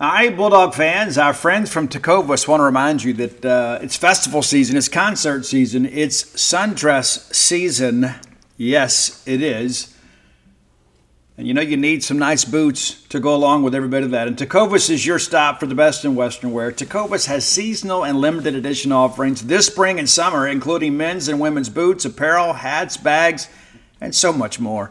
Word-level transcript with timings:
All 0.00 0.10
right, 0.10 0.36
Bulldog 0.36 0.74
fans, 0.74 1.16
our 1.18 1.32
friends 1.32 1.72
from 1.72 1.86
Tecovas 1.86 2.48
want 2.48 2.58
to 2.58 2.64
remind 2.64 3.04
you 3.04 3.12
that 3.12 3.44
uh, 3.44 3.78
it's 3.80 3.96
festival 3.96 4.42
season, 4.42 4.76
it's 4.76 4.88
concert 4.88 5.46
season, 5.46 5.86
it's 5.86 6.24
sundress 6.24 7.32
season. 7.32 8.10
Yes, 8.56 9.22
it 9.24 9.40
is. 9.40 9.96
And 11.38 11.46
you 11.46 11.54
know 11.54 11.60
you 11.60 11.76
need 11.76 12.02
some 12.02 12.18
nice 12.18 12.44
boots 12.44 13.04
to 13.04 13.20
go 13.20 13.36
along 13.36 13.62
with 13.62 13.72
every 13.72 13.88
bit 13.88 14.02
of 14.02 14.10
that. 14.10 14.26
And 14.26 14.36
Tecovas 14.36 14.90
is 14.90 15.06
your 15.06 15.20
stop 15.20 15.60
for 15.60 15.66
the 15.66 15.76
best 15.76 16.04
in 16.04 16.16
Western 16.16 16.52
wear. 16.52 16.72
Tecovas 16.72 17.26
has 17.28 17.44
seasonal 17.44 18.04
and 18.04 18.20
limited 18.20 18.56
edition 18.56 18.90
offerings 18.90 19.42
this 19.42 19.68
spring 19.68 20.00
and 20.00 20.10
summer, 20.10 20.48
including 20.48 20.96
men's 20.96 21.28
and 21.28 21.38
women's 21.38 21.68
boots, 21.68 22.04
apparel, 22.04 22.54
hats, 22.54 22.96
bags, 22.96 23.48
and 24.00 24.12
so 24.12 24.32
much 24.32 24.58
more. 24.58 24.90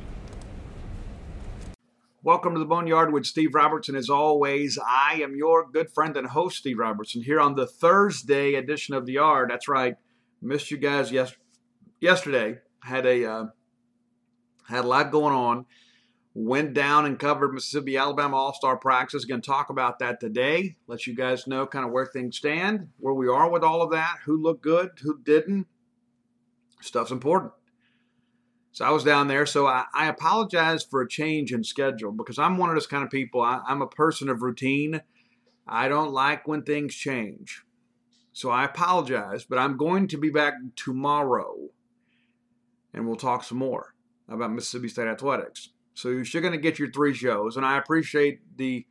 Welcome 2.23 2.53
to 2.53 2.59
the 2.59 2.67
Boneyard 2.67 3.11
with 3.11 3.25
Steve 3.25 3.55
Robertson. 3.55 3.95
As 3.95 4.07
always, 4.07 4.77
I 4.77 5.21
am 5.23 5.35
your 5.35 5.67
good 5.67 5.91
friend 5.91 6.15
and 6.15 6.27
host, 6.27 6.59
Steve 6.59 6.77
Robertson, 6.77 7.23
here 7.23 7.39
on 7.39 7.55
the 7.55 7.65
Thursday 7.65 8.53
edition 8.53 8.93
of 8.93 9.07
the 9.07 9.13
Yard. 9.13 9.49
That's 9.49 9.67
right, 9.67 9.95
missed 10.39 10.69
you 10.69 10.77
guys 10.77 11.11
yes, 11.11 11.33
yesterday. 11.99 12.59
Had 12.83 13.07
a 13.07 13.25
uh, 13.25 13.45
had 14.69 14.85
a 14.85 14.87
lot 14.87 15.11
going 15.11 15.33
on. 15.33 15.65
Went 16.35 16.75
down 16.75 17.07
and 17.07 17.17
covered 17.17 17.55
Mississippi 17.55 17.97
Alabama 17.97 18.37
All 18.37 18.53
Star 18.53 18.77
practice. 18.77 19.25
Going 19.25 19.41
to 19.41 19.49
talk 19.49 19.71
about 19.71 19.97
that 19.97 20.19
today. 20.19 20.75
Let 20.85 21.07
you 21.07 21.15
guys 21.15 21.47
know 21.47 21.65
kind 21.65 21.85
of 21.85 21.91
where 21.91 22.05
things 22.05 22.37
stand, 22.37 22.89
where 22.99 23.15
we 23.15 23.29
are 23.29 23.49
with 23.49 23.63
all 23.63 23.81
of 23.81 23.89
that, 23.93 24.17
who 24.25 24.39
looked 24.39 24.61
good, 24.61 24.91
who 25.01 25.17
didn't. 25.23 25.65
Stuff's 26.81 27.09
important. 27.09 27.53
So 28.73 28.85
I 28.85 28.89
was 28.91 29.03
down 29.03 29.27
there. 29.27 29.45
So 29.45 29.67
I, 29.67 29.85
I 29.93 30.07
apologize 30.07 30.83
for 30.83 31.01
a 31.01 31.07
change 31.07 31.51
in 31.51 31.63
schedule 31.63 32.11
because 32.11 32.39
I'm 32.39 32.57
one 32.57 32.69
of 32.69 32.75
those 32.75 32.87
kind 32.87 33.03
of 33.03 33.09
people. 33.09 33.41
I, 33.41 33.61
I'm 33.67 33.81
a 33.81 33.87
person 33.87 34.29
of 34.29 34.41
routine. 34.41 35.01
I 35.67 35.87
don't 35.87 36.11
like 36.11 36.47
when 36.47 36.63
things 36.63 36.95
change. 36.95 37.63
So 38.33 38.49
I 38.49 38.63
apologize, 38.63 39.43
but 39.43 39.59
I'm 39.59 39.77
going 39.77 40.07
to 40.07 40.17
be 40.17 40.29
back 40.29 40.53
tomorrow 40.75 41.69
and 42.93 43.07
we'll 43.07 43.17
talk 43.17 43.43
some 43.43 43.57
more 43.57 43.93
about 44.29 44.51
Mississippi 44.51 44.87
State 44.87 45.07
athletics. 45.07 45.69
So 45.93 46.09
you're 46.09 46.41
going 46.41 46.53
to 46.53 46.57
get 46.57 46.79
your 46.79 46.91
three 46.91 47.13
shows, 47.13 47.57
and 47.57 47.65
I 47.65 47.77
appreciate 47.77 48.39
the 48.57 48.85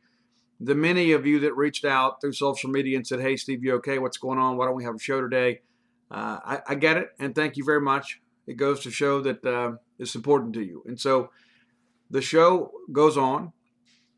the 0.63 0.75
many 0.75 1.11
of 1.11 1.25
you 1.25 1.39
that 1.39 1.55
reached 1.55 1.85
out 1.85 2.21
through 2.21 2.33
social 2.33 2.69
media 2.69 2.95
and 2.95 3.05
said, 3.05 3.19
"Hey, 3.19 3.35
Steve, 3.35 3.63
you 3.63 3.73
okay? 3.75 3.97
What's 3.97 4.17
going 4.17 4.37
on? 4.37 4.57
Why 4.57 4.65
don't 4.65 4.75
we 4.75 4.83
have 4.83 4.95
a 4.95 4.99
show 4.99 5.19
today?" 5.19 5.61
Uh, 6.11 6.39
I, 6.45 6.59
I, 6.69 6.75
get 6.75 6.97
it, 6.97 7.07
and 7.19 7.33
thank 7.33 7.55
you 7.55 7.63
very 7.63 7.79
much 7.79 8.20
it 8.47 8.57
goes 8.57 8.81
to 8.81 8.91
show 8.91 9.21
that 9.21 9.45
uh, 9.45 9.73
it's 9.99 10.15
important 10.15 10.53
to 10.55 10.63
you. 10.63 10.83
And 10.85 10.99
so 10.99 11.29
the 12.09 12.21
show 12.21 12.71
goes 12.91 13.17
on, 13.17 13.53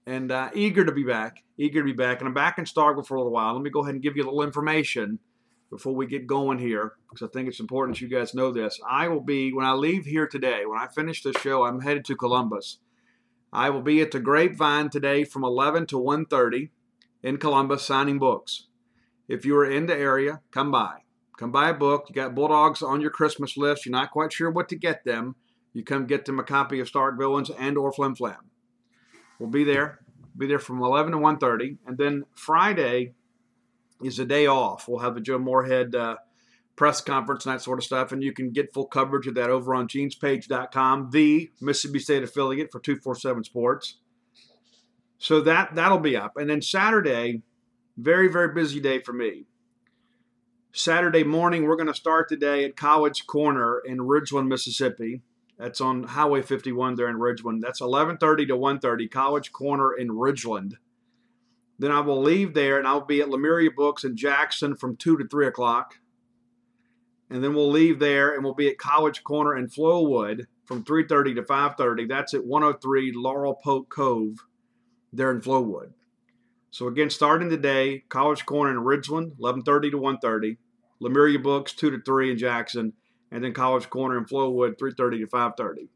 and 0.06 0.32
uh, 0.32 0.50
eager 0.54 0.84
to 0.84 0.92
be 0.92 1.04
back, 1.04 1.44
eager 1.58 1.80
to 1.82 1.86
be 1.86 1.94
back. 1.94 2.20
And 2.20 2.28
I'm 2.28 2.34
back 2.34 2.58
in 2.58 2.66
Starkville 2.66 3.06
for 3.06 3.16
a 3.16 3.20
little 3.20 3.32
while. 3.32 3.54
Let 3.54 3.62
me 3.62 3.70
go 3.70 3.82
ahead 3.82 3.94
and 3.94 4.04
give 4.04 4.18
you 4.18 4.24
a 4.24 4.26
little 4.26 4.44
information 4.44 5.20
before 5.70 5.96
we 5.96 6.06
get 6.06 6.28
going 6.28 6.60
here, 6.60 6.94
because 7.10 7.28
I 7.28 7.32
think 7.32 7.48
it's 7.48 7.60
important 7.60 7.98
that 7.98 8.02
you 8.02 8.10
guys 8.10 8.36
know 8.36 8.52
this. 8.52 8.80
I 8.88 9.08
will 9.08 9.22
be, 9.22 9.52
when 9.52 9.66
I 9.66 9.74
leave 9.74 10.06
here 10.06 10.28
today, 10.28 10.66
when 10.66 10.80
I 10.80 10.88
finish 10.88 11.24
the 11.24 11.34
show, 11.40 11.66
I'm 11.66 11.82
headed 11.82 12.06
to 12.06 12.16
Columbus. 12.16 12.78
I 13.52 13.70
will 13.70 13.82
be 13.82 14.02
at 14.02 14.12
the 14.12 14.20
Grapevine 14.20 14.90
today 14.90 15.24
from 15.24 15.44
11 15.44 15.88
to 15.88 15.96
1.30 16.00 16.70
in 17.24 17.38
Columbus 17.38 17.84
signing 17.84 18.20
books. 18.20 18.68
If 19.28 19.46
you 19.46 19.56
are 19.58 19.66
in 19.66 19.86
the 19.86 19.96
area, 19.96 20.42
come 20.52 20.72
by. 20.72 21.03
Come 21.38 21.52
buy 21.52 21.70
a 21.70 21.74
book. 21.74 22.06
You 22.10 22.16
got 22.16 22.36
Bulldogs 22.36 22.82
on 22.82 23.02
your 23.02 23.10
Christmas 23.10 23.58
list. 23.58 23.86
You're 23.86 23.92
not 23.92 24.12
quite 24.12 24.32
sure 24.32 24.52
what 24.52 24.70
to 24.70 24.76
get 24.76 25.04
them. 25.04 25.36
You 25.74 25.84
come 25.84 26.06
get 26.06 26.26
them 26.26 26.40
a 26.40 26.44
copy 26.44 26.80
of 26.80 26.88
Stark 26.88 27.18
Villains 27.18 27.50
and 27.50 27.78
or 27.78 27.92
Flim 27.92 28.16
Flam. 28.16 28.50
We'll 29.40 29.50
be 29.50 29.64
there. 29.64 30.00
Be 30.38 30.48
there 30.48 30.60
from 30.60 30.82
11 30.82 31.12
to 31.12 31.18
1.30. 31.18 31.78
And 31.88 31.98
then 31.98 32.24
Friday 32.36 33.14
is 34.04 34.20
a 34.20 34.26
day 34.26 34.46
off. 34.46 34.88
We'll 34.88 35.00
have 35.00 35.16
the 35.16 35.22
Joe 35.22 35.40
Moorhead 35.40 35.96
uh, 35.96 36.18
press 36.76 37.02
conference 37.02 37.46
and 37.46 37.56
that 37.56 37.62
sort 37.62 37.80
of 37.80 37.84
stuff. 37.84 38.12
And 38.12 38.24
you 38.24 38.34
can 38.34 38.52
get 38.52 38.74
full 38.74 38.86
coverage 38.86 39.28
of 39.28 39.36
that 39.36 39.50
over 39.50 39.74
on 39.74 39.88
genespage.com, 39.88 41.10
the 41.12 41.52
Mississippi 41.60 42.00
State 42.00 42.24
affiliate 42.24 42.72
for 42.72 42.80
247 42.80 43.44
Sports. 43.44 43.98
So 45.18 45.42
that, 45.42 45.74
that'll 45.76 46.00
be 46.00 46.18
up. 46.18 46.38
And 46.38 46.50
then 46.50 46.62
Saturday, 46.62 47.42
very, 47.98 48.28
very 48.28 48.54
busy 48.54 48.80
day 48.80 49.00
for 49.00 49.14
me. 49.14 49.46
Saturday 50.76 51.24
morning, 51.24 51.66
we're 51.66 51.76
going 51.76 51.86
to 51.86 51.94
start 51.94 52.28
today 52.28 52.66
at 52.66 52.76
College 52.76 53.28
Corner 53.28 53.80
in 53.86 54.00
Ridgeland, 54.00 54.48
Mississippi. 54.48 55.22
That's 55.56 55.80
on 55.80 56.02
Highway 56.02 56.42
51 56.42 56.96
there 56.96 57.10
in 57.10 57.18
Ridgeland. 57.18 57.62
That's 57.62 57.80
11:30 57.80 58.48
to 58.48 58.58
1:30. 58.58 59.08
College 59.12 59.52
Corner 59.52 59.94
in 59.94 60.10
Ridgeland. 60.10 60.78
Then 61.78 61.92
I 61.92 62.00
will 62.00 62.20
leave 62.20 62.56
there 62.56 62.80
and 62.80 62.88
I'll 62.88 63.06
be 63.06 63.22
at 63.22 63.30
Lemuria 63.30 63.70
Books 63.70 64.04
in 64.04 64.18
Jackson 64.18 64.76
from 64.76 64.96
2 64.96 65.16
to 65.18 65.28
3 65.28 65.46
o'clock. 65.46 66.00
and 67.30 67.44
then 67.44 67.54
we'll 67.54 67.70
leave 67.70 68.00
there 68.00 68.34
and 68.34 68.44
we'll 68.44 68.54
be 68.56 68.68
at 68.68 68.78
College 68.80 69.24
Corner 69.24 69.56
in 69.56 69.68
Flowood 69.68 70.48
from 70.66 70.84
3:30 70.84 71.36
to 71.36 71.44
5:30. 71.44 72.08
That's 72.08 72.34
at 72.34 72.46
103 72.46 73.12
Laurel 73.12 73.54
Poke 73.54 73.90
Cove, 73.90 74.48
there 75.12 75.30
in 75.32 75.40
Flowood. 75.40 75.94
So 76.72 76.88
again, 76.88 77.12
starting 77.12 77.52
today, 77.52 78.04
College 78.10 78.48
Corner 78.48 78.72
in 78.72 78.84
Ridgeland, 78.84 79.38
11:30 79.38 79.92
to 79.92 79.98
1:30. 80.00 80.58
Lemuria 81.04 81.38
Books, 81.38 81.74
2 81.74 81.92
to 81.92 82.02
3 82.02 82.32
in 82.32 82.38
Jackson, 82.38 82.94
and 83.32 83.44
then 83.44 83.54
College 83.54 83.90
Corner 83.90 84.18
in 84.18 84.26
Flowood, 84.26 84.78
3:30 84.78 85.20
to 85.20 85.28
5:30. 85.28 85.90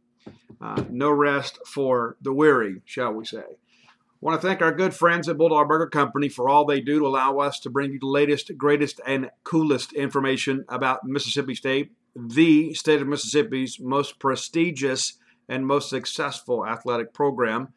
Uh, 0.59 0.83
no 0.89 1.09
rest 1.09 1.59
for 1.65 2.18
the 2.21 2.33
weary, 2.33 2.81
shall 2.83 3.13
we 3.13 3.24
say. 3.24 3.38
I 3.39 4.19
want 4.19 4.42
to 4.42 4.48
thank 4.48 4.62
our 4.62 4.74
good 4.74 4.95
friends 4.95 5.30
at 5.30 5.38
Bulldog 5.38 5.68
Burger 5.68 5.88
Company 5.88 6.27
for 6.27 6.50
all 6.50 6.65
they 6.65 6.81
do 6.81 7.00
to 7.00 7.06
allow 7.06 7.38
us 7.38 7.59
to 7.62 7.69
bring 7.69 7.94
you 7.94 8.00
the 8.00 8.07
latest, 8.07 8.51
greatest, 8.57 9.00
and 9.06 9.30
coolest 9.44 9.94
information 9.94 10.65
about 10.68 11.06
Mississippi 11.06 11.54
State, 11.54 11.92
the 12.15 12.74
state 12.74 13.01
of 13.01 13.07
Mississippi's 13.07 13.80
most 13.80 14.19
prestigious 14.19 15.19
and 15.48 15.68
most 15.68 15.89
successful 15.89 16.65
athletic 16.65 17.13
program. 17.13 17.74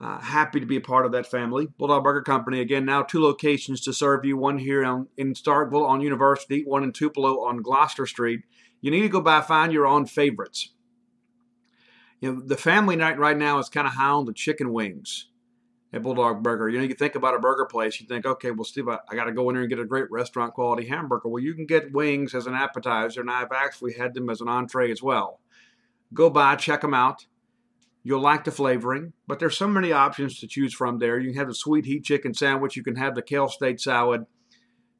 Uh, 0.00 0.18
happy 0.18 0.58
to 0.58 0.66
be 0.66 0.76
a 0.76 0.80
part 0.80 1.04
of 1.04 1.12
that 1.12 1.26
family. 1.26 1.66
Bulldog 1.76 2.02
Burger 2.02 2.22
Company, 2.22 2.60
again, 2.60 2.86
now 2.86 3.02
two 3.02 3.20
locations 3.20 3.82
to 3.82 3.92
serve 3.92 4.24
you 4.24 4.36
one 4.38 4.58
here 4.58 4.82
on, 4.82 5.08
in 5.18 5.34
Starkville 5.34 5.86
on 5.86 6.00
University, 6.00 6.64
one 6.64 6.82
in 6.82 6.92
Tupelo 6.92 7.44
on 7.44 7.60
Gloucester 7.60 8.06
Street. 8.06 8.40
You 8.80 8.90
need 8.90 9.02
to 9.02 9.10
go 9.10 9.20
by 9.20 9.42
find 9.42 9.72
your 9.72 9.86
own 9.86 10.06
favorites. 10.06 10.70
You 12.20 12.32
know, 12.32 12.40
the 12.40 12.56
family 12.56 12.96
night 12.96 13.18
right 13.18 13.36
now 13.36 13.58
is 13.58 13.68
kind 13.68 13.86
of 13.86 13.92
high 13.92 14.08
on 14.08 14.24
the 14.24 14.32
chicken 14.32 14.72
wings 14.72 15.26
at 15.92 16.02
Bulldog 16.02 16.42
Burger. 16.42 16.70
You 16.70 16.78
know, 16.78 16.84
you 16.84 16.94
think 16.94 17.14
about 17.14 17.34
a 17.34 17.38
burger 17.38 17.66
place, 17.66 18.00
you 18.00 18.06
think, 18.06 18.24
okay, 18.24 18.52
well, 18.52 18.64
Steve, 18.64 18.88
I, 18.88 19.00
I 19.10 19.14
got 19.14 19.24
to 19.24 19.32
go 19.32 19.50
in 19.50 19.54
there 19.54 19.62
and 19.62 19.70
get 19.70 19.80
a 19.80 19.84
great 19.84 20.10
restaurant 20.10 20.54
quality 20.54 20.86
hamburger. 20.86 21.28
Well, 21.28 21.42
you 21.42 21.52
can 21.52 21.66
get 21.66 21.92
wings 21.92 22.34
as 22.34 22.46
an 22.46 22.54
appetizer, 22.54 23.20
and 23.20 23.30
I've 23.30 23.52
actually 23.52 23.92
had 23.94 24.14
them 24.14 24.30
as 24.30 24.40
an 24.40 24.48
entree 24.48 24.90
as 24.90 25.02
well. 25.02 25.40
Go 26.14 26.30
by, 26.30 26.56
check 26.56 26.80
them 26.80 26.94
out. 26.94 27.26
You'll 28.02 28.20
like 28.20 28.44
the 28.44 28.50
flavoring, 28.50 29.12
but 29.26 29.38
there's 29.38 29.58
so 29.58 29.68
many 29.68 29.92
options 29.92 30.38
to 30.40 30.46
choose 30.46 30.72
from 30.72 30.98
there. 30.98 31.18
You 31.18 31.30
can 31.30 31.38
have 31.38 31.48
the 31.48 31.54
sweet 31.54 31.84
heat 31.84 32.04
chicken 32.04 32.32
sandwich, 32.32 32.76
you 32.76 32.82
can 32.82 32.96
have 32.96 33.14
the 33.14 33.22
kale 33.22 33.48
state 33.48 33.80
salad. 33.80 34.24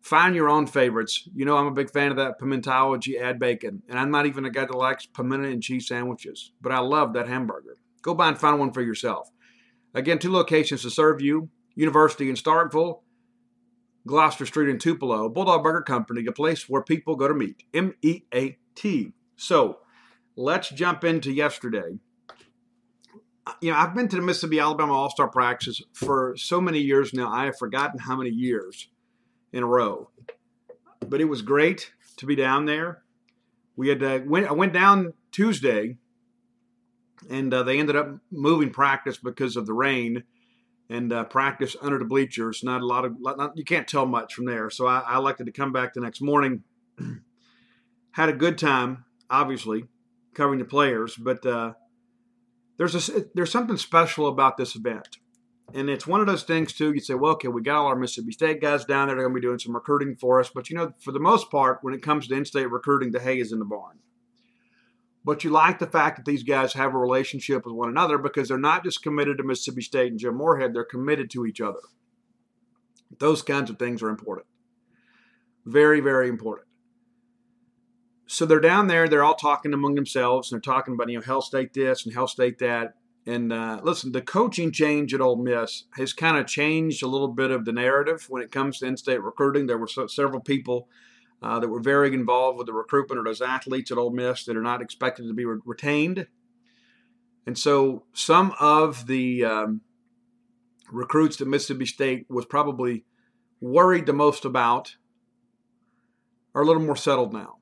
Find 0.03 0.35
your 0.35 0.49
own 0.49 0.67
favorites. 0.67 1.29
You 1.35 1.45
know, 1.45 1.57
I'm 1.57 1.67
a 1.67 1.73
big 1.73 1.91
fan 1.91 2.11
of 2.11 2.17
that 2.17 2.41
pimentology 2.41 3.21
add 3.21 3.39
bacon, 3.39 3.83
and 3.89 3.99
I'm 3.99 4.11
not 4.11 4.27
even 4.27 4.45
a 4.45 4.51
guy 4.51 4.65
that 4.65 4.75
likes 4.75 5.07
pimento 5.07 5.49
and 5.49 5.63
cheese 5.63 5.89
sandwiches, 5.89 6.53
but 6.61 6.73
I 6.73 6.79
love 6.79 7.13
that 7.15 7.29
hamburger. 7.29 7.77
Go 8.03 8.15
by 8.15 8.29
and 8.29 8.39
find 8.39 8.59
one 8.59 8.73
for 8.73 8.83
yourself. 8.83 9.31
Again, 9.95 10.19
two 10.19 10.33
locations 10.33 10.83
to 10.83 10.91
serve 10.91 11.21
you 11.21 11.51
University 11.75 12.29
in 12.29 12.37
Starkville, 12.37 13.01
Gloucester 14.07 14.47
Street 14.47 14.71
in 14.71 14.79
Tupelo, 14.79 15.29
Bulldog 15.29 15.63
Burger 15.63 15.83
Company, 15.83 16.25
a 16.27 16.33
place 16.33 16.69
where 16.69 16.83
people 16.83 17.17
go 17.17 17.29
to 17.29 17.35
meet. 17.35 17.65
M 17.75 17.95
E 18.03 18.23
A 18.35 18.59
T. 18.75 19.13
So 19.37 19.79
let's 20.37 20.71
jump 20.71 21.05
into 21.05 21.31
yesterday. 21.31 21.99
You 23.61 23.73
know, 23.73 23.79
I've 23.79 23.95
been 23.95 24.09
to 24.09 24.17
the 24.17 24.23
Mississippi 24.23 24.61
Alabama 24.61 24.93
All 24.93 25.11
Star 25.11 25.29
practices 25.29 25.85
for 25.93 26.35
so 26.37 26.61
many 26.61 26.81
years 26.81 27.13
now, 27.13 27.31
I 27.31 27.47
have 27.47 27.59
forgotten 27.59 27.99
how 27.99 28.17
many 28.17 28.31
years 28.31 28.89
in 29.53 29.63
a 29.63 29.67
row. 29.67 30.11
But 31.07 31.21
it 31.21 31.25
was 31.25 31.43
great 31.43 31.93
to 32.19 32.27
be 32.27 32.37
down 32.37 32.67
there. 32.67 33.03
We 33.77 33.89
had 33.89 34.03
uh, 34.03 34.21
went, 34.27 34.47
I 34.47 34.53
went 34.53 34.73
down 34.73 35.15
Tuesday 35.33 35.97
and 37.29 37.53
uh, 37.53 37.63
they 37.63 37.79
ended 37.79 37.97
up 37.97 38.19
moving 38.31 38.71
practice 38.71 39.19
because 39.19 39.57
of 39.57 39.67
the 39.67 39.73
rain 39.73 40.25
and 40.89 41.13
uh, 41.13 41.25
practice 41.25 41.77
under 41.81 41.99
the 41.99 42.05
bleachers. 42.05 42.63
Not 42.63 42.83
a 42.83 42.87
lot 42.87 43.05
of 43.05 43.15
not, 43.19 43.57
you 43.57 43.65
can't 43.65 43.89
tell 43.89 44.07
much 44.07 44.35
from 44.35 44.45
there. 44.45 44.71
So 44.71 44.87
I, 44.87 45.01
I 45.01 45.17
elected 45.17 45.47
to 45.47 45.53
come 45.53 45.73
back 45.73 45.95
the 45.95 46.01
next 46.01 46.21
morning. 46.21 46.63
Had 48.13 48.29
a 48.29 48.35
good 48.35 48.59
time, 48.59 49.05
obviously, 49.29 49.85
covering 50.35 50.59
the 50.59 50.65
players, 50.65 51.15
but 51.17 51.45
uh, 51.47 51.73
there's 52.81 53.11
a, 53.11 53.27
there's 53.35 53.53
something 53.53 53.77
special 53.77 54.27
about 54.27 54.57
this 54.57 54.75
event. 54.75 55.19
And 55.75 55.89
it's 55.89 56.07
one 56.07 56.21
of 56.21 56.27
those 56.27 56.43
things 56.43 56.73
too. 56.73 56.93
You 56.93 57.01
say, 57.01 57.15
well, 57.15 57.33
okay, 57.33 57.49
we 57.49 57.63
got 57.63 57.77
all 57.77 57.87
our 57.87 57.97
Mississippi 57.97 58.33
State 58.33 58.61
guys 58.61 58.85
down 58.87 59.07
there. 59.07 59.17
They're 59.17 59.27
going 59.27 59.37
to 59.37 59.41
be 59.41 59.47
doing 59.47 59.59
some 59.59 59.75
recruiting 59.75 60.17
for 60.17 60.41
us. 60.41 60.51
But 60.53 60.71
you 60.71 60.77
know, 60.77 60.93
for 60.99 61.13
the 61.13 61.21
most 61.21 61.51
part, 61.51 61.79
when 61.83 61.95
it 61.95 62.03
comes 62.03 62.27
to 62.27 62.35
in-state 62.35 62.71
recruiting, 62.71 63.13
the 63.13 63.21
hay 63.21 63.39
is 63.39 63.53
in 63.53 63.59
the 63.59 63.65
barn 63.67 63.99
but 65.25 65.45
you 65.45 65.51
like 65.51 65.79
the 65.79 65.87
fact 65.87 66.17
that 66.17 66.25
these 66.25 66.43
guys 66.43 66.73
have 66.73 66.95
a 66.95 66.99
relationship 66.99 67.65
with 67.67 67.75
one 67.75 67.89
another 67.89 68.19
because 68.19 68.49
they're 68.49 68.59
not 68.59 68.85
just 68.85 69.03
committed 69.03 69.37
to 69.39 69.45
Mississippi 69.45 69.83
State 69.83 70.11
and 70.11 70.19
Jim 70.19 70.35
Moorhead, 70.35 70.73
they're 70.73 70.85
committed 70.85 71.31
to 71.31 71.45
each 71.45 71.61
other. 71.61 71.81
Those 73.19 73.43
kinds 73.43 73.71
of 73.71 73.79
things 73.79 74.03
are 74.03 74.09
important. 74.09 74.47
Very, 75.67 76.01
very 76.01 76.29
important. 76.29 76.67
So 78.33 78.47
they're 78.47 78.61
down 78.61 78.87
there, 78.87 79.09
they're 79.09 79.25
all 79.25 79.35
talking 79.35 79.75
among 79.75 79.97
themselves, 79.97 80.53
and 80.53 80.63
they're 80.63 80.73
talking 80.73 80.95
about, 80.95 81.11
you 81.11 81.17
know, 81.17 81.25
Hail 81.25 81.41
State 81.41 81.75
this 81.75 82.05
and 82.05 82.15
Hail 82.15 82.29
State 82.29 82.61
that. 82.61 82.95
And 83.27 83.53
uh, 83.53 83.81
listen, 83.83 84.13
the 84.13 84.23
coaching 84.23 84.71
change 84.71 85.13
at 85.13 85.21
Ole 85.21 85.35
Miss 85.35 85.87
has 85.97 86.13
kind 86.13 86.37
of 86.37 86.47
changed 86.47 87.03
a 87.03 87.09
little 87.09 87.27
bit 87.27 87.51
of 87.51 87.65
the 87.65 87.73
narrative 87.73 88.27
when 88.29 88.41
it 88.41 88.53
comes 88.53 88.79
to 88.79 88.87
in 88.87 88.97
state 88.97 89.21
recruiting. 89.21 89.67
There 89.67 89.79
were 89.79 89.89
so, 89.89 90.07
several 90.07 90.41
people 90.41 90.89
uh, 91.43 91.59
that 91.59 91.67
were 91.67 91.81
very 91.81 92.15
involved 92.15 92.57
with 92.57 92.69
the 92.69 92.73
recruitment 92.73 93.19
of 93.19 93.25
those 93.25 93.43
athletes 93.43 93.91
at 93.91 93.99
Ole 93.99 94.13
Miss 94.13 94.45
that 94.45 94.57
are 94.57 94.63
not 94.63 94.81
expected 94.81 95.27
to 95.27 95.35
be 95.35 95.45
re- 95.45 95.59
retained. 95.65 96.29
And 97.49 97.59
so 97.59 98.05
some 98.13 98.55
of 98.61 99.09
the 99.09 99.45
um, 99.45 99.81
recruits 100.89 101.39
that 101.39 101.49
Mississippi 101.49 101.87
State 101.87 102.27
was 102.31 102.47
probably 102.47 103.05
worried 103.61 104.07
the 104.07 104.13
most 104.13 104.45
about 104.45 104.95
are 106.55 106.63
a 106.63 106.65
little 106.65 106.83
more 106.83 106.95
settled 106.95 107.33
now. 107.33 107.57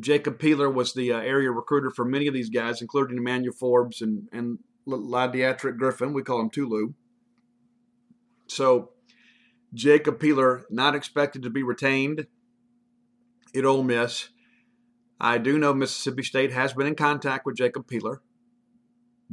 Jacob 0.00 0.38
Peeler 0.38 0.70
was 0.70 0.92
the 0.92 1.12
uh, 1.12 1.18
area 1.18 1.50
recruiter 1.50 1.90
for 1.90 2.04
many 2.04 2.26
of 2.26 2.34
these 2.34 2.50
guys, 2.50 2.80
including 2.80 3.18
Emmanuel 3.18 3.54
Forbes 3.54 4.00
and, 4.00 4.28
and 4.32 4.58
Lideatrick 4.86 5.76
Griffin. 5.76 6.12
We 6.12 6.22
call 6.22 6.40
him 6.40 6.50
Tulu. 6.50 6.92
So 8.46 8.90
Jacob 9.72 10.20
Peeler 10.20 10.64
not 10.70 10.94
expected 10.94 11.42
to 11.42 11.50
be 11.50 11.62
retained 11.62 12.26
at 13.54 13.64
Ole 13.64 13.82
Miss. 13.82 14.28
I 15.20 15.38
do 15.38 15.58
know 15.58 15.72
Mississippi 15.72 16.22
State 16.22 16.52
has 16.52 16.72
been 16.72 16.86
in 16.86 16.94
contact 16.94 17.46
with 17.46 17.56
Jacob 17.56 17.86
Peeler. 17.86 18.20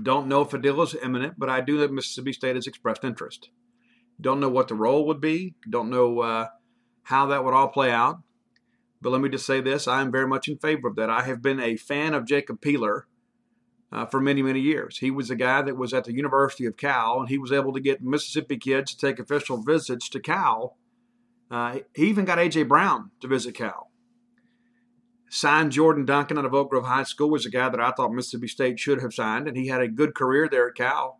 Don't 0.01 0.27
know 0.27 0.41
if 0.41 0.53
a 0.53 0.57
deal 0.57 0.81
is 0.81 0.95
imminent, 0.95 1.35
but 1.37 1.49
I 1.49 1.61
do 1.61 1.77
know 1.77 1.87
Mississippi 1.87 2.33
State 2.33 2.55
has 2.55 2.67
expressed 2.67 3.03
interest. 3.03 3.49
Don't 4.19 4.39
know 4.39 4.49
what 4.49 4.67
the 4.67 4.75
role 4.75 5.05
would 5.07 5.19
be. 5.19 5.55
Don't 5.69 5.89
know 5.89 6.19
uh, 6.19 6.47
how 7.03 7.27
that 7.27 7.43
would 7.43 7.53
all 7.53 7.67
play 7.67 7.91
out. 7.91 8.19
But 9.01 9.11
let 9.11 9.21
me 9.21 9.29
just 9.29 9.45
say 9.45 9.61
this 9.61 9.87
I 9.87 10.01
am 10.01 10.11
very 10.11 10.27
much 10.27 10.47
in 10.47 10.57
favor 10.57 10.87
of 10.87 10.95
that. 10.95 11.09
I 11.09 11.23
have 11.23 11.41
been 11.41 11.59
a 11.59 11.75
fan 11.75 12.13
of 12.13 12.25
Jacob 12.25 12.61
Peeler 12.61 13.07
uh, 13.91 14.05
for 14.05 14.21
many, 14.21 14.41
many 14.41 14.59
years. 14.59 14.99
He 14.99 15.11
was 15.11 15.29
a 15.29 15.35
guy 15.35 15.61
that 15.63 15.77
was 15.77 15.93
at 15.93 16.05
the 16.05 16.13
University 16.13 16.65
of 16.65 16.77
Cal, 16.77 17.19
and 17.19 17.29
he 17.29 17.37
was 17.37 17.51
able 17.51 17.73
to 17.73 17.79
get 17.79 18.03
Mississippi 18.03 18.57
kids 18.57 18.93
to 18.93 19.05
take 19.05 19.19
official 19.19 19.61
visits 19.61 20.07
to 20.09 20.19
Cal. 20.19 20.77
Uh, 21.49 21.79
he 21.93 22.07
even 22.07 22.25
got 22.25 22.39
A.J. 22.39 22.63
Brown 22.63 23.11
to 23.19 23.27
visit 23.27 23.55
Cal. 23.55 23.91
Signed 25.29 25.71
Jordan 25.71 26.05
Duncan 26.05 26.37
out 26.37 26.45
of 26.45 26.53
Oak 26.53 26.69
Grove 26.69 26.85
High 26.85 27.03
School 27.03 27.29
was 27.29 27.45
a 27.45 27.49
guy 27.49 27.69
that 27.69 27.79
I 27.79 27.91
thought 27.91 28.13
Mississippi 28.13 28.47
State 28.47 28.79
should 28.79 29.01
have 29.01 29.13
signed, 29.13 29.47
and 29.47 29.57
he 29.57 29.67
had 29.67 29.81
a 29.81 29.87
good 29.87 30.13
career 30.13 30.47
there 30.49 30.69
at 30.69 30.75
Cal. 30.75 31.19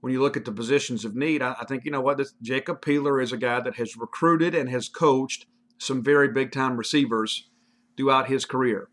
When 0.00 0.12
you 0.12 0.20
look 0.20 0.36
at 0.36 0.44
the 0.44 0.52
positions 0.52 1.06
of 1.06 1.16
need, 1.16 1.40
I, 1.40 1.54
think 1.66 1.84
you 1.84 1.90
know 1.90 2.02
what 2.02 2.18
this, 2.18 2.34
Jacob 2.42 2.82
Peeler 2.82 3.20
is 3.20 3.32
a 3.32 3.38
guy 3.38 3.60
that 3.60 3.76
has 3.76 3.96
recruited 3.96 4.54
and 4.54 4.68
has 4.68 4.90
coached 4.90 5.46
some 5.78 6.02
very 6.02 6.28
big 6.28 6.52
time 6.52 6.76
receivers 6.76 7.48
throughout 7.96 8.28
his 8.28 8.44
career. 8.44 8.88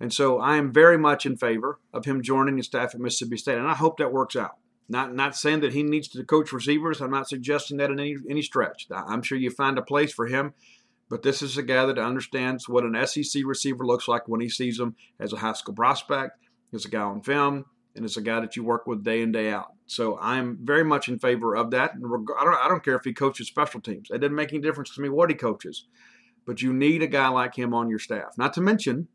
And 0.00 0.12
so 0.12 0.38
I 0.38 0.56
am 0.56 0.72
very 0.72 0.96
much 0.96 1.26
in 1.26 1.36
favor 1.36 1.80
of 1.92 2.04
him 2.04 2.22
joining 2.22 2.56
the 2.56 2.62
staff 2.62 2.94
at 2.94 3.00
Mississippi 3.00 3.36
State, 3.36 3.58
and 3.58 3.66
I 3.66 3.74
hope 3.74 3.98
that 3.98 4.12
works 4.12 4.36
out. 4.36 4.56
Not 4.88 5.14
not 5.14 5.36
saying 5.36 5.60
that 5.60 5.74
he 5.74 5.82
needs 5.82 6.08
to 6.08 6.24
coach 6.24 6.52
receivers. 6.52 7.00
I'm 7.00 7.10
not 7.10 7.28
suggesting 7.28 7.76
that 7.78 7.90
in 7.90 8.00
any 8.00 8.16
any 8.30 8.42
stretch. 8.42 8.86
I'm 8.90 9.22
sure 9.22 9.36
you 9.36 9.50
find 9.50 9.76
a 9.76 9.82
place 9.82 10.12
for 10.12 10.26
him 10.26 10.54
but 11.08 11.22
this 11.22 11.42
is 11.42 11.56
a 11.56 11.62
guy 11.62 11.86
that 11.86 11.98
understands 11.98 12.68
what 12.68 12.84
an 12.84 13.06
SEC 13.06 13.42
receiver 13.44 13.84
looks 13.84 14.08
like 14.08 14.28
when 14.28 14.40
he 14.40 14.48
sees 14.48 14.78
him 14.78 14.94
as 15.18 15.32
a 15.32 15.38
high 15.38 15.54
school 15.54 15.74
prospect, 15.74 16.38
as 16.72 16.84
a 16.84 16.88
guy 16.88 17.00
on 17.00 17.22
film, 17.22 17.64
and 17.98 18.06
it's 18.06 18.16
a 18.16 18.22
guy 18.22 18.40
that 18.40 18.56
you 18.56 18.64
work 18.64 18.86
with 18.86 19.04
day 19.04 19.20
in, 19.22 19.32
day 19.32 19.50
out. 19.50 19.72
So 19.86 20.18
I'm 20.18 20.58
very 20.62 20.84
much 20.84 21.08
in 21.08 21.18
favor 21.18 21.54
of 21.54 21.70
that. 21.72 21.92
I 21.92 22.44
don't, 22.44 22.54
I 22.54 22.68
don't 22.68 22.84
care 22.84 22.96
if 22.96 23.04
he 23.04 23.12
coaches 23.12 23.48
special 23.48 23.80
teams. 23.80 24.08
It 24.10 24.18
doesn't 24.18 24.34
make 24.34 24.52
any 24.52 24.62
difference 24.62 24.94
to 24.94 25.00
me 25.00 25.08
what 25.08 25.30
he 25.30 25.36
coaches. 25.36 25.86
But 26.46 26.62
you 26.62 26.72
need 26.72 27.02
a 27.02 27.06
guy 27.06 27.28
like 27.28 27.54
him 27.54 27.74
on 27.74 27.90
your 27.90 27.98
staff. 27.98 28.38
Not 28.38 28.54
to 28.54 28.62
mention, 28.62 29.08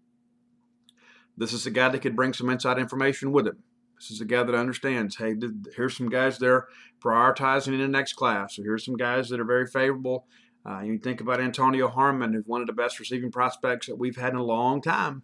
this 1.36 1.54
is 1.54 1.66
a 1.66 1.72
guy 1.72 1.90
that 1.90 2.02
could 2.02 2.16
bring 2.16 2.34
some 2.34 2.50
inside 2.50 2.78
information 2.78 3.32
with 3.32 3.48
him. 3.48 3.58
This 4.00 4.12
is 4.12 4.22
a 4.22 4.26
guy 4.26 4.44
that 4.44 4.54
understands, 4.54 5.16
hey, 5.16 5.36
here's 5.76 5.98
some 5.98 6.10
guys 6.10 6.38
they're 6.38 6.68
prioritizing 7.04 7.74
in 7.74 7.80
the 7.80 7.88
next 7.88 8.14
class. 8.14 8.56
So 8.56 8.64
here's 8.64 8.86
some 8.86 8.98
guys 8.98 9.30
that 9.30 9.40
are 9.40 9.46
very 9.46 9.66
favorable 9.66 10.28
uh, 10.66 10.82
you 10.82 10.98
think 10.98 11.20
about 11.20 11.42
Antonio 11.42 11.90
Harmon, 11.90 12.34
who's 12.34 12.46
one 12.46 12.62
of 12.62 12.68
the 12.68 12.74
best 12.74 13.00
receiving 13.00 13.32
prospects 13.32 13.88
that 13.88 13.98
we've 13.98 14.16
had 14.16 14.32
in 14.32 14.40
a 14.40 14.44
long 14.44 14.82
time. 14.82 15.24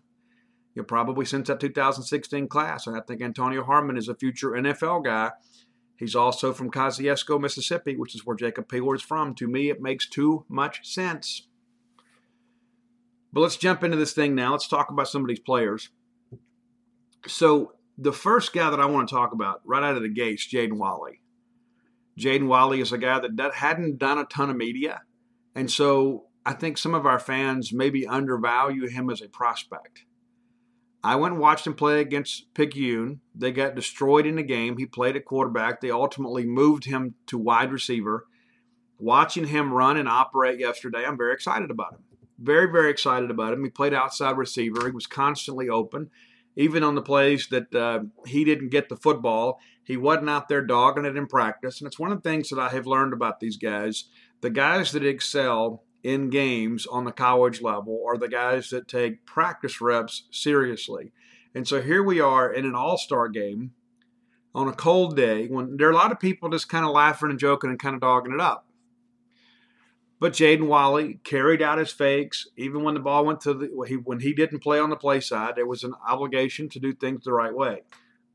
You 0.80 0.84
probably 0.86 1.26
since 1.26 1.50
that 1.50 1.60
2016 1.60 2.48
class. 2.48 2.88
And 2.88 2.96
I 2.96 3.02
think 3.02 3.22
Antonio 3.22 3.66
Harmon 3.66 3.98
is 3.98 4.08
a 4.08 4.16
future 4.16 4.52
NFL 4.52 5.04
guy. 5.04 5.32
He's 5.98 6.16
also 6.16 6.54
from 6.54 6.72
Kosciusko, 6.72 7.38
Mississippi, 7.38 7.98
which 7.98 8.16
is 8.16 8.26
where 8.26 8.38
Jacob 8.38 8.70
Peeler 8.70 8.96
is 8.96 9.02
from. 9.02 9.36
To 9.36 9.48
me, 9.50 9.70
it 9.70 9.82
makes 9.82 10.08
too 10.08 10.46
much 10.48 10.88
sense. 10.88 11.50
But 13.34 13.42
let's 13.42 13.58
jump 13.58 13.84
into 13.84 13.98
this 13.98 14.14
thing 14.14 14.36
now. 14.36 14.54
Let's 14.54 14.70
talk 14.70 14.90
about 14.90 15.10
some 15.10 15.22
of 15.22 15.28
these 15.28 15.42
players. 15.42 15.90
So 17.28 17.74
the 17.98 18.14
first 18.14 18.54
guy 18.54 18.70
that 18.70 18.80
I 18.80 18.86
want 18.86 19.10
to 19.10 19.14
talk 19.14 19.34
about 19.34 19.60
right 19.66 19.84
out 19.84 19.98
of 19.98 20.02
the 20.02 20.08
gates, 20.08 20.48
Jaden 20.48 20.78
Walley. 20.78 21.20
Jaden 22.18 22.48
Walley 22.48 22.80
is 22.80 22.94
a 22.94 22.98
guy 22.98 23.20
that 23.20 23.54
hadn't 23.56 23.98
done 23.98 24.18
a 24.18 24.24
ton 24.24 24.50
of 24.50 24.56
media. 24.56 25.02
And 25.56 25.70
so 25.70 26.28
I 26.46 26.54
think 26.54 26.78
some 26.78 26.96
of 26.96 27.06
our 27.06 27.20
fans 27.20 27.74
maybe 27.74 28.08
undervalue 28.08 28.88
him 28.88 29.10
as 29.10 29.22
a 29.22 29.28
prospect. 29.28 30.06
I 31.04 31.16
went 31.16 31.34
and 31.34 31.42
watched 31.42 31.66
him 31.66 31.76
play 31.76 32.02
against 32.02 32.54
Picayune. 32.54 33.22
They 33.34 33.52
got 33.52 33.76
destroyed 33.76 34.26
in 34.26 34.36
the 34.36 34.44
game. 34.44 34.78
He 34.78 34.86
played 34.86 35.16
at 35.16 35.26
quarterback. 35.26 35.80
They 35.80 35.92
ultimately 35.92 36.46
moved 36.46 36.86
him 36.86 37.16
to 37.28 37.38
wide 37.38 37.72
receiver. 37.72 38.26
Watching 38.98 39.48
him 39.48 39.74
run 39.74 39.96
and 39.96 40.10
operate 40.10 40.60
yesterday, 40.60 41.06
I'm 41.06 41.18
very 41.18 41.34
excited 41.34 41.72
about 41.72 41.94
him. 41.94 42.04
Very, 42.38 42.70
very 42.70 42.92
excited 42.92 43.32
about 43.32 43.54
him. 43.54 43.64
He 43.64 43.70
played 43.70 43.94
outside 43.94 44.38
receiver. 44.38 44.86
He 44.86 44.92
was 44.92 45.08
constantly 45.08 45.70
open. 45.70 46.10
Even 46.58 46.84
on 46.84 46.96
the 46.96 47.02
plays 47.02 47.48
that 47.48 47.74
uh, 47.74 48.02
he 48.26 48.44
didn't 48.44 48.70
get 48.70 48.90
the 48.90 48.98
football, 48.98 49.60
he 49.86 49.96
wasn't 49.96 50.30
out 50.30 50.50
there 50.50 50.62
dogging 50.62 51.06
it 51.06 51.16
in 51.16 51.28
practice. 51.28 51.80
And 51.80 51.88
it's 51.88 52.00
one 52.00 52.12
of 52.12 52.22
the 52.22 52.30
things 52.30 52.50
that 52.50 52.60
I 52.60 52.70
have 52.70 52.86
learned 52.86 53.14
about 53.14 53.40
these 53.40 53.56
guys. 53.56 54.06
The 54.42 54.50
guys 54.50 54.92
that 54.92 55.06
excel 55.06 55.84
in 56.04 56.30
games 56.30 56.86
on 56.88 57.04
the 57.04 57.12
college 57.12 57.62
level 57.62 58.04
are 58.08 58.18
the 58.18 58.30
guys 58.30 58.70
that 58.70 58.88
take 58.88 59.26
practice 59.26 59.82
reps 59.82 60.24
seriously. 60.32 61.12
And 61.54 61.68
so 61.68 61.82
here 61.82 62.04
we 62.04 62.20
are 62.20 62.52
in 62.52 62.66
an 62.66 62.76
all 62.76 62.98
star 62.98 63.28
game 63.28 63.72
on 64.54 64.68
a 64.68 64.74
cold 64.74 65.16
day 65.16 65.48
when 65.48 65.78
there 65.78 65.88
are 65.88 65.92
a 65.92 65.96
lot 65.96 66.12
of 66.12 66.20
people 66.20 66.50
just 66.50 66.70
kind 66.70 66.86
of 66.86 66.92
laughing 66.92 67.30
and 67.30 67.40
joking 67.40 67.70
and 67.70 67.80
kind 67.80 67.96
of 67.96 68.02
dogging 68.02 68.34
it 68.34 68.42
up. 68.42 68.66
But 70.20 70.34
Jaden 70.34 70.68
Walley 70.68 71.20
carried 71.24 71.62
out 71.62 71.78
his 71.78 71.92
fakes, 71.92 72.48
even 72.58 72.84
when 72.84 72.94
the 72.94 73.00
ball 73.00 73.26
went 73.26 73.40
to 73.42 73.54
the 73.54 73.68
when 74.04 74.20
he 74.20 74.34
didn't 74.34 74.60
play 74.60 74.80
on 74.80 74.90
the 74.90 74.98
play 74.98 75.22
side. 75.22 75.56
There 75.56 75.66
was 75.66 75.84
an 75.84 75.94
obligation 76.08 76.68
to 76.70 76.80
do 76.80 76.94
things 76.94 77.24
the 77.24 77.32
right 77.32 77.56
way. 77.56 77.84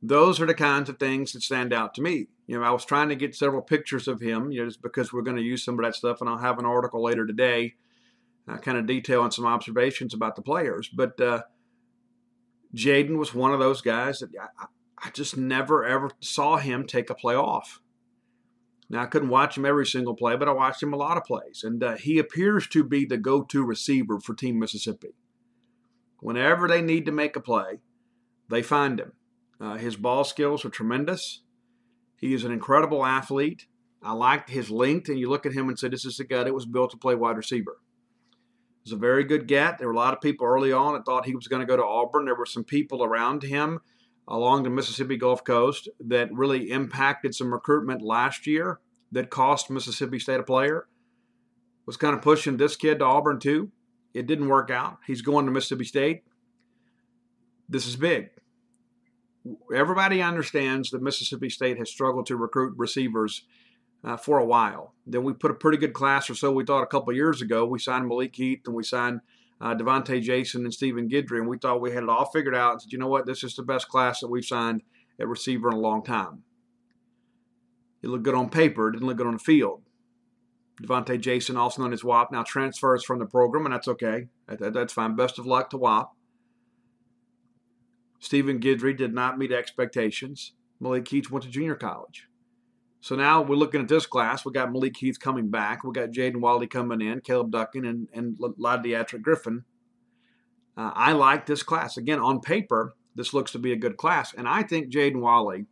Those 0.03 0.41
are 0.41 0.47
the 0.47 0.55
kinds 0.55 0.89
of 0.89 0.99
things 0.99 1.33
that 1.33 1.43
stand 1.43 1.73
out 1.73 1.95
to 1.95 2.03
me. 2.03 2.29
You 2.47 2.59
know, 2.59 2.65
I 2.65 2.71
was 2.71 2.85
trying 2.85 3.09
to 3.09 3.17
get 3.17 3.35
several 3.35 3.63
pictures 3.63 4.07
of 4.07 4.21
him, 4.21 4.53
you 4.53 4.61
know, 4.61 4.69
just 4.69 4.83
because 4.83 5.13
we're 5.13 5.23
going 5.23 5.37
to 5.37 5.43
use 5.43 5.65
some 5.65 5.79
of 5.79 5.85
that 5.85 5.95
stuff, 5.95 6.21
and 6.21 6.29
I'll 6.29 6.39
have 6.39 6.59
an 6.59 6.67
article 6.67 7.03
later 7.03 7.27
today, 7.27 7.75
uh, 8.47 8.59
kind 8.59 8.77
of 8.77 8.87
detailing 8.87 9.31
some 9.31 9.47
observations 9.47 10.13
about 10.13 10.37
the 10.37 10.43
players. 10.43 10.89
But 10.89 11.19
uh, 11.21 11.43
Jaden 12.75 13.17
was 13.17 13.35
one 13.35 13.53
of 13.53 13.61
those 13.61 13.81
guys 13.81 14.19
that 14.19 14.31
I, 14.39 14.67
I 15.03 15.11
just 15.11 15.37
never 15.37 15.85
ever 15.85 16.11
saw 16.21 16.59
him 16.59 16.87
take 16.87 17.09
a 17.09 17.15
play 17.15 17.35
off. 17.35 17.81
Now, 18.91 19.03
I 19.03 19.07
couldn't 19.07 19.31
watch 19.31 19.57
him 19.57 19.65
every 19.65 19.87
single 19.87 20.15
play, 20.15 20.37
but 20.37 20.49
I 20.49 20.53
watched 20.53 20.83
him 20.83 20.93
a 20.93 20.99
lot 20.99 21.17
of 21.17 21.25
plays. 21.25 21.63
And 21.65 21.83
uh, 21.83 21.97
he 21.97 22.19
appears 22.19 22.69
to 22.69 22.85
be 22.85 23.07
the 23.07 23.17
go 23.17 23.43
to 23.43 23.65
receiver 23.65 24.21
for 24.21 24.35
Team 24.35 24.59
Mississippi. 24.59 25.15
Whenever 26.21 26.69
they 26.69 26.83
need 26.83 27.07
to 27.07 27.13
make 27.13 27.37
a 27.37 27.41
play, 27.41 27.81
they 28.51 28.63
find 28.63 29.01
him. 29.01 29.13
Uh, 29.59 29.77
his 29.77 29.97
ball 29.97 30.25
skills 30.25 30.65
are 30.65 30.71
tremendous. 30.71 31.41
He 32.25 32.33
is 32.33 32.45
an 32.45 32.53
incredible 32.53 33.05
athlete. 33.05 33.67
I 34.03 34.13
liked 34.15 34.49
his 34.49 34.71
length, 34.71 35.11
and 35.11 35.19
you 35.19 35.29
look 35.29 35.45
at 35.45 35.53
him 35.53 35.69
and 35.69 35.79
say, 35.79 35.89
This 35.89 36.07
is 36.07 36.19
a 36.21 36.25
guy 36.25 36.43
that 36.43 36.55
was 36.55 36.65
built 36.65 36.93
to 36.93 36.97
play 36.97 37.15
wide 37.15 37.37
receiver. 37.37 37.77
He's 38.83 38.95
a 38.95 38.97
very 38.97 39.25
good 39.25 39.47
get. 39.47 39.77
There 39.77 39.89
were 39.89 39.93
a 39.93 39.99
lot 39.99 40.15
of 40.15 40.23
people 40.23 40.47
early 40.47 40.73
on 40.73 40.95
that 40.95 41.05
thought 41.05 41.27
he 41.27 41.35
was 41.35 41.49
going 41.49 41.61
to 41.61 41.67
go 41.67 41.77
to 41.77 41.85
Auburn. 41.85 42.25
There 42.25 42.35
were 42.35 42.47
some 42.47 42.65
people 42.65 43.05
around 43.05 43.43
him 43.43 43.81
along 44.27 44.63
the 44.63 44.71
Mississippi 44.71 45.19
Gulf 45.19 45.45
Coast 45.45 45.91
that 46.01 46.33
really 46.33 46.71
impacted 46.71 47.35
some 47.35 47.53
recruitment 47.53 48.01
last 48.01 48.47
year 48.47 48.81
that 49.13 49.29
cost 49.29 49.69
Mississippi 49.69 50.19
State 50.19 50.41
a 50.41 50.45
player. 50.45 50.87
Was 51.85 51.99
kind 51.99 52.17
of 52.17 52.23
pushing 52.23 52.57
this 52.57 52.75
kid 52.75 53.01
to 53.01 53.05
Auburn 53.05 53.39
too. 53.39 53.71
It 54.15 54.27
didn't 54.27 54.49
work 54.49 54.71
out. 54.71 54.97
He's 55.07 55.21
going 55.21 55.45
to 55.45 55.53
Mississippi 55.53 55.85
State. 55.85 56.23
This 57.69 57.87
is 57.87 57.97
big. 57.97 58.31
Everybody 59.75 60.23
understands 60.23 60.91
that 60.91 61.03
Mississippi 61.03 61.51
State 61.51 61.79
has 61.79 61.91
struggled 61.91 62.27
to 62.27 62.37
recruit 62.37 62.75
receivers 62.77 63.45
uh, 64.03 64.17
for 64.17 64.39
a 64.39 64.45
while. 64.45 64.95
Then 65.07 65.25
we 65.25 65.33
put 65.33 65.51
a 65.51 65.55
pretty 65.55 65.79
good 65.79 65.93
class 65.93 66.31
or 66.31 66.35
so. 66.35 66.53
We 66.53 66.65
thought 66.65 66.83
a 66.83 66.87
couple 66.87 67.13
years 67.13 67.43
ago 67.43 67.65
we 67.65 67.79
signed 67.79 68.09
Malik 68.09 68.35
Heath 68.37 68.63
and 68.67 68.75
we 68.75 68.85
signed 68.85 69.21
uh, 69.61 69.75
Devontae 69.75 70.23
Jason 70.23 70.65
and 70.65 70.75
Stephen 70.75 71.09
Guidry, 71.09 71.39
and 71.39 71.49
we 71.49 71.59
thought 71.59 71.81
we 71.81 71.93
had 71.93 72.03
it 72.03 72.09
all 72.09 72.31
figured 72.31 72.55
out. 72.55 72.73
And 72.73 72.83
said, 72.83 72.93
you 72.93 72.99
know 72.99 73.09
what, 73.09 73.27
this 73.27 73.45
is 73.45 73.55
the 73.55 73.63
best 73.63 73.89
class 73.89 74.21
that 74.21 74.29
we've 74.29 74.45
signed 74.45 74.83
at 75.19 75.29
receiver 75.29 75.69
in 75.69 75.75
a 75.75 75.81
long 75.81 76.05
time. 76.05 76.43
It 78.03 78.09
looked 78.09 78.25
good 78.25 78.35
on 78.35 78.51
paper, 78.51 78.89
it 78.89 78.93
didn't 78.93 79.07
look 79.07 79.17
good 79.17 79.27
on 79.27 79.35
the 79.35 79.39
field. 79.39 79.83
Devontae 80.83 81.21
Jason, 81.21 81.57
also 81.57 81.83
known 81.83 81.93
as 81.93 82.03
WAP, 82.03 82.33
now 82.33 82.43
transfers 82.43 83.05
from 83.05 83.21
the 83.21 83.27
program, 83.27 83.65
and 83.65 83.75
that's 83.75 83.89
okay. 83.89 84.27
That, 84.49 84.75
that's 84.75 84.93
fine. 84.93 85.15
Best 85.15 85.39
of 85.39 85.47
luck 85.47 85.71
to 85.71 85.79
WAP. 85.79 86.14
Stephen 88.25 88.59
Guidry 88.59 88.97
did 88.97 89.13
not 89.13 89.37
meet 89.37 89.53
expectations. 89.53 90.55
Malik 90.81 91.07
Heath 91.09 91.31
went 91.31 91.45
to 91.45 91.51
junior 91.51 91.75
college. 91.75 92.27
So 93.03 93.17
now 93.17 93.43
we're 93.43 93.55
looking 93.55 93.83
at 93.83 93.89
this 93.89 94.07
class. 94.07 94.47
We 94.47 94.53
got 94.53 94.73
Malik 94.73 94.97
Heath 94.97 95.21
coming 95.21 95.51
back. 95.51 95.85
We 95.85 95.93
got 95.93 96.09
Jaden 96.09 96.41
Walley 96.41 96.67
coming 96.67 97.03
in, 97.03 97.21
Caleb 97.21 97.51
Ducking, 97.51 97.85
and, 97.85 98.09
and 98.15 98.39
Lideatrick 98.39 99.21
Griffin. 99.21 99.65
Uh, 100.75 100.91
I 100.95 101.13
like 101.13 101.45
this 101.45 101.63
class. 101.63 101.99
Again, 101.99 102.19
on 102.19 102.41
paper, 102.41 102.95
this 103.15 103.35
looks 103.35 103.53
to 103.53 103.59
be 103.59 103.73
a 103.73 103.77
good 103.77 103.99
class. 103.99 104.33
And 104.33 104.49
I 104.49 104.63
think 104.63 104.91
Jaden 104.91 105.21
Walley, 105.21 105.67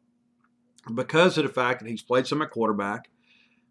because 0.94 1.38
of 1.38 1.44
the 1.44 1.52
fact 1.52 1.80
that 1.80 1.88
he's 1.88 2.02
played 2.02 2.26
some 2.26 2.42
at 2.42 2.50
quarterback, 2.50 3.08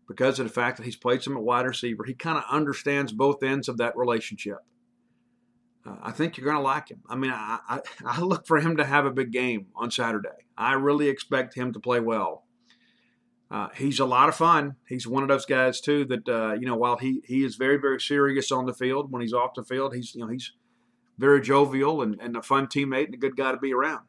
because 0.08 0.40
of 0.40 0.48
the 0.48 0.54
fact 0.54 0.78
that 0.78 0.86
he's 0.86 0.96
played 0.96 1.22
some 1.22 1.38
at 1.38 1.44
wide 1.44 1.68
receiver, 1.68 2.04
he 2.04 2.16
kind 2.16 2.40
of 2.40 2.46
understands 2.50 3.12
both 3.12 3.44
ends 3.44 3.70
of 3.70 3.78
that 3.78 3.96
relationship. 3.96 4.58
Uh, 5.86 5.96
I 6.02 6.12
think 6.12 6.38
you're 6.38 6.46
going 6.46 6.58
to 6.58 6.64
like 6.64 6.90
him. 6.90 7.02
I 7.10 7.16
mean, 7.16 7.32
I, 7.32 7.60
I, 7.68 7.80
I 8.06 8.22
look 8.22 8.46
for 8.46 8.60
him 8.60 8.78
to 8.78 8.86
have 8.86 9.06
a 9.06 9.12
big 9.12 9.32
game 9.32 9.68
on 9.76 9.92
Saturday. 9.92 10.30
I 10.58 10.74
really 10.74 11.10
expect 11.10 11.56
him 11.56 11.74
to 11.74 11.80
play 11.80 12.00
well. 12.00 12.46
Uh, 13.50 13.68
he's 13.76 14.00
a 14.00 14.06
lot 14.06 14.30
of 14.30 14.36
fun. 14.36 14.76
He's 14.88 15.06
one 15.06 15.24
of 15.24 15.30
those 15.30 15.46
guys 15.46 15.82
too 15.82 16.06
that 16.06 16.30
uh, 16.30 16.54
you 16.54 16.66
know 16.66 16.78
while 16.78 16.98
he 16.98 17.22
he 17.26 17.44
is 17.44 17.58
very 17.58 17.76
very 17.76 18.00
serious 18.00 18.50
on 18.50 18.66
the 18.66 18.74
field 18.74 19.12
when 19.12 19.22
he's 19.22 19.34
off 19.34 19.56
the 19.56 19.64
field 19.66 19.94
he's 19.94 20.16
you 20.16 20.22
know 20.22 20.32
he's 20.32 20.54
very 21.18 21.42
jovial 21.42 22.02
and, 22.02 22.16
and 22.22 22.38
a 22.38 22.42
fun 22.42 22.68
teammate 22.68 23.06
and 23.06 23.14
a 23.14 23.18
good 23.18 23.36
guy 23.36 23.52
to 23.52 23.58
be 23.58 23.74
around. 23.74 24.06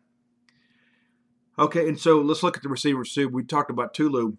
Okay, 1.58 1.88
and 1.88 1.98
so 1.98 2.20
let's 2.20 2.44
look 2.44 2.56
at 2.56 2.62
the 2.62 2.68
receivers 2.68 3.12
too. 3.12 3.28
We 3.28 3.42
talked 3.42 3.70
about 3.70 3.94
Tulu. 3.94 4.36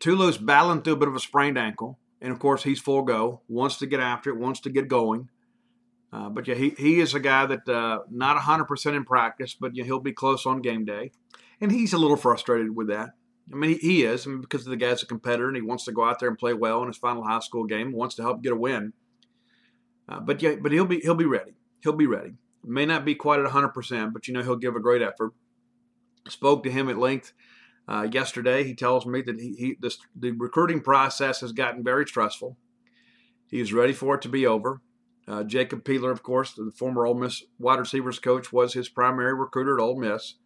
Tulu's 0.00 0.38
battling 0.38 0.80
through 0.80 0.94
a 0.94 0.96
bit 0.96 1.08
of 1.08 1.14
a 1.14 1.20
sprained 1.20 1.58
ankle, 1.58 1.98
and 2.22 2.32
of 2.32 2.38
course 2.38 2.62
he's 2.62 2.80
full 2.80 3.02
go. 3.02 3.42
Wants 3.48 3.76
to 3.78 3.86
get 3.86 4.00
after 4.00 4.30
it. 4.30 4.38
Wants 4.38 4.60
to 4.60 4.70
get 4.70 4.88
going. 4.88 5.28
Uh, 6.12 6.28
but 6.28 6.48
yeah, 6.48 6.54
he, 6.54 6.70
he 6.70 7.00
is 7.00 7.14
a 7.14 7.20
guy 7.20 7.46
that 7.46 7.68
uh, 7.68 8.00
not 8.10 8.38
100% 8.38 8.96
in 8.96 9.04
practice, 9.04 9.54
but 9.54 9.74
know, 9.76 9.84
he'll 9.84 10.00
be 10.00 10.12
close 10.12 10.46
on 10.46 10.62
game 10.62 10.84
day. 10.84 11.12
And 11.60 11.70
he's 11.70 11.92
a 11.92 11.98
little 11.98 12.16
frustrated 12.16 12.74
with 12.74 12.88
that. 12.88 13.10
I 13.52 13.56
mean, 13.56 13.70
he, 13.70 13.76
he 13.76 14.04
is 14.04 14.26
I 14.26 14.30
mean, 14.30 14.40
because 14.40 14.64
the 14.64 14.76
guy's 14.76 15.02
a 15.02 15.06
competitor 15.06 15.48
and 15.48 15.56
he 15.56 15.62
wants 15.62 15.84
to 15.84 15.92
go 15.92 16.04
out 16.04 16.20
there 16.20 16.28
and 16.28 16.38
play 16.38 16.54
well 16.54 16.82
in 16.82 16.88
his 16.88 16.96
final 16.96 17.24
high 17.24 17.40
school 17.40 17.64
game. 17.64 17.92
Wants 17.92 18.14
to 18.16 18.22
help 18.22 18.42
get 18.42 18.52
a 18.52 18.56
win. 18.56 18.92
Uh, 20.08 20.20
but 20.20 20.40
yeah, 20.42 20.56
but 20.60 20.72
he'll 20.72 20.86
be 20.86 21.00
he'll 21.00 21.14
be 21.14 21.26
ready. 21.26 21.52
He'll 21.82 21.92
be 21.92 22.06
ready. 22.06 22.34
May 22.64 22.86
not 22.86 23.04
be 23.04 23.14
quite 23.14 23.38
at 23.38 23.44
100, 23.44 23.68
percent 23.68 24.12
but 24.12 24.26
you 24.26 24.34
know 24.34 24.42
he'll 24.42 24.56
give 24.56 24.76
a 24.76 24.80
great 24.80 25.02
effort. 25.02 25.32
Spoke 26.28 26.62
to 26.64 26.70
him 26.70 26.88
at 26.88 26.98
length 26.98 27.32
uh, 27.86 28.08
yesterday. 28.10 28.64
He 28.64 28.74
tells 28.74 29.06
me 29.06 29.22
that 29.22 29.40
he, 29.40 29.54
he 29.54 29.76
this, 29.80 29.98
the 30.14 30.32
recruiting 30.32 30.80
process 30.80 31.40
has 31.40 31.52
gotten 31.52 31.84
very 31.84 32.06
stressful. 32.06 32.56
He's 33.50 33.72
ready 33.72 33.92
for 33.92 34.14
it 34.16 34.22
to 34.22 34.28
be 34.28 34.46
over. 34.46 34.80
Uh, 35.28 35.44
Jacob 35.44 35.84
Peeler, 35.84 36.10
of 36.10 36.22
course, 36.22 36.54
the 36.54 36.72
former 36.74 37.06
Ole 37.06 37.14
Miss 37.14 37.42
wide 37.58 37.78
receivers 37.78 38.18
coach, 38.18 38.50
was 38.50 38.72
his 38.72 38.88
primary 38.88 39.34
recruiter 39.34 39.78
at 39.78 39.82
Ole 39.82 39.98
Miss. 39.98 40.36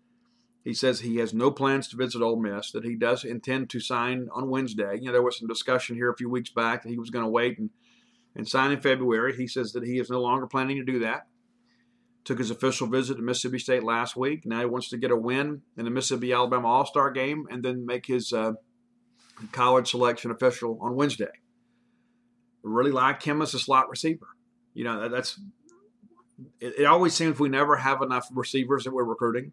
He 0.65 0.75
says 0.75 1.01
he 1.01 1.17
has 1.17 1.33
no 1.33 1.51
plans 1.51 1.89
to 1.89 1.97
visit 1.97 2.21
Ole 2.21 2.41
Miss, 2.41 2.73
that 2.73 2.85
he 2.85 2.97
does 2.97 3.25
intend 3.25 3.71
to 3.71 3.81
sign 3.81 4.29
on 4.33 4.51
Wednesday. 4.51 4.99
You 4.99 5.07
know, 5.07 5.13
there 5.13 5.23
was 5.23 5.39
some 5.39 5.49
discussion 5.49 5.95
here 5.95 6.11
a 6.11 6.17
few 6.17 6.29
weeks 6.29 6.51
back 6.51 6.83
that 6.83 6.89
he 6.89 6.99
was 6.99 7.11
going 7.11 7.25
to 7.25 7.31
wait 7.31 7.59
and, 7.59 7.71
and 8.35 8.49
sign 8.49 8.73
in 8.73 8.81
February. 8.81 9.37
He 9.37 9.47
says 9.47 9.73
that 9.73 9.85
he 9.85 9.99
is 9.99 10.11
no 10.11 10.21
longer 10.21 10.47
planning 10.49 10.79
to 10.79 10.85
do 10.85 10.99
that. 11.01 11.27
Took 12.25 12.39
his 12.39 12.51
official 12.51 12.87
visit 12.87 13.17
to 13.17 13.23
Mississippi 13.23 13.59
State 13.59 13.83
last 13.85 14.17
week. 14.17 14.47
Now 14.47 14.61
he 14.61 14.67
wants 14.67 14.89
to 14.91 14.97
get 14.97 15.11
a 15.11 15.17
win 15.17 15.63
in 15.77 15.85
the 15.85 15.91
Mississippi 15.91 16.33
Alabama 16.33 16.69
All 16.69 16.87
Star 16.87 17.11
game 17.11 17.47
and 17.51 17.65
then 17.65 17.87
make 17.87 18.07
his 18.07 18.33
uh, 18.33 18.53
college 19.51 19.91
selection 19.91 20.31
official 20.31 20.79
on 20.81 20.95
Wednesday. 20.95 21.33
Really 22.63 22.93
like 22.93 23.23
him 23.23 23.43
as 23.43 23.55
a 23.55 23.59
slot 23.59 23.89
receiver. 23.89 24.29
You 24.75 24.85
know, 24.85 25.09
that's 25.09 25.39
it, 26.61 26.81
it 26.81 26.85
always 26.85 27.15
seems 27.15 27.39
we 27.39 27.49
never 27.49 27.77
have 27.77 28.03
enough 28.03 28.29
receivers 28.33 28.85
that 28.85 28.93
we're 28.93 29.05
recruiting 29.05 29.53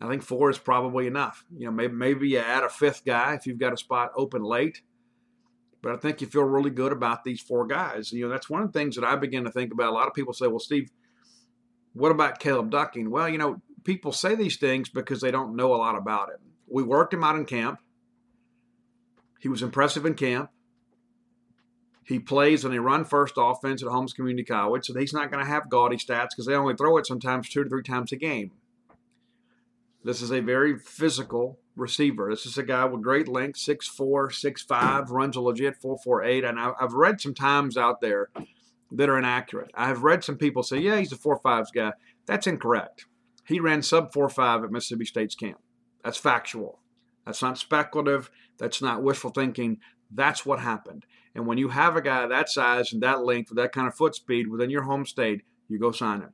I 0.00 0.08
think 0.08 0.22
four 0.22 0.50
is 0.50 0.58
probably 0.58 1.06
enough. 1.06 1.44
You 1.56 1.66
know, 1.66 1.72
maybe 1.72 1.94
maybe 1.94 2.28
you 2.28 2.38
add 2.38 2.64
a 2.64 2.68
fifth 2.68 3.04
guy 3.04 3.34
if 3.34 3.46
you've 3.46 3.58
got 3.58 3.72
a 3.72 3.76
spot 3.76 4.12
open 4.16 4.42
late. 4.42 4.82
But 5.82 5.92
I 5.92 5.96
think 5.96 6.20
you 6.20 6.26
feel 6.26 6.44
really 6.44 6.70
good 6.70 6.92
about 6.92 7.24
these 7.24 7.40
four 7.40 7.66
guys. 7.66 8.10
You 8.12 8.24
know, 8.24 8.30
that's 8.30 8.48
one 8.48 8.62
of 8.62 8.72
the 8.72 8.78
things 8.78 8.96
that 8.96 9.04
I 9.04 9.16
begin 9.16 9.44
to 9.44 9.50
think 9.50 9.72
about. 9.72 9.90
A 9.90 9.94
lot 9.94 10.08
of 10.08 10.14
people 10.14 10.32
say, 10.32 10.46
"Well, 10.46 10.58
Steve, 10.58 10.90
what 11.92 12.10
about 12.10 12.38
Caleb 12.38 12.70
Ducking?" 12.70 13.10
Well, 13.10 13.28
you 13.28 13.38
know, 13.38 13.62
people 13.84 14.12
say 14.12 14.34
these 14.34 14.56
things 14.56 14.88
because 14.88 15.20
they 15.20 15.30
don't 15.30 15.56
know 15.56 15.74
a 15.74 15.76
lot 15.76 15.96
about 15.96 16.30
him. 16.30 16.40
We 16.66 16.82
worked 16.82 17.14
him 17.14 17.24
out 17.24 17.36
in 17.36 17.44
camp. 17.44 17.80
He 19.40 19.48
was 19.48 19.62
impressive 19.62 20.06
in 20.06 20.14
camp. 20.14 20.50
He 22.04 22.18
plays 22.18 22.64
in 22.64 22.74
a 22.74 22.80
run 22.80 23.04
first 23.04 23.34
offense 23.38 23.82
at 23.82 23.88
Holmes 23.88 24.12
Community 24.12 24.44
College, 24.44 24.86
so 24.86 24.98
he's 24.98 25.14
not 25.14 25.30
going 25.30 25.42
to 25.42 25.50
have 25.50 25.70
gaudy 25.70 25.96
stats 25.96 26.30
because 26.30 26.46
they 26.46 26.54
only 26.54 26.74
throw 26.74 26.98
it 26.98 27.06
sometimes 27.06 27.48
two 27.48 27.64
to 27.64 27.70
three 27.70 27.82
times 27.82 28.12
a 28.12 28.16
game. 28.16 28.52
This 30.04 30.20
is 30.20 30.30
a 30.30 30.40
very 30.40 30.78
physical 30.78 31.58
receiver. 31.76 32.28
This 32.28 32.44
is 32.44 32.58
a 32.58 32.62
guy 32.62 32.84
with 32.84 33.02
great 33.02 33.26
length, 33.26 33.58
6'4, 33.58 34.28
6'5, 34.28 35.08
runs 35.08 35.34
a 35.34 35.40
legit 35.40 35.80
4'4'8. 35.80 36.46
And 36.46 36.60
I've 36.60 36.92
read 36.92 37.22
some 37.22 37.32
times 37.32 37.78
out 37.78 38.02
there 38.02 38.28
that 38.92 39.08
are 39.08 39.18
inaccurate. 39.18 39.70
I 39.74 39.88
have 39.88 40.02
read 40.02 40.22
some 40.22 40.36
people 40.36 40.62
say, 40.62 40.78
yeah, 40.78 40.98
he's 40.98 41.12
a 41.12 41.16
4'5s 41.16 41.68
guy. 41.74 41.92
That's 42.26 42.46
incorrect. 42.46 43.06
He 43.46 43.60
ran 43.60 43.82
sub 43.82 44.12
4'5 44.12 44.64
at 44.64 44.70
Mississippi 44.70 45.06
State's 45.06 45.34
camp. 45.34 45.58
That's 46.04 46.18
factual. 46.18 46.80
That's 47.24 47.40
not 47.40 47.56
speculative. 47.56 48.30
That's 48.58 48.82
not 48.82 49.02
wishful 49.02 49.30
thinking. 49.30 49.78
That's 50.10 50.44
what 50.44 50.60
happened. 50.60 51.06
And 51.34 51.46
when 51.46 51.58
you 51.58 51.68
have 51.68 51.96
a 51.96 52.02
guy 52.02 52.26
that 52.26 52.48
size 52.48 52.92
and 52.92 53.02
that 53.02 53.24
length 53.24 53.50
with 53.50 53.58
that 53.58 53.72
kind 53.72 53.88
of 53.88 53.94
foot 53.94 54.14
speed 54.14 54.48
within 54.48 54.70
your 54.70 54.82
home 54.82 55.04
state, 55.04 55.42
you 55.68 55.78
go 55.78 55.90
sign 55.90 56.20
him. 56.20 56.32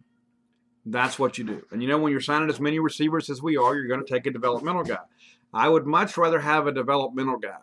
That's 0.85 1.19
what 1.19 1.39
you 1.39 1.45
do. 1.45 1.63
And 1.71 1.83
you 1.83 1.89
know, 1.89 1.99
when 1.99 2.13
you're 2.13 2.21
signing 2.21 2.49
as 2.49 2.61
many 2.61 2.79
receivers 2.79 3.31
as 3.31 3.43
we 3.43 3.57
are, 3.57 3.75
you're 3.75 3.89
going 3.89 4.05
to 4.05 4.13
take 4.13 4.27
a 4.27 4.31
developmental 4.31 4.83
guy. 4.83 4.99
I 5.53 5.69
would 5.69 5.87
much 5.87 6.17
rather 6.17 6.41
have 6.41 6.67
a 6.67 6.73
developmental 6.73 7.39
guy 7.39 7.59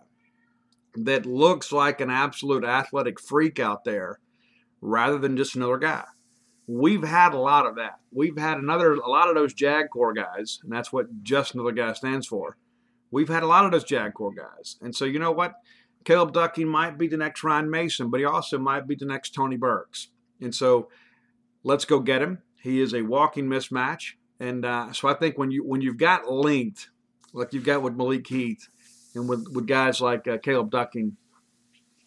that 0.96 1.26
looks 1.26 1.72
like 1.72 2.02
an 2.02 2.10
absolute 2.10 2.64
athletic 2.64 3.20
freak 3.20 3.60
out 3.60 3.84
there 3.84 4.20
rather 4.82 5.18
than 5.18 5.38
just 5.38 5.56
another 5.56 5.78
guy. 5.78 6.04
We've 6.68 7.04
had 7.04 7.34
a 7.34 7.40
lot 7.40 7.66
of 7.66 7.76
that. 7.76 8.00
We've 8.12 8.38
had 8.38 8.58
another 8.58 8.94
a 8.94 9.10
lot 9.10 9.30
of 9.30 9.36
those 9.36 9.54
JAG 9.54 9.90
Corps 9.90 10.14
guys, 10.14 10.60
and 10.64 10.72
that's 10.72 10.92
what 10.92 11.24
just 11.24 11.54
another 11.54 11.72
guy 11.72 11.94
stands 11.94 12.28
for. 12.28 12.58
We've 13.10 13.30
had 13.30 13.44
a 13.44 13.48
lot 13.48 13.66
of 13.66 13.72
those 13.72 13.86
JAG 13.86 14.14
Corps 14.14 14.34
guys. 14.34 14.76
And 14.82 14.94
so 14.94 15.06
you 15.06 15.18
know 15.18 15.32
what? 15.32 15.54
Caleb 16.04 16.34
Ducking 16.34 16.68
might 16.68 16.98
be 16.98 17.08
the 17.08 17.18
next 17.18 17.44
Ryan 17.44 17.70
Mason, 17.70 18.10
but 18.10 18.20
he 18.20 18.26
also 18.26 18.58
might 18.58 18.88
be 18.88 18.96
the 18.96 19.06
next 19.06 19.34
Tony 19.34 19.58
Burks. 19.58 20.10
And 20.42 20.54
so 20.54 20.90
let's 21.64 21.86
go 21.86 22.00
get 22.00 22.22
him. 22.22 22.40
He 22.62 22.80
is 22.80 22.94
a 22.94 23.02
walking 23.02 23.46
mismatch. 23.46 24.14
And 24.40 24.66
uh, 24.66 24.94
so 24.94 25.08
I 25.08 25.16
think 25.16 25.38
when 25.38 25.52
you 25.52 25.64
when 25.64 25.82
you've 25.82 25.98
got 25.98 26.32
length 26.32 26.88
like 27.34 27.54
you've 27.54 27.64
got 27.64 27.82
with 27.82 27.96
Malik 27.96 28.28
Heath 28.28 28.68
and 29.16 29.28
with, 29.28 29.48
with 29.54 29.68
guys 29.68 30.02
like 30.02 30.28
uh, 30.28 30.38
Caleb 30.40 30.72
Ducking 30.72 31.16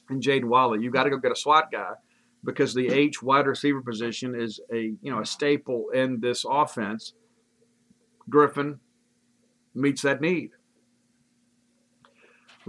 and 0.08 0.22
Jaden 0.22 0.46
Walley. 0.46 0.82
You've 0.82 0.92
got 0.92 1.04
to 1.04 1.10
go 1.10 1.18
get 1.18 1.32
a 1.32 1.36
SWAT 1.36 1.70
guy 1.70 1.92
because 2.42 2.74
the 2.74 2.88
H 2.88 3.22
wide 3.22 3.46
receiver 3.46 3.80
position 3.80 4.34
is 4.34 4.60
a 4.72 4.94
you 5.00 5.10
know 5.10 5.20
a 5.20 5.26
staple 5.26 5.90
in 5.94 6.20
this 6.20 6.44
offense. 6.48 7.14
Griffin 8.28 8.80
meets 9.74 10.02
that 10.02 10.20
need. 10.20 10.50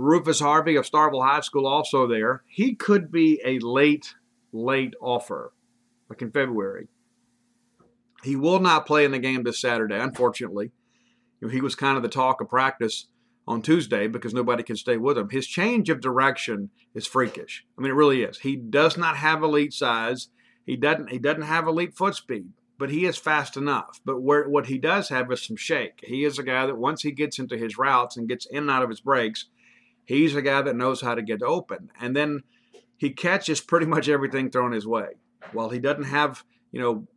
Rufus 0.02 0.40
Harvey 0.40 0.76
of 0.76 0.90
Starkville 0.90 1.26
High 1.26 1.42
School 1.42 1.68
also 1.68 2.08
there. 2.08 2.44
He 2.48 2.76
could 2.76 3.12
be 3.12 3.42
a 3.46 3.60
late, 3.60 4.16
late 4.52 4.94
offer, 5.02 5.54
like 6.10 6.22
in 6.22 6.32
February. 6.32 6.88
He 8.24 8.36
will 8.36 8.60
not 8.60 8.86
play 8.86 9.06
in 9.06 9.12
the 9.12 9.20
game 9.20 9.44
this 9.44 9.60
Saturday, 9.60 10.00
unfortunately 10.00 10.72
you 11.42 11.48
know, 11.48 11.54
he 11.54 11.62
was 11.62 11.76
kind 11.76 11.98
of 11.98 12.04
the 12.04 12.10
talk 12.10 12.40
of 12.40 12.50
practice 12.50 13.08
on 13.48 13.62
Tuesday 13.62 14.08
because 14.08 14.34
nobody 14.34 14.64
can 14.64 14.76
stay 14.76 14.98
with 14.98 15.18
him. 15.18 15.30
His 15.30 15.48
change 15.48 15.90
of 15.90 16.00
direction 16.00 16.70
is 16.94 17.08
freakish. 17.08 17.66
I 17.78 17.82
mean, 17.82 17.92
it 17.92 17.96
really 17.96 18.24
is. 18.24 18.40
He 18.40 18.56
does 18.56 18.96
not 18.96 19.18
have 19.18 19.44
elite 19.44 19.74
size. 19.74 20.30
He 20.66 20.78
doesn't. 20.78 21.10
He 21.10 21.18
doesn't 21.18 21.42
have 21.42 21.68
elite 21.68 21.96
foot 21.96 22.16
speed, 22.16 22.50
but 22.78 22.92
he 22.92 23.06
is 23.06 23.18
fast 23.18 23.58
enough. 23.58 24.00
But 24.06 24.22
where 24.22 24.48
what 24.48 24.68
he 24.68 24.78
does 24.78 25.10
have 25.10 25.32
is 25.32 25.44
some 25.44 25.58
shake. 25.58 26.00
He 26.04 26.24
is 26.24 26.38
a 26.38 26.44
guy 26.44 26.68
that 26.68 26.78
once 26.78 27.02
he 27.02 27.12
gets 27.12 27.40
into 27.40 27.58
his 27.58 27.78
routes 27.78 28.16
and 28.16 28.30
gets 28.30 28.46
in 28.46 28.60
and 28.60 28.72
out 28.72 28.84
of 28.84 28.90
his 28.90 29.02
breaks, 29.02 29.48
he's 30.12 30.36
a 30.36 30.42
guy 30.42 30.62
that 30.62 30.76
knows 30.76 31.02
how 31.02 31.16
to 31.16 31.22
get 31.22 31.42
open. 31.42 31.92
And 32.00 32.16
then 32.16 32.42
he 32.98 33.12
catches 33.12 33.62
pretty 33.62 33.86
much 33.86 34.10
everything 34.10 34.50
thrown 34.50 34.72
his 34.72 34.88
way. 34.88 35.10
While 35.54 35.70
he 35.70 35.80
doesn't 35.80 36.04
have 36.06 36.44
you 36.72 36.80
know 36.80 37.08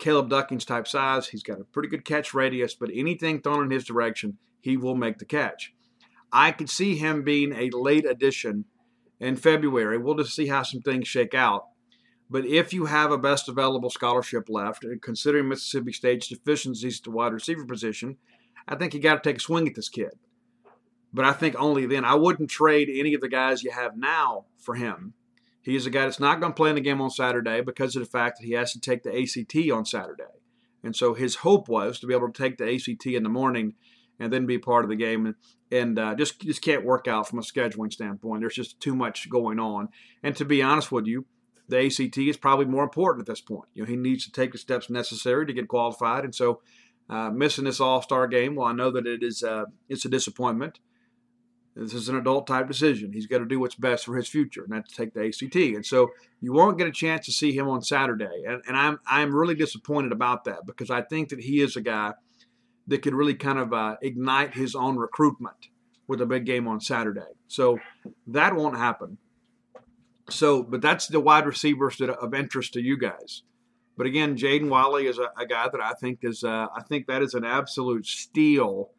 Caleb 0.00 0.30
Ducking's 0.30 0.64
type 0.64 0.88
size. 0.88 1.28
He's 1.28 1.44
got 1.44 1.60
a 1.60 1.64
pretty 1.64 1.88
good 1.88 2.04
catch 2.04 2.34
radius, 2.34 2.74
but 2.74 2.90
anything 2.92 3.40
thrown 3.40 3.64
in 3.64 3.70
his 3.70 3.84
direction, 3.84 4.38
he 4.60 4.76
will 4.76 4.96
make 4.96 5.18
the 5.18 5.24
catch. 5.24 5.72
I 6.32 6.50
could 6.52 6.70
see 6.70 6.96
him 6.96 7.22
being 7.22 7.52
a 7.52 7.70
late 7.76 8.06
addition 8.06 8.64
in 9.20 9.36
February. 9.36 9.98
We'll 9.98 10.16
just 10.16 10.34
see 10.34 10.46
how 10.46 10.62
some 10.62 10.80
things 10.80 11.06
shake 11.06 11.34
out. 11.34 11.66
But 12.28 12.46
if 12.46 12.72
you 12.72 12.86
have 12.86 13.10
a 13.10 13.18
best 13.18 13.48
available 13.48 13.90
scholarship 13.90 14.48
left, 14.48 14.86
considering 15.02 15.48
Mississippi 15.48 15.92
State's 15.92 16.28
deficiencies 16.28 17.00
to 17.00 17.10
wide 17.10 17.32
receiver 17.32 17.66
position, 17.66 18.16
I 18.66 18.76
think 18.76 18.94
you 18.94 19.00
got 19.00 19.22
to 19.22 19.28
take 19.28 19.38
a 19.38 19.40
swing 19.40 19.68
at 19.68 19.74
this 19.74 19.88
kid. 19.88 20.12
But 21.12 21.24
I 21.24 21.32
think 21.32 21.56
only 21.58 21.86
then. 21.86 22.04
I 22.04 22.14
wouldn't 22.14 22.50
trade 22.50 22.88
any 22.92 23.14
of 23.14 23.20
the 23.20 23.28
guys 23.28 23.62
you 23.62 23.72
have 23.72 23.96
now 23.96 24.46
for 24.58 24.74
him. 24.74 25.14
He 25.62 25.76
is 25.76 25.86
a 25.86 25.90
guy 25.90 26.02
that's 26.02 26.20
not 26.20 26.40
going 26.40 26.52
to 26.52 26.56
play 26.56 26.70
in 26.70 26.76
the 26.76 26.80
game 26.80 27.00
on 27.00 27.10
Saturday 27.10 27.60
because 27.60 27.96
of 27.96 28.02
the 28.02 28.08
fact 28.08 28.38
that 28.38 28.46
he 28.46 28.52
has 28.52 28.72
to 28.72 28.80
take 28.80 29.02
the 29.02 29.10
ACT 29.10 29.70
on 29.70 29.84
Saturday. 29.84 30.24
And 30.82 30.96
so 30.96 31.14
his 31.14 31.36
hope 31.36 31.68
was 31.68 31.98
to 32.00 32.06
be 32.06 32.14
able 32.14 32.32
to 32.32 32.42
take 32.42 32.56
the 32.56 32.74
ACT 32.74 33.06
in 33.06 33.22
the 33.22 33.28
morning 33.28 33.74
and 34.18 34.32
then 34.32 34.46
be 34.46 34.58
part 34.58 34.84
of 34.84 34.90
the 34.90 34.96
game. 34.96 35.26
And, 35.26 35.34
and 35.70 35.98
uh, 35.98 36.14
just 36.14 36.40
just 36.40 36.62
can't 36.62 36.84
work 36.84 37.06
out 37.06 37.28
from 37.28 37.38
a 37.38 37.42
scheduling 37.42 37.92
standpoint. 37.92 38.40
There's 38.40 38.54
just 38.54 38.80
too 38.80 38.94
much 38.94 39.28
going 39.28 39.58
on. 39.58 39.88
And 40.22 40.34
to 40.36 40.44
be 40.44 40.62
honest 40.62 40.90
with 40.90 41.06
you, 41.06 41.26
the 41.68 41.86
ACT 41.86 42.18
is 42.18 42.36
probably 42.36 42.66
more 42.66 42.82
important 42.82 43.28
at 43.28 43.32
this 43.32 43.40
point. 43.40 43.68
You 43.74 43.82
know, 43.82 43.88
he 43.88 43.96
needs 43.96 44.24
to 44.24 44.32
take 44.32 44.52
the 44.52 44.58
steps 44.58 44.90
necessary 44.90 45.46
to 45.46 45.52
get 45.52 45.68
qualified. 45.68 46.24
And 46.24 46.34
so 46.34 46.60
uh, 47.08 47.30
missing 47.30 47.64
this 47.64 47.80
All 47.80 48.02
Star 48.02 48.26
game, 48.26 48.54
well, 48.54 48.68
I 48.68 48.72
know 48.72 48.90
that 48.90 49.06
it 49.06 49.22
is 49.22 49.42
uh, 49.42 49.66
it's 49.88 50.04
a 50.04 50.08
disappointment. 50.08 50.80
This 51.76 51.94
is 51.94 52.08
an 52.08 52.16
adult 52.16 52.46
type 52.46 52.66
decision. 52.66 53.12
He's 53.12 53.26
got 53.26 53.38
to 53.38 53.46
do 53.46 53.60
what's 53.60 53.76
best 53.76 54.04
for 54.04 54.16
his 54.16 54.28
future, 54.28 54.64
and 54.64 54.72
that's 54.72 54.92
take 54.92 55.14
the 55.14 55.26
ACT. 55.26 55.54
And 55.54 55.86
so 55.86 56.10
you 56.40 56.52
won't 56.52 56.78
get 56.78 56.88
a 56.88 56.92
chance 56.92 57.26
to 57.26 57.32
see 57.32 57.52
him 57.52 57.68
on 57.68 57.82
Saturday. 57.82 58.44
And, 58.46 58.60
and 58.66 58.76
I'm 58.76 58.98
I'm 59.06 59.34
really 59.34 59.54
disappointed 59.54 60.12
about 60.12 60.44
that 60.44 60.66
because 60.66 60.90
I 60.90 61.02
think 61.02 61.28
that 61.28 61.40
he 61.40 61.60
is 61.60 61.76
a 61.76 61.80
guy 61.80 62.14
that 62.88 63.02
could 63.02 63.14
really 63.14 63.34
kind 63.34 63.58
of 63.58 63.72
uh, 63.72 63.96
ignite 64.02 64.54
his 64.54 64.74
own 64.74 64.96
recruitment 64.96 65.68
with 66.08 66.20
a 66.20 66.26
big 66.26 66.44
game 66.44 66.66
on 66.66 66.80
Saturday. 66.80 67.20
So 67.46 67.78
that 68.26 68.56
won't 68.56 68.76
happen. 68.76 69.18
So, 70.28 70.62
but 70.62 70.82
that's 70.82 71.06
the 71.06 71.20
wide 71.20 71.46
receivers 71.46 71.98
that 71.98 72.10
of 72.10 72.34
interest 72.34 72.72
to 72.74 72.82
you 72.82 72.98
guys. 72.98 73.42
But 73.96 74.06
again, 74.06 74.36
Jaden 74.36 74.68
Wiley 74.68 75.06
is 75.06 75.18
a, 75.18 75.30
a, 75.38 75.46
guy 75.46 75.68
that 75.70 75.80
I 75.80 75.92
think 75.92 76.20
is 76.22 76.42
uh, 76.42 76.66
I 76.74 76.82
think 76.82 77.06
that 77.06 77.22
is 77.22 77.34
an 77.34 77.44
absolute 77.44 78.06
steal 78.06 78.90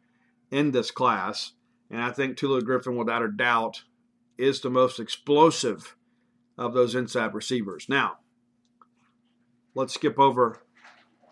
in 0.50 0.70
this 0.70 0.90
class. 0.90 1.52
And 1.92 2.00
I 2.00 2.10
think 2.10 2.36
Tulu 2.36 2.62
Griffin, 2.62 2.96
without 2.96 3.22
a 3.22 3.30
doubt, 3.30 3.82
is 4.38 4.60
the 4.60 4.70
most 4.70 4.98
explosive 4.98 5.94
of 6.56 6.72
those 6.72 6.94
inside 6.94 7.34
receivers. 7.34 7.86
Now, 7.88 8.14
let's 9.74 9.94
skip 9.94 10.18
over. 10.18 10.62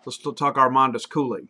Let's 0.05 0.19
talk 0.19 0.55
Armandus 0.55 1.09
Cooley. 1.09 1.49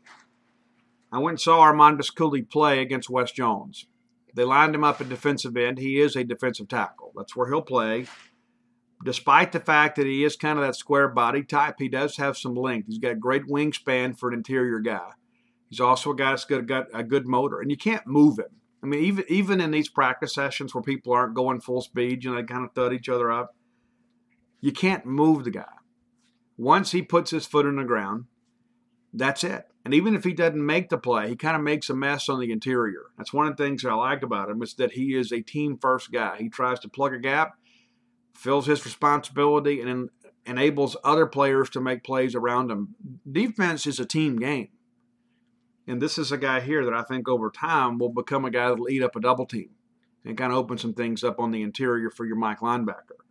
I 1.11 1.19
went 1.19 1.33
and 1.33 1.41
saw 1.41 1.59
Armandus 1.59 2.13
Cooley 2.15 2.41
play 2.41 2.81
against 2.81 3.09
West 3.09 3.35
Jones. 3.35 3.85
They 4.33 4.45
lined 4.45 4.73
him 4.73 4.85
up 4.85 5.01
at 5.01 5.09
defensive 5.09 5.57
end. 5.57 5.77
He 5.77 5.99
is 5.99 6.15
a 6.15 6.23
defensive 6.23 6.69
tackle. 6.69 7.11
That's 7.15 7.35
where 7.35 7.49
he'll 7.49 7.61
play. 7.61 8.07
Despite 9.03 9.51
the 9.51 9.59
fact 9.59 9.97
that 9.97 10.05
he 10.05 10.23
is 10.23 10.37
kind 10.37 10.57
of 10.57 10.63
that 10.63 10.77
square 10.77 11.09
body 11.09 11.43
type, 11.43 11.75
he 11.79 11.89
does 11.89 12.15
have 12.15 12.37
some 12.37 12.55
length. 12.55 12.87
He's 12.87 12.99
got 12.99 13.19
great 13.19 13.47
wingspan 13.47 14.17
for 14.17 14.29
an 14.29 14.35
interior 14.35 14.79
guy. 14.79 15.09
He's 15.69 15.81
also 15.81 16.11
a 16.11 16.15
guy 16.15 16.29
that's 16.29 16.45
got 16.45 16.87
a 16.93 17.03
good 17.03 17.27
motor, 17.27 17.59
and 17.59 17.69
you 17.69 17.77
can't 17.77 18.07
move 18.07 18.39
him. 18.39 18.60
I 18.83 18.87
mean, 18.87 19.03
even 19.03 19.25
even 19.27 19.61
in 19.61 19.71
these 19.71 19.89
practice 19.89 20.33
sessions 20.33 20.73
where 20.73 20.81
people 20.81 21.13
aren't 21.13 21.35
going 21.35 21.61
full 21.61 21.81
speed, 21.81 22.23
you 22.23 22.31
know, 22.31 22.37
they 22.37 22.43
kind 22.43 22.65
of 22.65 22.73
thud 22.73 22.93
each 22.93 23.09
other 23.09 23.31
up. 23.31 23.55
You 24.59 24.71
can't 24.71 25.05
move 25.05 25.43
the 25.43 25.51
guy. 25.51 25.65
Once 26.57 26.91
he 26.91 27.01
puts 27.01 27.31
his 27.31 27.45
foot 27.45 27.65
in 27.65 27.77
the 27.77 27.83
ground, 27.83 28.25
that's 29.13 29.43
it. 29.43 29.65
And 29.83 29.93
even 29.93 30.15
if 30.15 30.23
he 30.23 30.33
doesn't 30.33 30.63
make 30.63 30.89
the 30.89 30.97
play, 30.97 31.29
he 31.29 31.35
kind 31.35 31.55
of 31.55 31.63
makes 31.63 31.89
a 31.89 31.95
mess 31.95 32.29
on 32.29 32.39
the 32.39 32.51
interior. 32.51 33.05
That's 33.17 33.33
one 33.33 33.47
of 33.47 33.57
the 33.57 33.63
things 33.63 33.83
I 33.83 33.93
like 33.93 34.21
about 34.21 34.49
him 34.49 34.61
is 34.61 34.75
that 34.75 34.91
he 34.91 35.15
is 35.15 35.31
a 35.31 35.41
team 35.41 35.77
first 35.79 36.11
guy. 36.11 36.37
He 36.37 36.49
tries 36.49 36.79
to 36.81 36.89
plug 36.89 37.13
a 37.13 37.19
gap, 37.19 37.57
fills 38.35 38.67
his 38.67 38.85
responsibility, 38.85 39.81
and 39.81 40.09
enables 40.45 40.95
other 41.03 41.25
players 41.25 41.69
to 41.71 41.81
make 41.81 42.03
plays 42.03 42.35
around 42.35 42.69
him. 42.69 42.95
Defense 43.29 43.87
is 43.87 43.99
a 43.99 44.05
team 44.05 44.37
game. 44.37 44.69
And 45.87 46.01
this 46.01 46.17
is 46.17 46.31
a 46.31 46.37
guy 46.37 46.61
here 46.61 46.85
that 46.85 46.93
I 46.93 47.03
think 47.03 47.27
over 47.27 47.49
time 47.49 47.97
will 47.97 48.09
become 48.09 48.45
a 48.45 48.51
guy 48.51 48.69
that'll 48.69 48.89
eat 48.89 49.03
up 49.03 49.15
a 49.15 49.21
double 49.21 49.45
team 49.45 49.71
and 50.23 50.37
kind 50.37 50.51
of 50.51 50.59
open 50.59 50.77
some 50.77 50.93
things 50.93 51.23
up 51.23 51.39
on 51.39 51.51
the 51.51 51.63
interior 51.63 52.09
for 52.09 52.25
your 52.25 52.35
Mike 52.35 52.59
linebacker. 52.59 53.21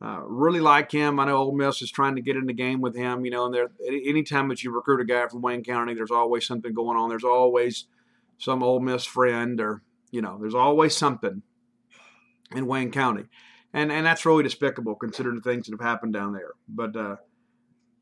Uh, 0.00 0.20
really 0.26 0.60
like 0.60 0.92
him. 0.92 1.18
I 1.18 1.24
know 1.24 1.38
Ole 1.38 1.56
Miss 1.56 1.80
is 1.80 1.90
trying 1.90 2.16
to 2.16 2.20
get 2.20 2.36
in 2.36 2.46
the 2.46 2.52
game 2.52 2.82
with 2.82 2.94
him. 2.94 3.24
You 3.24 3.30
know, 3.30 3.46
and 3.46 3.54
there 3.54 3.70
anytime 3.88 4.48
that 4.48 4.62
you 4.62 4.70
recruit 4.70 5.00
a 5.00 5.04
guy 5.04 5.26
from 5.28 5.40
Wayne 5.40 5.64
County, 5.64 5.94
there's 5.94 6.10
always 6.10 6.44
something 6.44 6.74
going 6.74 6.98
on. 6.98 7.08
There's 7.08 7.24
always 7.24 7.86
some 8.36 8.62
Ole 8.62 8.80
Miss 8.80 9.06
friend, 9.06 9.58
or 9.58 9.82
you 10.10 10.20
know, 10.20 10.36
there's 10.38 10.54
always 10.54 10.94
something 10.94 11.42
in 12.54 12.66
Wayne 12.66 12.90
County, 12.90 13.24
and 13.72 13.90
and 13.90 14.04
that's 14.04 14.26
really 14.26 14.42
despicable 14.42 14.96
considering 14.96 15.36
the 15.36 15.40
things 15.40 15.66
that 15.66 15.72
have 15.72 15.88
happened 15.88 16.12
down 16.12 16.34
there. 16.34 16.52
But 16.68 16.94
uh, 16.94 17.16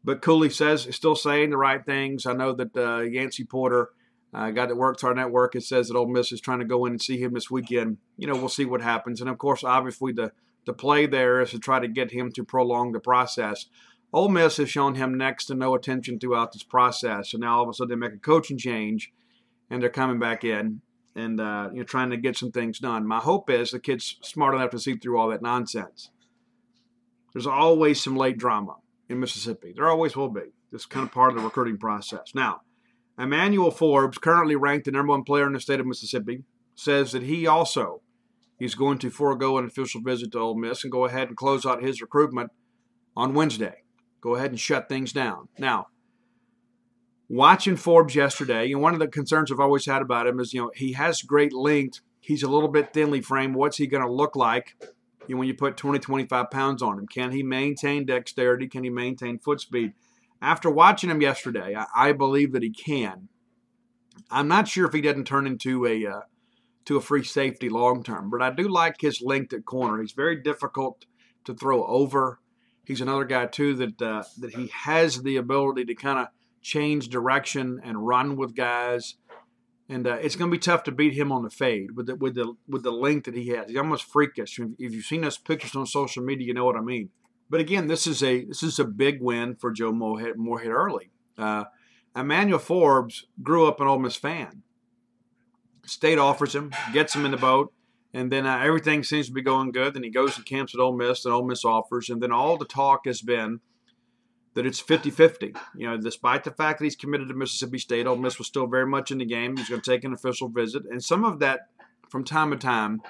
but 0.05 0.23
Cooley 0.23 0.51
says 0.51 0.87
still 0.95 1.17
saying 1.17 1.51
the 1.51 1.57
right 1.57 1.85
things. 1.85 2.27
I 2.27 2.35
know 2.35 2.53
that 2.53 2.77
uh, 2.77 3.01
Yancey 3.01 3.45
Porter, 3.45 3.90
uh, 4.35 4.51
guy 4.51 4.67
that 4.67 4.77
works 4.77 5.03
our 5.03 5.14
network, 5.14 5.57
it 5.57 5.62
says 5.62 5.88
that 5.88 5.97
Ole 5.97 6.09
Miss 6.09 6.31
is 6.31 6.40
trying 6.40 6.59
to 6.59 6.64
go 6.64 6.85
in 6.87 6.93
and 6.93 7.03
see 7.03 7.19
him 7.19 7.35
this 7.35 7.51
weekend. 7.51 7.99
You 8.17 8.27
know, 8.27 8.35
we'll 8.35 8.49
see 8.49 8.64
what 8.64 8.83
happens. 8.83 9.21
And 9.21 9.31
of 9.31 9.38
course, 9.38 9.64
obviously, 9.64 10.12
the 10.12 10.33
The 10.67 10.73
play 10.73 11.07
there 11.07 11.43
is 11.43 11.51
to 11.51 11.59
try 11.59 11.79
to 11.79 11.88
get 11.88 12.12
him 12.12 12.33
to 12.33 12.43
prolong 12.45 12.93
the 12.93 13.01
process. 13.01 13.67
Ole 14.12 14.31
Miss 14.31 14.57
has 14.57 14.71
shown 14.71 14.95
him 14.95 15.19
next 15.19 15.47
to 15.47 15.55
no 15.55 15.75
attention 15.75 16.19
throughout 16.19 16.53
this 16.53 16.62
process. 16.62 17.31
So 17.31 17.38
now 17.38 17.57
all 17.57 17.64
of 17.64 17.69
a 17.69 17.73
sudden 17.75 17.90
they 17.90 18.07
make 18.07 18.17
a 18.17 18.19
coaching 18.21 18.57
change 18.59 19.12
and 19.69 19.83
they're 19.83 19.90
coming 19.90 20.19
back 20.19 20.43
in 20.45 20.81
and 21.14 21.40
uh, 21.40 21.69
you 21.73 21.81
know 21.81 21.85
trying 21.85 22.11
to 22.11 22.17
get 22.17 22.37
some 22.37 22.51
things 22.51 22.79
done. 22.79 23.07
My 23.07 23.19
hope 23.19 23.51
is 23.51 23.73
the 23.73 23.79
kid's 23.79 24.17
smart 24.23 24.55
enough 24.55 24.71
to 24.71 24.79
see 24.79 24.97
through 24.97 25.19
all 25.19 25.29
that 25.31 25.43
nonsense. 25.43 26.11
There's 27.33 27.47
always 27.47 28.01
some 28.01 28.17
late 28.17 28.38
drama 28.38 28.77
in 29.09 29.21
Mississippi. 29.21 29.73
There 29.75 29.88
always 29.88 30.17
will 30.17 30.31
be. 30.31 30.53
This 30.73 30.83
is 30.83 30.87
kind 30.87 31.07
of 31.07 31.12
part 31.12 31.31
of 31.31 31.37
the 31.37 31.45
recruiting 31.45 31.79
process. 31.79 32.33
Now, 32.35 32.62
Emmanuel 33.19 33.71
Forbes, 33.71 34.19
currently 34.19 34.57
ranked 34.57 34.87
the 34.87 34.93
number 34.93 35.12
one 35.12 35.25
player 35.25 35.47
in 35.47 35.53
the 35.53 35.61
state 35.61 35.81
of 35.81 35.87
Mississippi, 35.87 36.45
says 36.75 37.12
that 37.12 37.23
he 37.23 37.47
also 37.47 38.03
is 38.59 38.75
going 38.75 38.99
to 38.99 39.11
forego 39.11 39.59
an 39.59 39.64
official 39.67 40.01
visit 40.01 40.33
to 40.33 40.38
Ole 40.38 40.57
Miss 40.57 40.83
and 40.83 40.93
go 40.93 41.05
ahead 41.05 41.29
and 41.29 41.37
close 41.37 41.64
out 41.64 41.83
his 41.83 42.01
recruitment 42.01 42.51
on 43.17 43.35
Wednesday. 43.35 43.83
Go 44.21 44.35
ahead 44.35 44.51
and 44.51 44.59
shut 44.59 44.88
things 44.88 45.12
down. 45.12 45.49
Now, 45.59 45.88
watching 47.29 47.77
Forbes 47.77 48.14
yesterday, 48.14 48.73
and 48.73 48.81
one 48.81 48.95
of 48.95 49.01
the 49.01 49.09
concerns 49.09 49.53
I've 49.53 49.61
always 49.61 49.87
had 49.87 50.03
about 50.03 50.27
him 50.27 50.40
is, 50.40 50.53
you 50.55 50.62
know, 50.62 50.71
he 50.75 50.93
has 50.93 51.23
great 51.23 51.53
length. 51.53 52.01
He's 52.21 52.43
a 52.43 52.49
little 52.49 52.71
bit 52.71 52.93
thinly 52.93 53.21
framed. 53.21 53.55
What's 53.55 53.77
he 53.77 53.87
going 53.87 54.05
to 54.05 54.11
look 54.11 54.35
like 54.35 54.77
you 55.29 55.35
know, 55.35 55.41
when 55.41 55.49
you 55.49 55.55
put 55.55 55.77
20, 55.77 55.99
25 55.99 56.51
pounds 56.51 56.83
on 56.83 56.99
him? 56.99 57.07
Can 57.07 57.33
he 57.33 57.43
maintain 57.43 58.07
dexterity? 58.07 58.69
Can 58.69 58.85
he 58.85 58.91
maintain 58.91 59.39
foot 59.39 59.61
speed? 59.61 59.93
After 60.41 60.71
watching 60.71 61.11
him 61.11 61.23
yesterday, 61.23 61.75
I, 61.75 61.87
I 61.95 62.13
believe 62.13 62.53
that 62.53 62.63
he 62.63 62.71
can. 62.71 63.29
I'm 64.31 64.49
not 64.49 64.69
sure 64.69 64.87
if 64.87 64.93
he 64.93 65.01
doesn't 65.01 65.27
turn 65.27 65.47
into 65.47 65.87
a 65.87 66.07
uh, 66.07 66.21
to 66.87 66.97
a 66.97 67.01
free 67.01 67.25
safety 67.25 67.69
long 67.69 68.03
term, 68.03 68.31
but 68.31 68.43
I 68.43 68.51
do 68.51 68.69
like 68.69 69.01
his 69.01 69.23
length 69.23 69.53
at 69.53 69.65
corner. 69.65 70.01
He's 70.01 70.13
very 70.13 70.43
difficult 70.43 71.07
to 71.45 71.55
throw 71.55 71.85
over. 71.87 72.41
He's 72.85 73.01
another 73.01 73.25
guy 73.25 73.47
too 73.47 73.75
that 73.77 74.03
uh, 74.03 74.25
that 74.39 74.55
he 74.55 74.69
has 74.69 75.23
the 75.23 75.37
ability 75.37 75.87
to 75.87 75.95
kind 75.95 76.19
of 76.19 76.29
change 76.63 77.09
direction 77.09 77.81
and 77.83 78.07
run 78.07 78.37
with 78.37 78.55
guys. 78.55 79.17
And 79.88 80.07
uh, 80.07 80.14
it's 80.14 80.37
going 80.37 80.51
to 80.51 80.55
be 80.55 80.61
tough 80.61 80.83
to 80.85 80.92
beat 80.92 81.12
him 81.12 81.31
on 81.31 81.42
the 81.42 81.51
fade 81.51 81.90
with 81.94 82.07
the 82.07 82.16
with 82.16 82.35
the 82.35 82.55
with 82.66 82.83
the 82.83 82.90
length 82.90 83.27
that 83.27 83.35
he 83.35 83.49
has. 83.49 83.68
He's 83.68 83.77
almost 83.77 84.05
freakish. 84.05 84.59
If 84.79 84.92
you've 84.92 85.05
seen 85.05 85.20
those 85.20 85.37
pictures 85.37 85.77
on 85.77 85.87
social 85.87 86.25
media, 86.25 86.47
you 86.47 86.55
know 86.55 86.64
what 86.64 86.77
I 86.77 86.81
mean. 86.81 87.11
But 87.51 87.61
again, 87.61 87.87
this 87.87 88.07
is 88.07 88.23
a 88.23 88.44
this 88.47 88.62
is 88.62 88.79
a 88.79 88.85
big 88.85 89.20
win 89.20 89.57
for 89.57 89.70
Joe 89.70 89.92
Moorhead, 89.92 90.37
Moorhead 90.37 90.70
early. 90.70 91.11
Uh, 91.37 91.64
Emmanuel 92.16 92.59
Forbes 92.59 93.27
grew 93.42 93.66
up 93.66 93.81
an 93.81 93.87
Ole 93.87 93.99
Miss 93.99 94.16
fan. 94.16 94.62
State 95.85 96.18
offers 96.18 96.55
him, 96.55 96.73
gets 96.94 97.14
him 97.14 97.27
in 97.27 97.31
the 97.31 97.37
boat, 97.37 97.73
and 98.14 98.33
then 98.33 98.47
uh, 98.47 98.59
everything 98.59 99.05
seems 99.05 99.27
to 99.27 99.33
be 99.33 99.42
going 99.42 99.70
good. 99.70 99.92
Then 99.92 100.03
he 100.03 100.11
goes 100.11 100.37
and 100.37 100.47
camps 100.47 100.75
at 100.75 100.81
Ole 100.81 100.97
Miss, 100.97 101.25
and 101.25 101.35
Ole 101.35 101.44
Miss 101.44 101.64
offers, 101.64 102.09
and 102.09 102.23
then 102.23 102.33
all 102.33 102.57
the 102.57 102.64
talk 102.64 103.01
has 103.05 103.20
been 103.20 103.61
that 104.55 104.67
it's 104.67 104.83
50-50. 104.83 105.57
You 105.77 105.88
know, 105.88 105.97
despite 105.97 106.45
the 106.45 106.51
fact 106.51 106.79
that 106.79 106.85
he's 106.85 106.97
committed 106.97 107.29
to 107.29 107.35
Mississippi 107.35 107.79
State, 107.79 108.07
Ole 108.07 108.17
Miss 108.17 108.38
was 108.38 108.47
still 108.47 108.67
very 108.67 108.87
much 108.87 109.11
in 109.11 109.19
the 109.19 109.25
game. 109.25 109.57
He's 109.57 109.69
going 109.69 109.81
to 109.81 109.90
take 109.90 110.05
an 110.05 110.12
official 110.12 110.49
visit, 110.49 110.85
and 110.90 111.03
some 111.03 111.25
of 111.25 111.40
that, 111.40 111.69
from 112.09 112.25
time 112.25 112.51
to 112.51 112.57
time, 112.57 113.03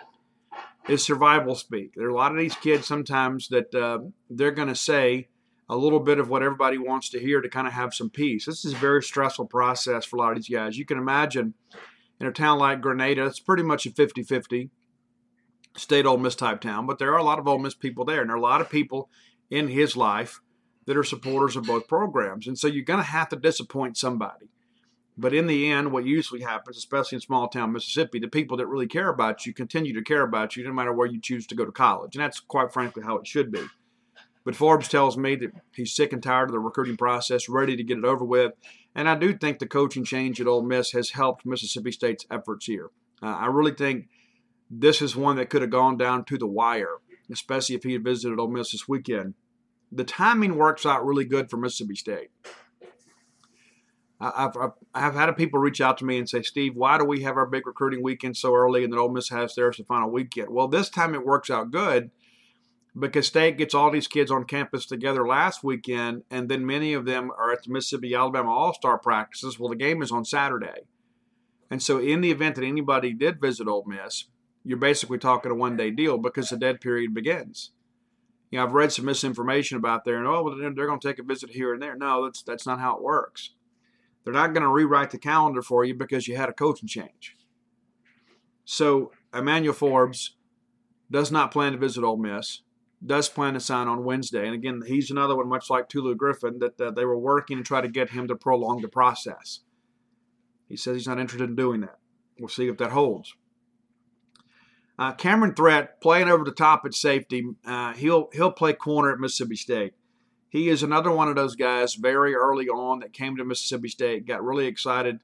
is 0.89 1.05
survival 1.05 1.55
speak. 1.55 1.95
There 1.95 2.07
are 2.07 2.11
a 2.11 2.15
lot 2.15 2.33
of 2.33 2.39
these 2.39 2.55
kids 2.57 2.87
sometimes 2.87 3.49
that 3.49 3.75
uh, 3.75 3.99
they're 4.29 4.51
going 4.51 4.69
to 4.69 4.75
say 4.75 5.29
a 5.69 5.77
little 5.77 6.01
bit 6.01 6.19
of 6.19 6.29
what 6.29 6.43
everybody 6.43 6.77
wants 6.77 7.09
to 7.11 7.19
hear 7.19 7.41
to 7.41 7.49
kind 7.49 7.67
of 7.67 7.73
have 7.73 7.95
some 7.95 8.11
peace. 8.11 8.45
This 8.47 8.65
is 8.65 8.75
a 8.75 8.77
very 8.77 9.03
stressful 9.03 9.47
process 9.47 10.05
for 10.05 10.17
a 10.17 10.19
lot 10.19 10.33
of 10.33 10.37
these 10.37 10.49
guys. 10.49 10.77
You 10.77 10.85
can 10.85 10.99
imagine 10.99 11.55
in 12.21 12.27
a 12.27 12.33
town 12.33 12.59
like 12.59 12.81
Grenada, 12.81 13.25
it's 13.27 13.41
pretty 13.41 13.63
much 13.63 13.87
a 13.87 13.91
50 13.91 14.23
50 14.23 14.71
state 15.77 16.07
Ole 16.07 16.19
Miss 16.19 16.37
type 16.37 16.61
town, 16.61 16.87
but 16.87 16.99
there 16.99 17.13
are 17.13 17.19
a 17.19 17.25
lot 17.25 17.39
of 17.39 17.49
Ole 17.49 17.59
Miss 17.59 17.75
people 17.75 18.05
there, 18.05 18.21
and 18.21 18.29
there 18.29 18.37
are 18.37 18.39
a 18.39 18.43
lot 18.43 18.61
of 18.61 18.71
people 18.71 19.09
in 19.51 19.69
his 19.69 19.97
life 19.97 20.41
that 20.87 20.97
are 20.97 21.05
supporters 21.05 21.57
of 21.57 21.65
both 21.65 21.89
programs. 21.89 22.47
And 22.47 22.59
so 22.59 22.67
you're 22.67 22.85
going 22.85 23.01
to 23.01 23.05
have 23.05 23.29
to 23.31 23.37
disappoint 23.37 23.97
somebody. 23.97 24.47
But 25.17 25.33
in 25.33 25.47
the 25.47 25.71
end, 25.71 25.93
what 25.93 26.05
usually 26.05 26.41
happens, 26.41 26.77
especially 26.77 27.17
in 27.17 27.21
small 27.21 27.49
town 27.49 27.73
Mississippi, 27.73 28.19
the 28.19 28.29
people 28.29 28.57
that 28.57 28.67
really 28.67 28.89
care 28.89 29.09
about 29.09 29.47
you 29.47 29.55
continue 29.55 29.95
to 29.95 30.03
care 30.03 30.23
about 30.23 30.57
you 30.57 30.65
no 30.65 30.73
matter 30.73 30.93
where 30.93 31.07
you 31.07 31.21
choose 31.21 31.47
to 31.47 31.55
go 31.55 31.65
to 31.65 31.73
college. 31.73 32.17
And 32.17 32.25
that's 32.25 32.41
quite 32.41 32.73
frankly 32.73 33.05
how 33.05 33.17
it 33.19 33.27
should 33.27 33.53
be. 33.53 33.65
But 34.45 34.57
Forbes 34.57 34.89
tells 34.89 35.17
me 35.17 35.37
that 35.37 35.53
he's 35.75 35.95
sick 35.95 36.13
and 36.13 36.23
tired 36.23 36.51
of 36.51 36.53
the 36.53 36.59
recruiting 36.59 36.97
process, 36.97 37.49
ready 37.49 37.77
to 37.77 37.85
get 37.85 37.99
it 37.99 38.05
over 38.05 38.25
with. 38.25 38.53
And 38.95 39.09
I 39.09 39.15
do 39.15 39.37
think 39.37 39.59
the 39.59 39.67
coaching 39.67 40.05
change 40.05 40.41
at 40.41 40.47
Ole 40.47 40.63
Miss 40.63 40.93
has 40.93 41.11
helped 41.11 41.47
Mississippi 41.47 41.93
State's 41.93 42.27
efforts 42.31 42.67
here. 42.67 42.91
Uh, 43.23 43.27
I 43.27 43.47
really 43.47 43.73
think 43.73 44.09
this 44.71 45.01
is 45.01 45.17
one 45.17 45.37
that 45.37 45.49
could 45.49 45.63
have 45.63 45.71
gone 45.71 45.97
down 45.97 46.25
to 46.27 46.37
the 46.37 46.47
wire, 46.47 46.97
especially 47.31 47.77
if 47.77 47.85
he 47.85 47.95
had 47.95 48.05
visited 48.05 48.39
Ole 48.39 48.49
Miss 48.49 48.73
this 48.73 48.87
weekend. 48.89 49.35
The 49.95 50.05
timing 50.05 50.57
works 50.57 50.85
out 50.85 51.07
really 51.07 51.25
good 51.25 51.49
for 51.49 51.57
Mississippi 51.57 51.95
State. 51.95 52.31
I've, 54.21 54.57
I've, 54.57 54.73
I've 54.95 55.15
had 55.15 55.31
people 55.33 55.61
reach 55.61 55.81
out 55.81 55.99
to 55.99 56.05
me 56.05 56.19
and 56.19 56.29
say, 56.29 56.43
Steve, 56.43 56.75
why 56.75 56.99
do 56.99 57.05
we 57.05 57.23
have 57.23 57.37
our 57.37 57.47
big 57.47 57.67
recruiting 57.67 58.03
weekend 58.03 58.37
so 58.37 58.55
early 58.55 58.85
and 58.85 58.93
then 58.93 58.99
Ole 58.99 59.11
Miss 59.11 59.29
has 59.29 59.55
theirs 59.55 59.77
the 59.77 59.85
final 59.85 60.11
weekend? 60.11 60.51
Well, 60.51 60.69
this 60.69 60.89
time 60.89 61.15
it 61.15 61.27
works 61.27 61.51
out 61.51 61.71
good 61.71 62.11
because 62.99 63.27
State 63.27 63.59
gets 63.59 63.75
all 63.75 63.91
these 63.91 64.09
kids 64.09 64.31
on 64.31 64.45
campus 64.45 64.87
together 64.87 65.27
last 65.27 65.65
weekend, 65.65 66.23
and 66.31 66.49
then 66.49 66.65
many 66.65 66.93
of 66.93 67.05
them 67.05 67.31
are 67.33 67.53
at 67.53 67.65
the 67.65 67.73
Mississippi 67.73 68.15
Alabama 68.15 68.51
All 68.51 68.73
Star 68.73 68.99
practices. 68.99 69.59
Well, 69.59 69.71
the 69.71 69.77
game 69.77 70.03
is 70.03 70.13
on 70.13 70.25
Saturday. 70.25 70.87
And 71.71 71.83
so, 71.83 71.99
in 71.99 72.21
the 72.21 72.31
event 72.31 72.55
that 72.57 72.65
anybody 72.65 73.13
did 73.13 73.41
visit 73.41 73.67
Ole 73.67 73.85
Miss, 73.87 74.27
you're 74.65 74.79
basically 74.79 75.19
talking 75.19 75.51
a 75.51 75.55
one 75.55 75.77
day 75.77 75.91
deal 75.91 76.19
because 76.19 76.51
the 76.51 76.57
dead 76.57 76.81
period 76.81 77.15
begins. 77.15 77.73
You 78.51 78.59
know, 78.59 78.67
I've 78.67 78.73
read 78.73 78.93
some 78.93 79.05
misinformation 79.05 79.77
about 79.77 80.05
there, 80.05 80.19
and 80.19 80.27
oh, 80.27 80.43
well, 80.43 80.57
they're 80.57 80.87
going 80.87 81.01
to 81.01 81.09
take 81.09 81.19
a 81.19 81.25
visit 81.25 81.51
here 81.51 81.73
and 81.73 81.83
there. 81.83 81.97
No, 81.97 82.25
that's 82.25 82.43
that's 82.43 82.67
not 82.67 82.79
how 82.81 82.97
it 82.97 83.03
works. 83.03 83.51
They're 84.23 84.33
not 84.33 84.55
going 84.55 84.63
to 84.63 84.69
rewrite 84.69 85.11
the 85.11 85.19
calendar 85.19 85.61
for 85.61 85.85
you 85.85 85.95
because 85.95 86.29
you 86.29 86.37
had 86.37 86.49
a 86.49 86.53
coaching 86.53 86.89
change. 86.89 87.37
So 88.65 89.13
Emmanuel 89.35 89.75
Forbes 89.75 90.37
does 91.11 91.31
not 91.31 91.51
plan 91.51 91.73
to 91.73 91.79
visit 91.79 92.05
Ole 92.05 92.17
Miss. 92.17 92.63
Does 93.05 93.29
plan 93.29 93.53
to 93.53 93.61
sign 93.61 93.87
on 93.87 94.05
Wednesday, 94.05 94.47
and 94.47 94.55
again, 94.55 94.83
he's 94.87 95.11
another 95.11 95.37
one, 95.37 95.49
much 95.49 95.69
like 95.69 95.91
Tulu 95.91 96.15
Griffin, 96.15 96.59
that 96.61 96.81
uh, 96.81 96.91
they 96.91 97.05
were 97.05 97.19
working 97.19 97.59
to 97.59 97.63
try 97.63 97.83
to 97.83 97.89
get 97.89 98.11
him 98.11 98.29
to 98.29 98.35
prolong 98.35 98.81
the 98.81 98.89
process. 98.89 99.61
He 100.71 100.77
says 100.77 100.97
he's 100.97 101.07
not 101.07 101.21
interested 101.21 101.51
in 101.51 101.57
doing 101.57 101.83
that. 101.83 101.99
We'll 102.39 102.49
see 102.49 102.67
if 102.69 102.79
that 102.79 102.93
holds. 102.93 103.35
Uh, 104.99 105.13
Cameron 105.13 105.55
Threat 105.55 106.01
playing 106.01 106.29
over 106.29 106.45
the 106.45 106.53
top 106.53 106.85
at 106.85 106.95
safety. 106.95 107.45
Uh, 107.65 107.95
he'll 107.95 108.29
he'll 108.33 108.53
play 108.53 108.73
corner 108.73 109.13
at 109.13 109.19
Mississippi 109.19 109.57
State 109.57 109.95
he 110.55 110.69
is 110.69 110.85
another 110.85 111.11
one 111.11 111.27
of 111.27 111.35
those 111.35 111.57
guys 111.57 111.97
very 111.97 112.33
early 112.33 112.69
on 112.69 113.01
that 113.01 113.13
came 113.13 113.37
to 113.37 113.45
Mississippi 113.45 113.89
State, 113.89 114.25
got 114.25 114.45
really 114.45 114.67
excited, 114.67 115.19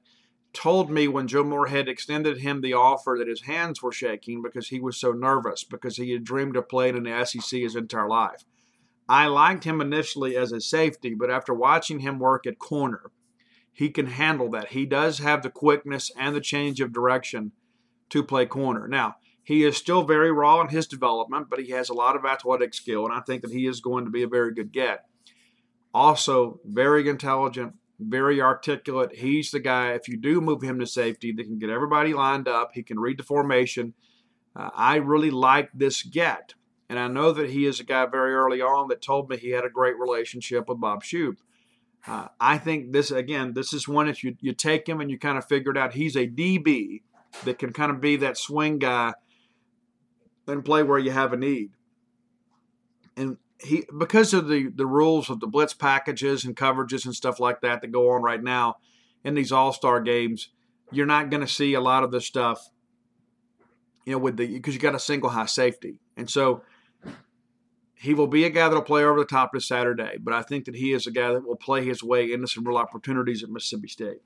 told 0.51 0.91
me 0.91 1.07
when 1.07 1.25
Joe 1.25 1.45
Moorhead 1.45 1.87
extended 1.87 2.39
him 2.39 2.59
the 2.59 2.73
offer 2.73 3.15
that 3.17 3.29
his 3.29 3.43
hands 3.43 3.81
were 3.81 3.93
shaking 3.93 4.41
because 4.41 4.67
he 4.67 4.81
was 4.81 4.97
so 4.97 5.13
nervous 5.13 5.63
because 5.63 5.95
he 5.95 6.11
had 6.11 6.25
dreamed 6.25 6.57
of 6.57 6.67
playing 6.67 6.97
in 6.97 7.03
the 7.03 7.23
SEC 7.23 7.61
his 7.61 7.77
entire 7.77 8.09
life. 8.09 8.43
I 9.07 9.27
liked 9.27 9.63
him 9.63 9.79
initially 9.79 10.35
as 10.35 10.51
a 10.51 10.59
safety, 10.59 11.13
but 11.13 11.31
after 11.31 11.53
watching 11.53 12.01
him 12.01 12.19
work 12.19 12.45
at 12.45 12.59
corner, 12.59 13.03
he 13.71 13.89
can 13.89 14.07
handle 14.07 14.49
that. 14.49 14.71
He 14.71 14.85
does 14.85 15.19
have 15.19 15.43
the 15.43 15.49
quickness 15.49 16.11
and 16.19 16.35
the 16.35 16.41
change 16.41 16.81
of 16.81 16.91
direction 16.91 17.53
to 18.09 18.21
play 18.21 18.45
corner. 18.45 18.85
Now, 18.85 19.15
he 19.43 19.63
is 19.63 19.77
still 19.77 20.03
very 20.03 20.31
raw 20.31 20.61
in 20.61 20.69
his 20.69 20.87
development, 20.87 21.47
but 21.49 21.59
he 21.59 21.71
has 21.71 21.89
a 21.89 21.93
lot 21.93 22.15
of 22.15 22.25
athletic 22.25 22.73
skill, 22.73 23.05
and 23.05 23.13
I 23.13 23.21
think 23.21 23.41
that 23.41 23.51
he 23.51 23.65
is 23.65 23.81
going 23.81 24.05
to 24.05 24.11
be 24.11 24.23
a 24.23 24.27
very 24.27 24.53
good 24.53 24.71
get. 24.71 25.05
Also, 25.93 26.59
very 26.63 27.09
intelligent, 27.09 27.73
very 27.99 28.41
articulate. 28.41 29.15
He's 29.15 29.51
the 29.51 29.59
guy, 29.59 29.91
if 29.91 30.07
you 30.07 30.17
do 30.17 30.41
move 30.41 30.61
him 30.61 30.79
to 30.79 30.85
safety, 30.85 31.31
that 31.33 31.43
can 31.43 31.59
get 31.59 31.69
everybody 31.69 32.13
lined 32.13 32.47
up. 32.47 32.71
He 32.73 32.83
can 32.83 32.99
read 32.99 33.17
the 33.17 33.23
formation. 33.23 33.93
Uh, 34.55 34.69
I 34.73 34.97
really 34.97 35.31
like 35.31 35.69
this 35.73 36.03
get. 36.03 36.53
And 36.89 36.99
I 36.99 37.07
know 37.07 37.31
that 37.31 37.49
he 37.49 37.65
is 37.65 37.79
a 37.79 37.85
guy 37.85 38.05
very 38.05 38.33
early 38.33 38.61
on 38.61 38.89
that 38.89 39.01
told 39.01 39.29
me 39.29 39.37
he 39.37 39.51
had 39.51 39.65
a 39.65 39.69
great 39.69 39.97
relationship 39.97 40.67
with 40.67 40.81
Bob 40.81 41.03
Shoop. 41.03 41.39
Uh, 42.05 42.27
I 42.39 42.57
think 42.57 42.91
this, 42.91 43.11
again, 43.11 43.53
this 43.53 43.73
is 43.73 43.87
one 43.87 44.09
if 44.09 44.23
you, 44.23 44.35
you 44.41 44.53
take 44.53 44.89
him 44.89 44.99
and 44.99 45.09
you 45.09 45.17
kind 45.17 45.37
of 45.37 45.45
figure 45.45 45.71
it 45.71 45.77
out, 45.77 45.93
he's 45.93 46.15
a 46.15 46.27
DB 46.27 47.01
that 47.45 47.59
can 47.59 47.71
kind 47.71 47.91
of 47.91 48.01
be 48.01 48.17
that 48.17 48.37
swing 48.37 48.77
guy 48.79 49.13
and 50.47 50.65
play 50.65 50.83
where 50.83 50.99
you 50.99 51.11
have 51.11 51.33
a 51.33 51.37
need. 51.37 51.71
And 53.15 53.37
he 53.59 53.85
because 53.97 54.33
of 54.33 54.47
the 54.47 54.69
the 54.69 54.85
rules 54.85 55.29
of 55.29 55.39
the 55.39 55.47
blitz 55.47 55.73
packages 55.73 56.45
and 56.45 56.55
coverages 56.55 57.05
and 57.05 57.15
stuff 57.15 57.39
like 57.39 57.61
that 57.61 57.81
that 57.81 57.91
go 57.91 58.11
on 58.11 58.23
right 58.23 58.41
now 58.41 58.77
in 59.23 59.35
these 59.35 59.51
All 59.51 59.73
Star 59.73 60.01
games, 60.01 60.49
you're 60.91 61.05
not 61.05 61.29
going 61.29 61.41
to 61.41 61.47
see 61.47 61.73
a 61.73 61.81
lot 61.81 62.03
of 62.03 62.11
this 62.11 62.25
stuff. 62.25 62.69
You 64.05 64.13
know, 64.13 64.17
with 64.17 64.37
the 64.37 64.47
because 64.47 64.73
you 64.73 64.79
got 64.79 64.95
a 64.95 64.99
single 64.99 65.29
high 65.29 65.45
safety, 65.45 65.99
and 66.17 66.29
so 66.29 66.63
he 67.93 68.15
will 68.15 68.27
be 68.27 68.45
a 68.45 68.49
guy 68.49 68.67
that'll 68.67 68.81
play 68.81 69.03
over 69.03 69.19
the 69.19 69.25
top 69.25 69.51
this 69.53 69.67
Saturday. 69.67 70.17
But 70.19 70.33
I 70.33 70.41
think 70.41 70.65
that 70.65 70.75
he 70.75 70.91
is 70.91 71.05
a 71.05 71.11
guy 71.11 71.33
that 71.33 71.45
will 71.45 71.55
play 71.55 71.85
his 71.85 72.01
way 72.01 72.31
into 72.31 72.47
some 72.47 72.67
real 72.67 72.77
opportunities 72.77 73.43
at 73.43 73.49
Mississippi 73.51 73.87
State. 73.87 74.21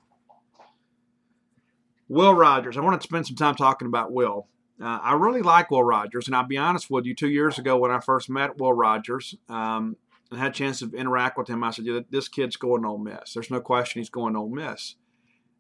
Will 2.08 2.34
Rogers, 2.34 2.78
I 2.78 2.82
want 2.82 3.01
to 3.01 3.06
spend 3.06 3.28
some 3.28 3.36
time 3.36 3.56
talking 3.56 3.88
about 3.88 4.13
Will. 4.13 4.47
Uh, 4.81 4.99
I 5.01 5.13
really 5.13 5.41
like 5.41 5.71
Will 5.71 5.83
Rogers, 5.83 6.27
and 6.27 6.35
I'll 6.35 6.47
be 6.47 6.57
honest 6.57 6.89
with 6.89 7.05
you. 7.05 7.15
Two 7.15 7.29
years 7.29 7.57
ago, 7.57 7.77
when 7.77 7.91
I 7.91 7.99
first 7.99 8.29
met 8.29 8.59
Will 8.59 8.73
Rogers 8.73 9.35
um, 9.47 9.95
and 10.29 10.39
had 10.39 10.51
a 10.51 10.53
chance 10.53 10.79
to 10.79 10.91
interact 10.91 11.38
with 11.38 11.47
him, 11.47 11.63
I 11.63 11.71
said, 11.71 11.85
yeah, 11.85 12.01
"This 12.09 12.27
kid's 12.27 12.57
going 12.57 12.81
to 12.81 12.89
Ole 12.89 12.97
Miss. 12.97 13.33
There's 13.33 13.51
no 13.51 13.61
question 13.61 14.01
he's 14.01 14.09
going 14.09 14.33
to 14.33 14.39
Ole 14.39 14.49
Miss." 14.49 14.95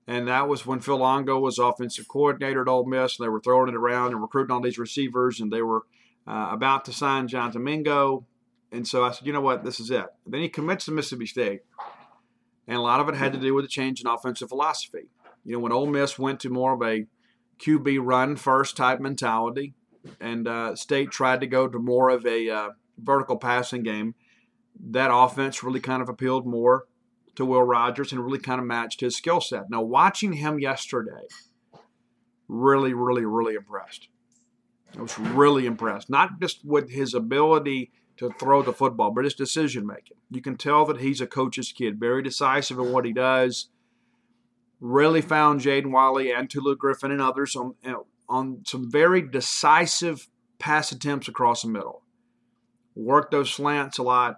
And 0.07 0.27
that 0.27 0.47
was 0.47 0.65
when 0.65 0.81
Phil 0.81 0.97
Longo 0.97 1.39
was 1.39 1.57
offensive 1.57 2.07
coordinator 2.07 2.61
at 2.61 2.67
Ole 2.67 2.85
Miss. 2.85 3.17
And 3.17 3.25
they 3.25 3.29
were 3.29 3.39
throwing 3.39 3.69
it 3.69 3.75
around 3.75 4.11
and 4.11 4.21
recruiting 4.21 4.51
all 4.51 4.61
these 4.61 4.77
receivers, 4.77 5.39
and 5.39 5.51
they 5.51 5.61
were 5.61 5.83
uh, 6.27 6.49
about 6.51 6.85
to 6.85 6.93
sign 6.93 7.27
Jonathan 7.27 7.63
Mingo. 7.63 8.25
And 8.71 8.87
so 8.87 9.03
I 9.03 9.11
said, 9.11 9.25
you 9.25 9.33
know 9.33 9.41
what, 9.41 9.63
this 9.63 9.79
is 9.79 9.89
it. 9.89 10.05
Then 10.27 10.41
he 10.41 10.49
commits 10.49 10.85
to 10.85 10.91
Mississippi 10.91 11.25
State, 11.25 11.61
and 12.67 12.77
a 12.77 12.81
lot 12.81 12.99
of 12.99 13.07
it 13.07 13.15
had 13.15 13.33
to 13.33 13.39
do 13.39 13.53
with 13.53 13.65
a 13.65 13.69
change 13.69 14.01
in 14.01 14.07
offensive 14.07 14.49
philosophy. 14.49 15.07
You 15.45 15.53
know, 15.53 15.59
when 15.59 15.71
Ole 15.71 15.87
Miss 15.87 16.19
went 16.19 16.39
to 16.41 16.49
more 16.49 16.73
of 16.73 16.81
a 16.81 17.05
QB 17.59 17.99
run 18.01 18.35
first 18.35 18.77
type 18.77 18.99
mentality, 18.99 19.73
and 20.19 20.47
uh, 20.47 20.75
State 20.75 21.11
tried 21.11 21.41
to 21.41 21.47
go 21.47 21.67
to 21.67 21.79
more 21.79 22.09
of 22.09 22.25
a 22.25 22.49
uh, 22.49 22.69
vertical 22.97 23.37
passing 23.37 23.83
game. 23.83 24.15
That 24.89 25.09
offense 25.13 25.63
really 25.63 25.79
kind 25.79 26.01
of 26.01 26.09
appealed 26.09 26.45
more 26.45 26.85
to 27.35 27.45
Will 27.45 27.63
Rogers 27.63 28.11
and 28.11 28.23
really 28.23 28.39
kind 28.39 28.59
of 28.59 28.67
matched 28.67 29.01
his 29.01 29.15
skill 29.15 29.41
set. 29.41 29.69
Now, 29.69 29.81
watching 29.81 30.33
him 30.33 30.59
yesterday, 30.59 31.27
really, 32.47 32.93
really, 32.93 33.25
really 33.25 33.55
impressed. 33.55 34.09
I 34.97 35.01
was 35.01 35.17
really 35.19 35.65
impressed, 35.65 36.09
not 36.09 36.39
just 36.39 36.63
with 36.63 36.89
his 36.89 37.13
ability 37.13 37.91
to 38.17 38.31
throw 38.39 38.61
the 38.61 38.71
football, 38.71 39.11
but 39.11 39.25
his 39.25 39.33
decision 39.33 39.85
making. 39.85 40.17
You 40.29 40.41
can 40.41 40.55
tell 40.55 40.85
that 40.85 41.01
he's 41.01 41.19
a 41.19 41.27
coach's 41.27 41.73
kid, 41.73 41.99
very 41.99 42.23
decisive 42.23 42.79
in 42.79 42.91
what 42.91 43.05
he 43.05 43.11
does 43.11 43.67
really 44.79 45.21
found 45.21 45.61
Jaden 45.61 45.91
Wiley 45.91 46.31
and 46.31 46.49
Tulu 46.49 46.75
Griffin 46.75 47.11
and 47.11 47.21
others 47.21 47.55
on 47.55 47.75
on 48.27 48.63
some 48.65 48.91
very 48.91 49.21
decisive 49.21 50.27
pass 50.59 50.91
attempts 50.91 51.27
across 51.27 51.61
the 51.61 51.67
middle. 51.67 52.01
Worked 52.95 53.31
those 53.31 53.51
slants 53.51 53.97
a 53.97 54.03
lot. 54.03 54.37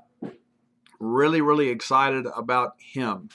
Really, 1.00 1.42
really 1.42 1.70
excited 1.70 2.26
about 2.36 2.74
him. 2.80 3.30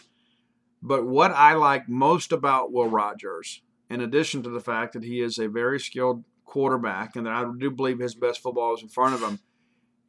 But 0.82 1.06
what 1.06 1.30
I 1.30 1.54
like 1.54 1.88
most 1.88 2.32
about 2.32 2.72
Will 2.72 2.88
Rogers, 2.88 3.62
in 3.88 4.00
addition 4.00 4.42
to 4.42 4.50
the 4.50 4.60
fact 4.60 4.94
that 4.94 5.04
he 5.04 5.20
is 5.20 5.38
a 5.38 5.48
very 5.48 5.78
skilled 5.78 6.24
quarterback 6.44 7.14
and 7.14 7.26
that 7.26 7.32
I 7.32 7.44
do 7.56 7.70
believe 7.70 8.00
his 8.00 8.16
best 8.16 8.42
football 8.42 8.74
is 8.74 8.82
in 8.82 8.88
front 8.88 9.14
of 9.14 9.22
him, 9.22 9.38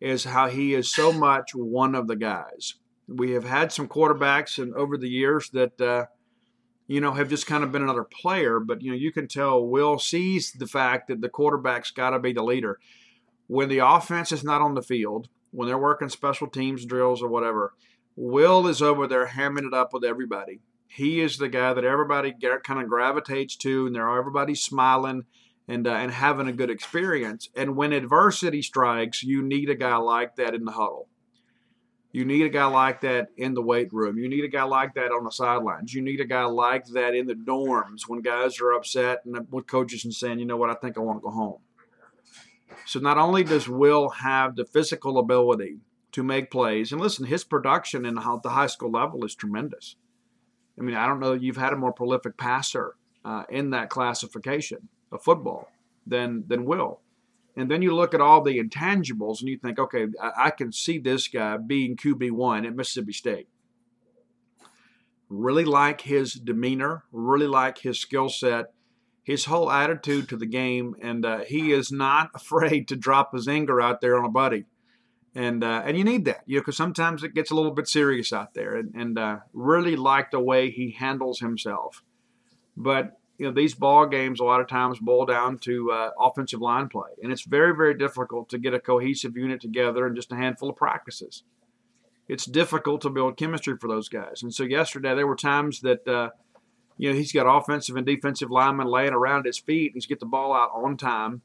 is 0.02 0.24
how 0.24 0.50
he 0.50 0.74
is 0.74 0.94
so 0.94 1.14
much 1.14 1.52
one 1.54 1.94
of 1.94 2.08
the 2.08 2.16
guys. 2.16 2.74
We 3.08 3.32
have 3.32 3.46
had 3.46 3.72
some 3.72 3.88
quarterbacks 3.88 4.62
and 4.62 4.74
over 4.74 4.98
the 4.98 5.10
years 5.10 5.50
that 5.52 5.80
uh, 5.80 6.06
you 6.94 7.02
know, 7.02 7.14
have 7.14 7.28
just 7.28 7.48
kind 7.48 7.64
of 7.64 7.72
been 7.72 7.82
another 7.82 8.04
player. 8.04 8.60
But, 8.60 8.84
you 8.84 8.92
know, 8.92 8.98
you 8.98 9.12
can 9.12 9.28
tell 9.28 9.66
Will 9.66 9.98
sees 9.98 10.52
the 10.52 10.68
fact 10.68 11.08
that 11.08 11.22
the 11.22 11.30
quarterback's 11.30 11.90
got 11.90 12.12
to 12.12 12.20
be 12.20 12.34
the 12.34 12.44
leader. 12.44 12.80
When 13.48 13.68
the 13.68 13.80
offense 13.80 14.32
is 14.32 14.44
not 14.44 14.62
on 14.62 14.76
the 14.76 14.84
field, 14.84 15.28
when 15.50 15.68
they're 15.68 15.76
working 15.76 16.10
special 16.10 16.46
teams 16.46 16.86
drills 16.86 17.24
or 17.24 17.30
whatever, 17.30 17.74
Will 18.16 18.68
is 18.68 18.80
over 18.80 19.08
there 19.08 19.26
hamming 19.26 19.66
it 19.66 19.74
up 19.74 19.92
with 19.92 20.04
everybody. 20.04 20.60
He 20.86 21.20
is 21.20 21.38
the 21.38 21.50
guy 21.50 21.74
that 21.74 21.84
everybody 21.84 22.32
kind 22.64 22.80
of 22.80 22.88
gravitates 22.88 23.56
to, 23.58 23.88
and 23.88 23.96
they're 23.96 24.16
everybody's 24.16 24.62
smiling 24.62 25.24
and 25.68 25.88
uh, 25.88 25.94
and 25.94 26.12
having 26.12 26.48
a 26.48 26.54
good 26.54 26.70
experience. 26.70 27.50
And 27.56 27.76
when 27.76 27.92
adversity 27.92 28.62
strikes, 28.62 29.24
you 29.24 29.42
need 29.42 29.72
a 29.72 29.76
guy 29.76 29.96
like 29.96 30.36
that 30.36 30.54
in 30.54 30.66
the 30.66 30.74
huddle. 30.74 31.08
You 32.14 32.26
need 32.26 32.46
a 32.46 32.50
guy 32.50 32.66
like 32.66 33.02
that 33.02 33.30
in 33.38 33.56
the 33.56 33.62
weight 33.62 33.92
room. 33.92 34.20
You 34.20 34.30
need 34.30 34.46
a 34.46 34.48
guy 34.48 34.64
like 34.64 34.94
that 34.94 35.12
on 35.12 35.24
the 35.24 35.32
sidelines. 35.32 35.96
You 35.96 36.02
need 36.04 36.22
a 36.22 36.26
guy 36.26 36.46
like 36.46 36.86
that 36.94 37.16
in 37.16 37.26
the 37.26 37.34
dorms 37.34 38.02
when 38.08 38.22
guys 38.22 38.62
are 38.62 38.72
upset 38.72 39.26
and 39.26 39.48
with 39.52 39.66
coaches 39.66 40.06
and 40.06 40.14
saying, 40.14 40.38
you 40.38 40.46
know 40.46 40.56
what, 40.56 40.70
I 40.70 40.76
think 40.76 40.96
I 40.96 41.02
want 41.02 41.18
to 41.18 41.24
go 41.24 41.32
home. 41.32 41.58
So 42.86 43.00
not 43.00 43.18
only 43.18 43.44
does 43.44 43.68
Will 43.68 44.10
have 44.10 44.56
the 44.56 44.64
physical 44.64 45.18
ability 45.18 45.80
to 46.12 46.22
make 46.22 46.52
plays, 46.52 46.92
and 46.92 47.02
listen, 47.02 47.26
his 47.26 47.44
production 47.44 48.06
in 48.06 48.14
the 48.14 48.22
high 48.22 48.68
school 48.68 48.92
level 48.92 49.26
is 49.26 49.34
tremendous. 49.34 49.96
I 50.78 50.84
mean, 50.84 50.96
I 50.96 51.08
don't 51.08 51.20
know 51.20 51.34
that 51.34 51.42
you've 51.42 51.58
had 51.58 51.74
a 51.74 51.78
more 51.78 51.94
prolific 51.94 52.38
passer 52.38 52.96
uh, 53.26 53.44
in 53.50 53.72
that 53.72 53.90
classification 53.90 54.90
of 55.12 55.24
football 55.24 55.72
than 56.06 56.44
than 56.48 56.66
Will. 56.66 57.00
And 57.56 57.70
then 57.70 57.82
you 57.82 57.94
look 57.96 58.14
at 58.14 58.22
all 58.22 58.42
the 58.42 58.58
intangibles 58.58 59.40
and 59.40 59.50
you 59.50 59.58
think, 59.58 59.78
okay, 59.78 60.08
I, 60.22 60.46
I 60.46 60.50
can 60.50 60.72
see 60.72 60.98
this 60.98 61.28
guy 61.28 61.58
being 61.58 61.96
QB1 61.96 62.66
at 62.66 62.76
Mississippi 62.76 63.14
State. 63.14 63.48
Really 65.30 65.66
like 65.66 66.02
his 66.02 66.34
demeanor, 66.34 67.04
really 67.12 67.48
like 67.48 67.80
his 67.80 68.00
skill 68.00 68.30
set, 68.30 68.74
his 69.24 69.46
whole 69.46 69.72
attitude 69.72 70.30
to 70.30 70.38
the 70.38 70.46
game, 70.46 70.96
and 71.02 71.26
uh, 71.26 71.40
he 71.40 71.72
is 71.72 71.92
not 71.92 72.30
afraid 72.36 72.88
to 72.88 72.96
drop 72.96 73.34
his 73.34 73.48
anger 73.48 73.80
out 73.80 74.02
there 74.02 74.18
on 74.18 74.26
a 74.26 74.30
buddy. 74.30 74.66
And 75.36 75.64
uh, 75.64 75.82
and 75.84 75.98
you 75.98 76.04
need 76.04 76.26
that, 76.26 76.44
you 76.46 76.58
know, 76.58 76.62
because 76.62 76.78
sometimes 76.78 77.24
it 77.24 77.34
gets 77.34 77.50
a 77.50 77.56
little 77.56 77.72
bit 77.72 77.88
serious 77.88 78.32
out 78.32 78.54
there. 78.54 78.76
And, 78.76 78.94
and 78.94 79.18
uh, 79.18 79.38
really 79.52 79.96
like 79.96 80.30
the 80.30 80.40
way 80.40 80.70
he 80.70 80.92
handles 80.92 81.40
himself. 81.40 82.04
But 82.78 83.18
you 83.38 83.46
know 83.46 83.52
these 83.54 83.74
ball 83.74 84.06
games 84.06 84.40
a 84.40 84.44
lot 84.44 84.62
of 84.62 84.68
times 84.68 85.00
boil 85.00 85.26
down 85.26 85.58
to 85.60 85.92
uh, 85.92 86.12
offensive 86.20 86.62
line 86.62 86.88
play, 86.88 87.10
and 87.22 87.32
it's 87.32 87.44
very 87.44 87.76
very 87.76 87.98
difficult 87.98 88.50
to 88.50 88.58
get 88.58 88.74
a 88.74 88.80
cohesive 88.80 89.36
unit 89.36 89.62
together 89.62 90.06
in 90.08 90.16
just 90.16 90.32
a 90.32 90.36
handful 90.36 90.70
of 90.70 90.76
practices. 90.76 91.44
It's 92.28 92.46
difficult 92.46 93.02
to 93.02 93.10
build 93.10 93.38
chemistry 93.38 93.76
for 93.80 93.88
those 93.88 94.08
guys, 94.08 94.44
and 94.44 94.54
so 94.54 94.64
yesterday 94.64 95.16
there 95.16 95.28
were 95.28 95.36
times 95.36 95.82
that 95.82 96.08
uh, 96.08 96.30
you 96.98 97.10
know 97.10 97.16
he's 97.16 97.34
got 97.34 97.48
offensive 97.48 97.96
and 97.96 98.06
defensive 98.06 98.52
linemen 98.52 98.88
laying 98.88 99.14
around 99.14 99.46
his 99.46 99.58
feet. 99.58 99.92
He's 99.94 100.06
get 100.06 100.20
the 100.20 100.26
ball 100.26 100.54
out 100.54 100.72
on 100.74 100.96
time, 100.96 101.42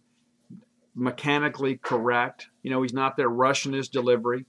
mechanically 0.94 1.78
correct. 1.78 2.48
You 2.62 2.70
know 2.70 2.82
he's 2.82 2.92
not 2.92 3.16
there 3.16 3.30
rushing 3.30 3.72
his 3.72 3.88
delivery, 3.88 4.44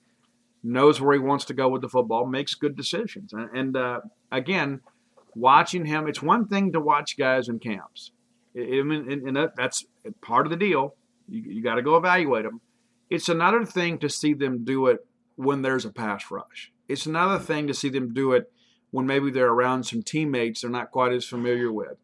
knows 0.61 0.99
where 0.99 1.13
he 1.13 1.19
wants 1.19 1.45
to 1.45 1.53
go 1.53 1.69
with 1.69 1.81
the 1.81 1.89
football, 1.89 2.25
makes 2.25 2.53
good 2.53 2.75
decisions, 2.75 3.31
and, 3.31 3.49
and 3.57 3.77
uh, 3.77 4.01
again 4.29 4.81
watching 5.35 5.85
him, 5.85 6.07
it's 6.07 6.21
one 6.21 6.47
thing 6.47 6.71
to 6.73 6.79
watch 6.79 7.17
guys 7.17 7.49
in 7.49 7.59
camps. 7.59 8.11
I 8.55 8.81
mean, 8.83 9.27
and 9.27 9.37
that's 9.55 9.85
part 10.21 10.45
of 10.45 10.49
the 10.49 10.57
deal. 10.57 10.95
You, 11.27 11.41
you 11.41 11.63
got 11.63 11.75
to 11.75 11.81
go 11.81 11.97
evaluate 11.97 12.43
them. 12.43 12.61
It's 13.09 13.29
another 13.29 13.65
thing 13.65 13.97
to 13.99 14.09
see 14.09 14.33
them 14.33 14.63
do 14.63 14.87
it 14.87 15.05
when 15.35 15.61
there's 15.61 15.85
a 15.85 15.91
pass 15.91 16.29
rush. 16.29 16.71
It's 16.87 17.05
another 17.05 17.39
thing 17.39 17.67
to 17.67 17.73
see 17.73 17.89
them 17.89 18.13
do 18.13 18.33
it 18.33 18.51
when 18.91 19.05
maybe 19.05 19.31
they're 19.31 19.51
around 19.51 19.83
some 19.83 20.01
teammates 20.01 20.61
they're 20.61 20.69
not 20.69 20.91
quite 20.91 21.13
as 21.13 21.25
familiar 21.25 21.71
with. 21.71 21.97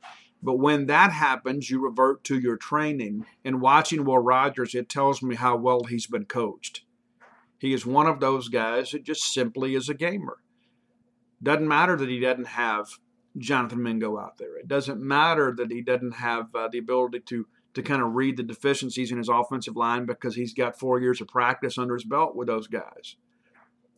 But 0.44 0.60
when 0.60 0.86
that 0.86 1.12
happens, 1.12 1.70
you 1.72 1.80
revert 1.80 2.24
to 2.26 2.40
your 2.40 2.58
training. 2.58 3.26
And 3.44 3.62
watching 3.62 4.06
Will 4.06 4.20
Rogers, 4.20 4.76
it 4.76 4.88
tells 4.90 5.24
me 5.24 5.36
how 5.36 5.56
well 5.56 5.86
he's 5.86 6.06
been 6.06 6.26
coached. 6.26 6.84
He 7.58 7.74
is 7.74 7.86
one 7.86 8.06
of 8.06 8.20
those 8.20 8.50
guys 8.50 8.92
that 8.92 9.04
just 9.04 9.34
simply 9.34 9.74
is 9.74 9.90
a 9.90 9.96
gamer. 9.96 10.38
Doesn't 11.42 11.68
matter 11.68 11.98
that 11.98 12.10
he 12.10 12.20
doesn't 12.20 12.48
have 12.48 13.00
Jonathan 13.38 13.84
Mingo 13.84 14.18
out 14.18 14.38
there. 14.38 14.58
It 14.58 14.68
doesn't 14.68 15.02
matter 15.02 15.54
that 15.58 15.72
he 15.72 15.82
doesn't 15.82 16.14
have 16.14 16.54
uh, 16.56 16.68
the 16.68 16.78
ability 16.78 17.22
to 17.28 17.48
to 17.74 17.84
kind 17.84 18.02
of 18.02 18.14
read 18.14 18.38
the 18.38 18.44
deficiencies 18.44 19.12
in 19.12 19.18
his 19.18 19.28
offensive 19.28 19.76
line 19.76 20.06
because 20.06 20.36
he's 20.36 20.54
got 20.54 20.80
four 20.80 21.00
years 21.00 21.20
of 21.20 21.28
practice 21.28 21.78
under 21.78 21.94
his 21.94 22.06
belt 22.06 22.34
with 22.34 22.48
those 22.48 22.68
guys. 22.68 23.18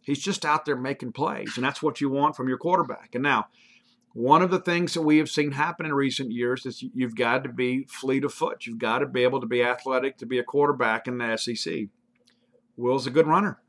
He's 0.02 0.18
just 0.18 0.46
out 0.46 0.66
there 0.66 0.76
making 0.76 1.12
plays, 1.12 1.54
and 1.56 1.64
that's 1.64 1.84
what 1.84 2.02
you 2.02 2.10
want 2.10 2.36
from 2.36 2.48
your 2.48 2.58
quarterback. 2.58 3.14
And 3.14 3.22
now, 3.22 3.50
one 4.14 4.42
of 4.42 4.50
the 4.50 4.60
things 4.60 4.96
that 4.96 5.04
we 5.04 5.20
have 5.20 5.30
seen 5.30 5.52
happen 5.52 5.86
in 5.86 5.94
recent 5.94 6.32
years 6.32 6.66
is 6.66 6.82
you've 6.82 7.16
got 7.16 7.44
to 7.44 7.50
be 7.50 7.84
fleet 7.84 8.24
of 8.24 8.34
foot. 8.34 8.66
You've 8.66 8.80
got 8.80 9.00
to 9.00 9.06
be 9.06 9.24
able 9.24 9.42
to 9.42 9.48
be 9.48 9.62
athletic 9.62 10.18
to 10.18 10.26
be 10.26 10.40
a 10.40 10.44
quarterback 10.44 11.08
in 11.08 11.20
the 11.20 11.38
SEC. 11.38 11.84
Will's 12.76 13.06
a 13.06 13.12
good 13.12 13.28
runner. 13.28 13.60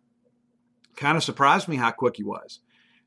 Kind 0.97 1.19
of 1.19 1.25
surprised 1.25 1.69
me 1.69 1.77
how 1.77 1.91
quick 1.91 2.17
he 2.17 2.23
was. 2.23 2.61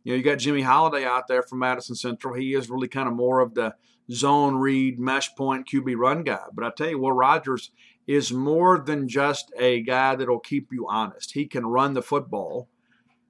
You 0.03 0.13
know, 0.13 0.17
you 0.17 0.23
got 0.23 0.39
Jimmy 0.39 0.61
Holiday 0.61 1.05
out 1.05 1.27
there 1.27 1.43
from 1.43 1.59
Madison 1.59 1.95
Central. 1.95 2.33
He 2.33 2.53
is 2.53 2.69
really 2.69 2.87
kind 2.87 3.07
of 3.07 3.13
more 3.13 3.39
of 3.39 3.53
the 3.53 3.75
zone 4.11 4.55
read, 4.55 4.99
mesh 4.99 5.35
point, 5.35 5.67
QB 5.67 5.95
run 5.95 6.23
guy. 6.23 6.45
But 6.53 6.65
I 6.65 6.71
tell 6.75 6.89
you, 6.89 6.99
Will 6.99 7.11
Rogers 7.11 7.71
is 8.07 8.33
more 8.33 8.79
than 8.79 9.07
just 9.07 9.51
a 9.57 9.81
guy 9.81 10.15
that'll 10.15 10.39
keep 10.39 10.69
you 10.71 10.87
honest. 10.89 11.33
He 11.33 11.45
can 11.45 11.65
run 11.65 11.93
the 11.93 12.01
football 12.01 12.67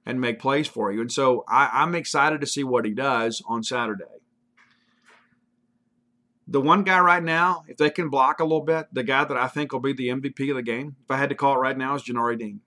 and 0.04 0.20
make 0.20 0.38
plays 0.38 0.66
for 0.66 0.90
you. 0.90 1.00
And 1.00 1.12
so 1.12 1.44
I, 1.46 1.82
am 1.82 1.94
excited 1.94 2.40
to 2.40 2.46
see 2.46 2.64
what 2.64 2.84
he 2.84 2.92
does 2.92 3.42
on 3.46 3.62
Saturday. 3.62 4.04
The 6.48 6.60
one 6.60 6.82
guy 6.82 6.98
right 7.00 7.22
now, 7.22 7.62
if 7.68 7.76
they 7.76 7.90
can 7.90 8.10
block 8.10 8.40
a 8.40 8.44
little 8.44 8.64
bit, 8.64 8.88
the 8.92 9.04
guy 9.04 9.24
that 9.24 9.36
I 9.36 9.46
think 9.46 9.72
will 9.72 9.80
be 9.80 9.92
the 9.92 10.08
MVP 10.08 10.50
of 10.50 10.56
the 10.56 10.62
game, 10.62 10.96
if 11.04 11.10
I 11.10 11.16
had 11.16 11.28
to 11.28 11.36
call 11.36 11.54
it 11.54 11.60
right 11.60 11.78
now, 11.78 11.94
is 11.94 12.02
Janari 12.02 12.38
Dean. 12.38 12.60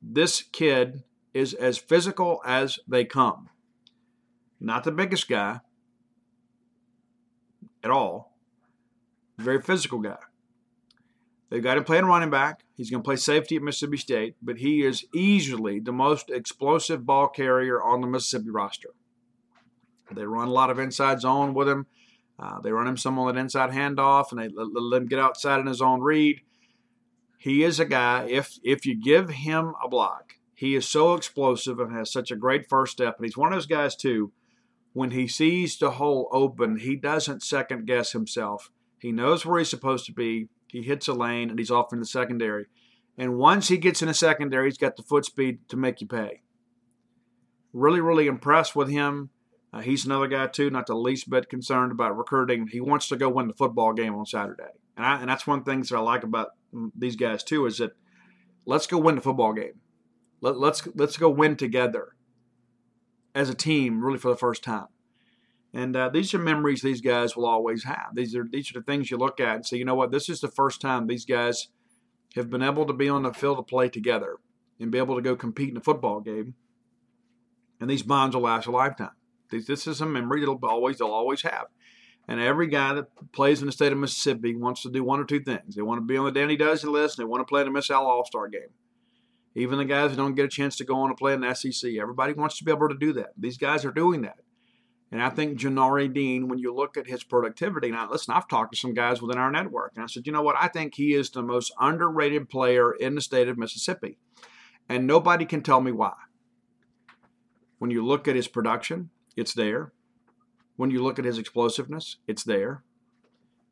This 0.00 0.42
kid 0.42 1.02
is 1.38 1.54
as 1.54 1.78
physical 1.78 2.42
as 2.44 2.78
they 2.88 3.04
come. 3.04 3.48
Not 4.60 4.84
the 4.84 4.92
biggest 4.92 5.28
guy 5.28 5.60
at 7.84 7.90
all. 7.90 8.36
Very 9.38 9.62
physical 9.62 10.00
guy. 10.00 10.18
They've 11.48 11.62
got 11.62 11.78
him 11.78 11.84
playing 11.84 12.04
running 12.04 12.30
back. 12.30 12.64
He's 12.76 12.90
going 12.90 13.02
to 13.02 13.06
play 13.06 13.16
safety 13.16 13.56
at 13.56 13.62
Mississippi 13.62 13.96
State, 13.96 14.36
but 14.42 14.58
he 14.58 14.82
is 14.82 15.06
easily 15.14 15.80
the 15.80 15.92
most 15.92 16.28
explosive 16.28 17.06
ball 17.06 17.28
carrier 17.28 17.82
on 17.82 18.00
the 18.00 18.06
Mississippi 18.06 18.50
roster. 18.50 18.90
They 20.10 20.24
run 20.24 20.48
a 20.48 20.52
lot 20.52 20.70
of 20.70 20.78
inside 20.78 21.20
zone 21.20 21.54
with 21.54 21.68
him. 21.68 21.86
Uh, 22.38 22.60
they 22.60 22.70
run 22.70 22.86
him 22.86 22.96
some 22.96 23.18
on 23.18 23.34
that 23.34 23.40
inside 23.40 23.70
handoff, 23.70 24.30
and 24.30 24.40
they 24.40 24.48
let, 24.48 24.68
let 24.72 25.02
him 25.02 25.08
get 25.08 25.18
outside 25.18 25.60
in 25.60 25.66
his 25.66 25.82
own 25.82 26.00
read. 26.00 26.40
He 27.38 27.62
is 27.62 27.80
a 27.80 27.84
guy. 27.84 28.26
If 28.28 28.58
if 28.62 28.84
you 28.86 28.94
give 28.94 29.30
him 29.30 29.74
a 29.82 29.88
block, 29.88 30.34
he 30.58 30.74
is 30.74 30.88
so 30.88 31.14
explosive 31.14 31.78
and 31.78 31.94
has 31.94 32.10
such 32.10 32.32
a 32.32 32.36
great 32.36 32.68
first 32.68 32.90
step. 32.90 33.16
And 33.16 33.24
he's 33.24 33.36
one 33.36 33.52
of 33.52 33.56
those 33.56 33.66
guys 33.66 33.94
too. 33.94 34.32
When 34.92 35.12
he 35.12 35.28
sees 35.28 35.78
the 35.78 35.92
hole 35.92 36.28
open, 36.32 36.80
he 36.80 36.96
doesn't 36.96 37.44
second 37.44 37.86
guess 37.86 38.10
himself. 38.10 38.72
He 38.98 39.12
knows 39.12 39.46
where 39.46 39.60
he's 39.60 39.70
supposed 39.70 40.04
to 40.06 40.12
be. 40.12 40.48
He 40.66 40.82
hits 40.82 41.06
a 41.06 41.12
lane 41.12 41.48
and 41.48 41.60
he's 41.60 41.70
off 41.70 41.92
in 41.92 42.00
the 42.00 42.04
secondary. 42.04 42.66
And 43.16 43.38
once 43.38 43.68
he 43.68 43.76
gets 43.76 44.02
in 44.02 44.08
the 44.08 44.14
secondary, 44.14 44.66
he's 44.66 44.78
got 44.78 44.96
the 44.96 45.04
foot 45.04 45.24
speed 45.24 45.60
to 45.68 45.76
make 45.76 46.00
you 46.00 46.08
pay. 46.08 46.42
Really, 47.72 48.00
really 48.00 48.26
impressed 48.26 48.74
with 48.74 48.90
him. 48.90 49.30
Uh, 49.72 49.82
he's 49.82 50.06
another 50.06 50.26
guy 50.26 50.48
too, 50.48 50.70
not 50.70 50.88
the 50.88 50.96
least 50.96 51.30
bit 51.30 51.48
concerned 51.48 51.92
about 51.92 52.18
recruiting. 52.18 52.66
He 52.66 52.80
wants 52.80 53.06
to 53.10 53.16
go 53.16 53.28
win 53.28 53.46
the 53.46 53.54
football 53.54 53.92
game 53.92 54.16
on 54.16 54.26
Saturday, 54.26 54.72
and, 54.96 55.06
I, 55.06 55.20
and 55.20 55.30
that's 55.30 55.46
one 55.46 55.60
of 55.60 55.64
the 55.64 55.70
things 55.70 55.90
that 55.90 55.98
I 55.98 56.00
like 56.00 56.24
about 56.24 56.48
these 56.96 57.14
guys 57.14 57.44
too 57.44 57.66
is 57.66 57.78
that 57.78 57.92
let's 58.66 58.88
go 58.88 58.98
win 58.98 59.14
the 59.14 59.20
football 59.20 59.52
game. 59.52 59.74
Let, 60.40 60.58
let's 60.58 60.86
let's 60.94 61.16
go 61.16 61.28
win 61.28 61.56
together 61.56 62.14
as 63.34 63.48
a 63.48 63.54
team, 63.54 64.04
really 64.04 64.18
for 64.18 64.30
the 64.30 64.36
first 64.36 64.62
time. 64.62 64.86
And 65.72 65.94
uh, 65.94 66.08
these 66.08 66.32
are 66.32 66.38
memories 66.38 66.80
these 66.80 67.00
guys 67.00 67.36
will 67.36 67.46
always 67.46 67.84
have. 67.84 68.10
These 68.14 68.34
are 68.34 68.46
these 68.50 68.70
are 68.70 68.80
the 68.80 68.84
things 68.84 69.10
you 69.10 69.16
look 69.16 69.40
at 69.40 69.56
and 69.56 69.66
say, 69.66 69.76
you 69.76 69.84
know 69.84 69.94
what, 69.94 70.10
this 70.10 70.28
is 70.28 70.40
the 70.40 70.48
first 70.48 70.80
time 70.80 71.06
these 71.06 71.26
guys 71.26 71.68
have 72.34 72.50
been 72.50 72.62
able 72.62 72.86
to 72.86 72.92
be 72.92 73.08
on 73.08 73.22
the 73.22 73.32
field 73.32 73.58
to 73.58 73.62
play 73.62 73.88
together 73.88 74.36
and 74.80 74.90
be 74.90 74.98
able 74.98 75.16
to 75.16 75.22
go 75.22 75.36
compete 75.36 75.70
in 75.70 75.76
a 75.76 75.80
football 75.80 76.20
game. 76.20 76.54
And 77.80 77.88
these 77.88 78.02
bonds 78.02 78.34
will 78.34 78.42
last 78.42 78.66
a 78.66 78.70
lifetime. 78.70 79.10
This, 79.50 79.66
this 79.66 79.86
is 79.86 80.00
a 80.00 80.06
memory 80.06 80.40
that'll 80.40 80.58
always 80.62 80.98
they'll 80.98 81.08
always 81.08 81.42
have. 81.42 81.66
And 82.26 82.40
every 82.40 82.66
guy 82.66 82.92
that 82.94 83.32
plays 83.32 83.60
in 83.60 83.66
the 83.66 83.72
state 83.72 83.92
of 83.92 83.98
Mississippi 83.98 84.54
wants 84.54 84.82
to 84.82 84.90
do 84.90 85.02
one 85.02 85.18
or 85.18 85.24
two 85.24 85.40
things. 85.40 85.74
They 85.74 85.82
want 85.82 85.98
to 85.98 86.04
be 86.04 86.16
on 86.16 86.26
the 86.26 86.32
Dandy 86.32 86.56
Dozen 86.56 86.92
list 86.92 87.18
and 87.18 87.26
they 87.26 87.30
want 87.30 87.40
to 87.40 87.48
play 87.48 87.62
in 87.62 87.66
the 87.66 87.72
Miss 87.72 87.90
Al 87.90 88.06
All 88.06 88.24
Star 88.24 88.48
game. 88.48 88.68
Even 89.54 89.78
the 89.78 89.84
guys 89.84 90.10
who 90.10 90.16
don't 90.16 90.34
get 90.34 90.44
a 90.44 90.48
chance 90.48 90.76
to 90.76 90.84
go 90.84 90.96
on 91.00 91.10
and 91.10 91.16
play 91.16 91.32
in 91.32 91.40
the 91.40 91.54
SEC, 91.54 91.92
everybody 92.00 92.32
wants 92.32 92.58
to 92.58 92.64
be 92.64 92.70
able 92.70 92.88
to 92.88 92.96
do 92.98 93.12
that. 93.14 93.30
These 93.36 93.58
guys 93.58 93.84
are 93.84 93.90
doing 93.90 94.22
that. 94.22 94.38
And 95.10 95.22
I 95.22 95.30
think 95.30 95.58
Janari 95.58 96.12
Dean, 96.12 96.48
when 96.48 96.58
you 96.58 96.74
look 96.74 96.96
at 96.98 97.06
his 97.06 97.24
productivity, 97.24 97.90
now 97.90 98.10
listen, 98.10 98.34
I've 98.34 98.46
talked 98.46 98.74
to 98.74 98.78
some 98.78 98.92
guys 98.92 99.22
within 99.22 99.38
our 99.38 99.50
network, 99.50 99.92
and 99.94 100.04
I 100.04 100.06
said, 100.06 100.26
you 100.26 100.32
know 100.32 100.42
what? 100.42 100.56
I 100.60 100.68
think 100.68 100.94
he 100.94 101.14
is 101.14 101.30
the 101.30 101.42
most 101.42 101.72
underrated 101.80 102.50
player 102.50 102.92
in 102.92 103.14
the 103.14 103.22
state 103.22 103.48
of 103.48 103.56
Mississippi. 103.56 104.18
And 104.88 105.06
nobody 105.06 105.46
can 105.46 105.62
tell 105.62 105.80
me 105.80 105.92
why. 105.92 106.12
When 107.78 107.90
you 107.90 108.04
look 108.04 108.28
at 108.28 108.36
his 108.36 108.48
production, 108.48 109.10
it's 109.36 109.54
there. 109.54 109.92
When 110.76 110.90
you 110.90 111.02
look 111.02 111.18
at 111.18 111.24
his 111.24 111.38
explosiveness, 111.38 112.16
it's 112.26 112.44
there. 112.44 112.82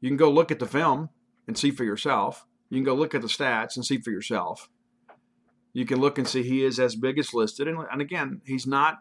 You 0.00 0.08
can 0.08 0.16
go 0.16 0.30
look 0.30 0.50
at 0.50 0.58
the 0.58 0.66
film 0.66 1.10
and 1.46 1.56
see 1.56 1.70
for 1.70 1.84
yourself. 1.84 2.46
You 2.70 2.78
can 2.78 2.84
go 2.84 2.94
look 2.94 3.14
at 3.14 3.22
the 3.22 3.28
stats 3.28 3.76
and 3.76 3.84
see 3.84 3.98
for 3.98 4.10
yourself. 4.10 4.68
You 5.76 5.84
can 5.84 6.00
look 6.00 6.16
and 6.16 6.26
see 6.26 6.42
he 6.42 6.64
is 6.64 6.80
as 6.80 6.96
big 6.96 7.18
as 7.18 7.34
listed. 7.34 7.68
And, 7.68 7.76
and 7.92 8.00
again, 8.00 8.40
he's 8.46 8.66
not 8.66 8.96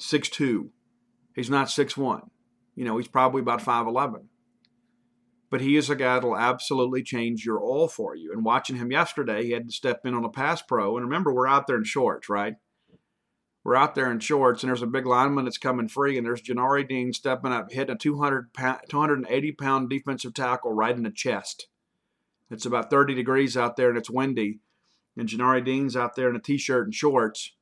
6'2. 0.00 0.70
He's 1.36 1.48
not 1.48 1.68
6'1. 1.68 2.22
You 2.74 2.84
know, 2.84 2.98
he's 2.98 3.06
probably 3.06 3.42
about 3.42 3.62
5'11. 3.62 4.24
But 5.52 5.60
he 5.60 5.76
is 5.76 5.88
a 5.88 5.94
guy 5.94 6.14
that'll 6.14 6.36
absolutely 6.36 7.04
change 7.04 7.46
your 7.46 7.60
all 7.60 7.86
for 7.86 8.16
you. 8.16 8.32
And 8.32 8.44
watching 8.44 8.74
him 8.74 8.90
yesterday, 8.90 9.44
he 9.44 9.52
had 9.52 9.68
to 9.68 9.72
step 9.72 10.00
in 10.04 10.14
on 10.14 10.24
a 10.24 10.28
pass 10.28 10.60
pro. 10.62 10.96
And 10.96 11.06
remember, 11.06 11.32
we're 11.32 11.46
out 11.46 11.68
there 11.68 11.76
in 11.76 11.84
shorts, 11.84 12.28
right? 12.28 12.54
We're 13.62 13.76
out 13.76 13.94
there 13.94 14.10
in 14.10 14.18
shorts, 14.18 14.64
and 14.64 14.68
there's 14.68 14.82
a 14.82 14.88
big 14.88 15.06
lineman 15.06 15.44
that's 15.44 15.58
coming 15.58 15.86
free, 15.86 16.18
and 16.18 16.26
there's 16.26 16.42
Janari 16.42 16.88
Dean 16.88 17.12
stepping 17.12 17.52
up, 17.52 17.70
hitting 17.70 17.94
a 17.94 17.98
200 17.98 18.52
pound, 18.52 18.80
280 18.88 19.52
pound 19.52 19.90
defensive 19.90 20.34
tackle 20.34 20.72
right 20.72 20.96
in 20.96 21.04
the 21.04 21.10
chest. 21.12 21.68
It's 22.50 22.66
about 22.66 22.90
30 22.90 23.14
degrees 23.14 23.56
out 23.56 23.76
there, 23.76 23.90
and 23.90 23.98
it's 23.98 24.10
windy 24.10 24.58
and 25.16 25.28
Janari 25.28 25.64
Dean's 25.64 25.96
out 25.96 26.16
there 26.16 26.28
in 26.28 26.36
a 26.36 26.40
t-shirt 26.40 26.86
and 26.86 26.94
shorts 26.94 27.52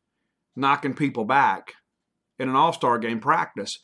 knocking 0.57 0.95
people 0.95 1.25
back 1.25 1.75
in 2.39 2.49
an 2.49 2.57
all-star 2.57 2.99
game 2.99 3.21
practice 3.21 3.81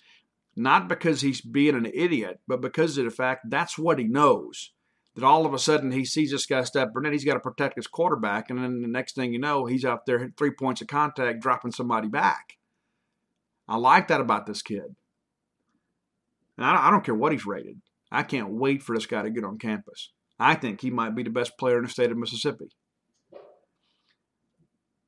not 0.57 0.89
because 0.89 1.21
he's 1.21 1.41
being 1.41 1.75
an 1.75 1.87
idiot 1.93 2.41
but 2.47 2.61
because 2.61 2.99
of 2.99 3.05
the 3.05 3.11
fact 3.11 3.49
that's 3.49 3.79
what 3.79 3.99
he 3.99 4.05
knows 4.05 4.73
that 5.15 5.25
all 5.25 5.47
of 5.47 5.55
a 5.55 5.59
sudden 5.59 5.91
he 5.93 6.05
sees 6.05 6.31
this 6.31 6.47
guy 6.47 6.63
stepping 6.63 7.05
in 7.05 7.13
he's 7.13 7.25
got 7.25 7.35
to 7.35 7.41
protect 7.41 7.77
his 7.77 7.87
quarterback 7.87 8.51
and 8.51 8.63
then 8.63 8.83
the 8.83 8.89
next 8.89 9.15
thing 9.15 9.33
you 9.33 9.39
know 9.39 9.67
he's 9.67 9.85
out 9.85 10.07
there 10.07 10.33
three 10.37 10.51
points 10.51 10.81
of 10.81 10.87
contact 10.87 11.41
dropping 11.41 11.73
somebody 11.73 12.09
back. 12.09 12.57
I 13.69 13.77
like 13.77 14.09
that 14.09 14.21
about 14.21 14.47
this 14.47 14.63
kid. 14.63 14.97
And 16.57 16.67
I 16.67 16.91
don't 16.91 17.05
care 17.05 17.15
what 17.15 17.33
he's 17.33 17.47
rated. 17.47 17.81
I 18.11 18.25
can't 18.25 18.51
wait 18.51 18.83
for 18.83 18.95
this 18.95 19.07
guy 19.07 19.23
to 19.23 19.31
get 19.31 19.45
on 19.45 19.59
campus. 19.59 20.11
I 20.39 20.55
think 20.55 20.81
he 20.81 20.91
might 20.91 21.15
be 21.15 21.23
the 21.23 21.31
best 21.31 21.57
player 21.57 21.79
in 21.79 21.85
the 21.85 21.91
state 21.91 22.11
of 22.11 22.19
mississippi 22.19 22.71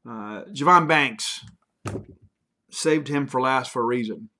uh, 0.08 0.42
Javon 0.52 0.88
Banks 0.88 1.44
saved 2.70 3.08
him 3.08 3.26
for 3.26 3.40
last 3.40 3.70
for 3.70 3.82
a 3.82 3.86
reason. 3.86 4.30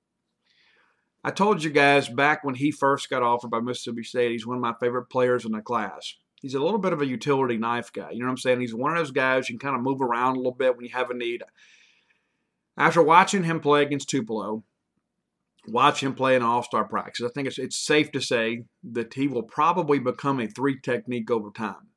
I 1.23 1.31
told 1.31 1.63
you 1.63 1.69
guys 1.69 2.09
back 2.09 2.43
when 2.43 2.55
he 2.55 2.71
first 2.71 3.09
got 3.09 3.23
offered 3.23 3.49
by 3.49 3.61
Mississippi 3.61 4.03
State, 4.03 4.31
he's 4.31 4.45
one 4.45 4.57
of 4.57 4.61
my 4.61 4.73
favorite 4.79 5.05
players 5.05 5.45
in 5.45 5.53
the 5.53 5.61
class. 5.61 6.15
He's 6.41 6.55
a 6.55 6.59
little 6.59 6.79
bit 6.79 6.91
of 6.91 7.01
a 7.01 7.05
utility 7.05 7.57
knife 7.57 7.93
guy. 7.93 8.11
You 8.11 8.19
know 8.19 8.25
what 8.25 8.31
I'm 8.31 8.37
saying? 8.37 8.59
He's 8.59 8.75
one 8.75 8.91
of 8.91 8.97
those 8.97 9.11
guys 9.11 9.47
you 9.47 9.57
can 9.57 9.65
kind 9.65 9.77
of 9.77 9.81
move 9.81 10.01
around 10.01 10.33
a 10.33 10.39
little 10.39 10.51
bit 10.51 10.75
when 10.75 10.83
you 10.83 10.91
have 10.91 11.09
a 11.09 11.13
need. 11.13 11.43
After 12.75 13.01
watching 13.01 13.45
him 13.45 13.61
play 13.61 13.83
against 13.83 14.09
Tupelo, 14.09 14.65
watch 15.65 16.03
him 16.03 16.13
play 16.13 16.35
in 16.35 16.41
all-star 16.41 16.83
practice, 16.83 17.25
I 17.25 17.29
think 17.29 17.47
it's, 17.47 17.57
it's 17.57 17.77
safe 17.77 18.11
to 18.11 18.19
say 18.19 18.65
that 18.91 19.13
he 19.13 19.29
will 19.29 19.43
probably 19.43 19.99
become 19.99 20.41
a 20.41 20.47
three 20.47 20.77
technique 20.77 21.31
over 21.31 21.51
time. 21.51 21.87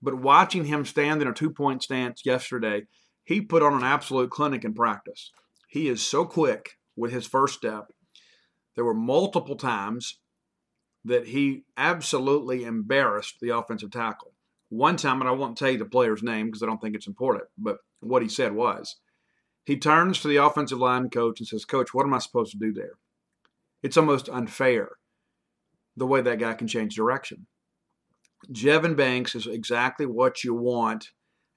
But 0.00 0.14
watching 0.14 0.64
him 0.64 0.86
stand 0.86 1.20
in 1.20 1.28
a 1.28 1.34
two-point 1.34 1.82
stance 1.82 2.22
yesterday– 2.24 2.84
he 3.24 3.40
put 3.40 3.62
on 3.62 3.74
an 3.74 3.84
absolute 3.84 4.30
clinic 4.30 4.64
in 4.64 4.74
practice. 4.74 5.30
He 5.68 5.88
is 5.88 6.02
so 6.02 6.24
quick 6.24 6.78
with 6.96 7.12
his 7.12 7.26
first 7.26 7.54
step. 7.54 7.92
There 8.74 8.84
were 8.84 8.94
multiple 8.94 9.56
times 9.56 10.18
that 11.04 11.28
he 11.28 11.64
absolutely 11.76 12.64
embarrassed 12.64 13.36
the 13.40 13.50
offensive 13.50 13.90
tackle. 13.90 14.32
One 14.68 14.96
time, 14.96 15.20
and 15.20 15.28
I 15.28 15.32
won't 15.32 15.58
tell 15.58 15.70
you 15.70 15.78
the 15.78 15.84
player's 15.84 16.22
name 16.22 16.46
because 16.46 16.62
I 16.62 16.66
don't 16.66 16.80
think 16.80 16.94
it's 16.94 17.06
important, 17.06 17.44
but 17.58 17.78
what 18.00 18.22
he 18.22 18.28
said 18.28 18.52
was 18.52 18.96
he 19.64 19.76
turns 19.76 20.20
to 20.20 20.28
the 20.28 20.36
offensive 20.36 20.78
line 20.78 21.10
coach 21.10 21.40
and 21.40 21.46
says, 21.46 21.64
Coach, 21.64 21.92
what 21.92 22.06
am 22.06 22.14
I 22.14 22.18
supposed 22.18 22.52
to 22.52 22.58
do 22.58 22.72
there? 22.72 22.94
It's 23.82 23.96
almost 23.96 24.28
unfair 24.28 24.90
the 25.96 26.06
way 26.06 26.20
that 26.22 26.38
guy 26.38 26.54
can 26.54 26.68
change 26.68 26.94
direction. 26.94 27.46
Jevin 28.50 28.96
Banks 28.96 29.34
is 29.34 29.46
exactly 29.46 30.06
what 30.06 30.42
you 30.42 30.54
want 30.54 31.10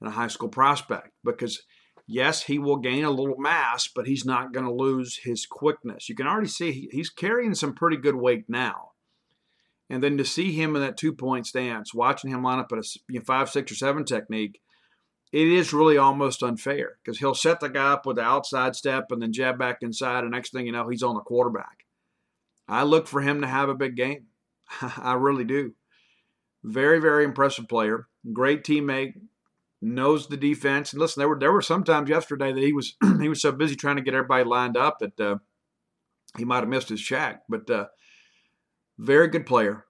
a 0.07 0.11
high 0.11 0.27
school 0.27 0.49
prospect 0.49 1.11
because 1.23 1.63
yes, 2.07 2.43
he 2.43 2.59
will 2.59 2.77
gain 2.77 3.03
a 3.03 3.11
little 3.11 3.37
mass, 3.37 3.87
but 3.93 4.07
he's 4.07 4.25
not 4.25 4.53
going 4.53 4.65
to 4.65 4.73
lose 4.73 5.17
his 5.23 5.45
quickness. 5.45 6.09
You 6.09 6.15
can 6.15 6.27
already 6.27 6.47
see 6.47 6.89
he's 6.91 7.09
carrying 7.09 7.55
some 7.55 7.73
pretty 7.73 7.97
good 7.97 8.15
weight 8.15 8.45
now. 8.47 8.91
And 9.89 10.03
then 10.03 10.17
to 10.17 10.25
see 10.25 10.51
him 10.51 10.75
in 10.75 10.81
that 10.81 10.97
two 10.97 11.13
point 11.13 11.45
stance, 11.45 11.93
watching 11.93 12.31
him 12.31 12.43
line 12.43 12.59
up 12.59 12.71
at 12.71 12.79
a 12.79 13.21
five, 13.21 13.49
six, 13.49 13.71
or 13.71 13.75
seven 13.75 14.03
technique, 14.03 14.59
it 15.31 15.47
is 15.47 15.73
really 15.73 15.97
almost 15.97 16.41
unfair 16.41 16.97
because 17.03 17.19
he'll 17.19 17.35
set 17.35 17.59
the 17.59 17.69
guy 17.69 17.91
up 17.91 18.05
with 18.05 18.15
the 18.15 18.23
outside 18.23 18.75
step 18.75 19.11
and 19.11 19.21
then 19.21 19.33
jab 19.33 19.59
back 19.59 19.79
inside, 19.81 20.23
and 20.23 20.31
next 20.31 20.53
thing 20.53 20.65
you 20.65 20.71
know, 20.71 20.87
he's 20.87 21.03
on 21.03 21.15
the 21.15 21.21
quarterback. 21.21 21.85
I 22.67 22.83
look 22.83 23.07
for 23.07 23.21
him 23.21 23.41
to 23.41 23.47
have 23.47 23.69
a 23.69 23.75
big 23.75 23.95
game. 23.95 24.25
I 24.81 25.13
really 25.13 25.43
do. 25.43 25.73
Very, 26.63 26.99
very 26.99 27.25
impressive 27.25 27.67
player. 27.67 28.07
Great 28.33 28.63
teammate 28.63 29.13
knows 29.81 30.27
the 30.27 30.38
defense. 30.38 30.93
And 30.93 30.99
listen, 30.99 31.21
there 31.21 31.29
were 31.29 31.39
there 31.39 31.51
were 31.51 31.61
some 31.61 31.83
times 31.83 32.09
yesterday 32.09 32.51
that 32.51 32.63
he 32.63 32.73
was 32.73 32.95
he 33.21 33.29
was 33.29 33.41
so 33.41 33.51
busy 33.51 33.75
trying 33.75 33.97
to 33.97 34.01
get 34.01 34.13
everybody 34.13 34.43
lined 34.43 34.77
up 34.77 34.99
that 34.99 35.19
uh, 35.19 35.38
he 36.38 36.45
might 36.45 36.61
have 36.61 36.69
missed 36.69 36.89
his 36.89 36.99
shack. 36.99 37.43
But 37.49 37.69
uh, 37.69 37.85
very 38.97 39.27
good 39.27 39.45
player, 39.45 39.85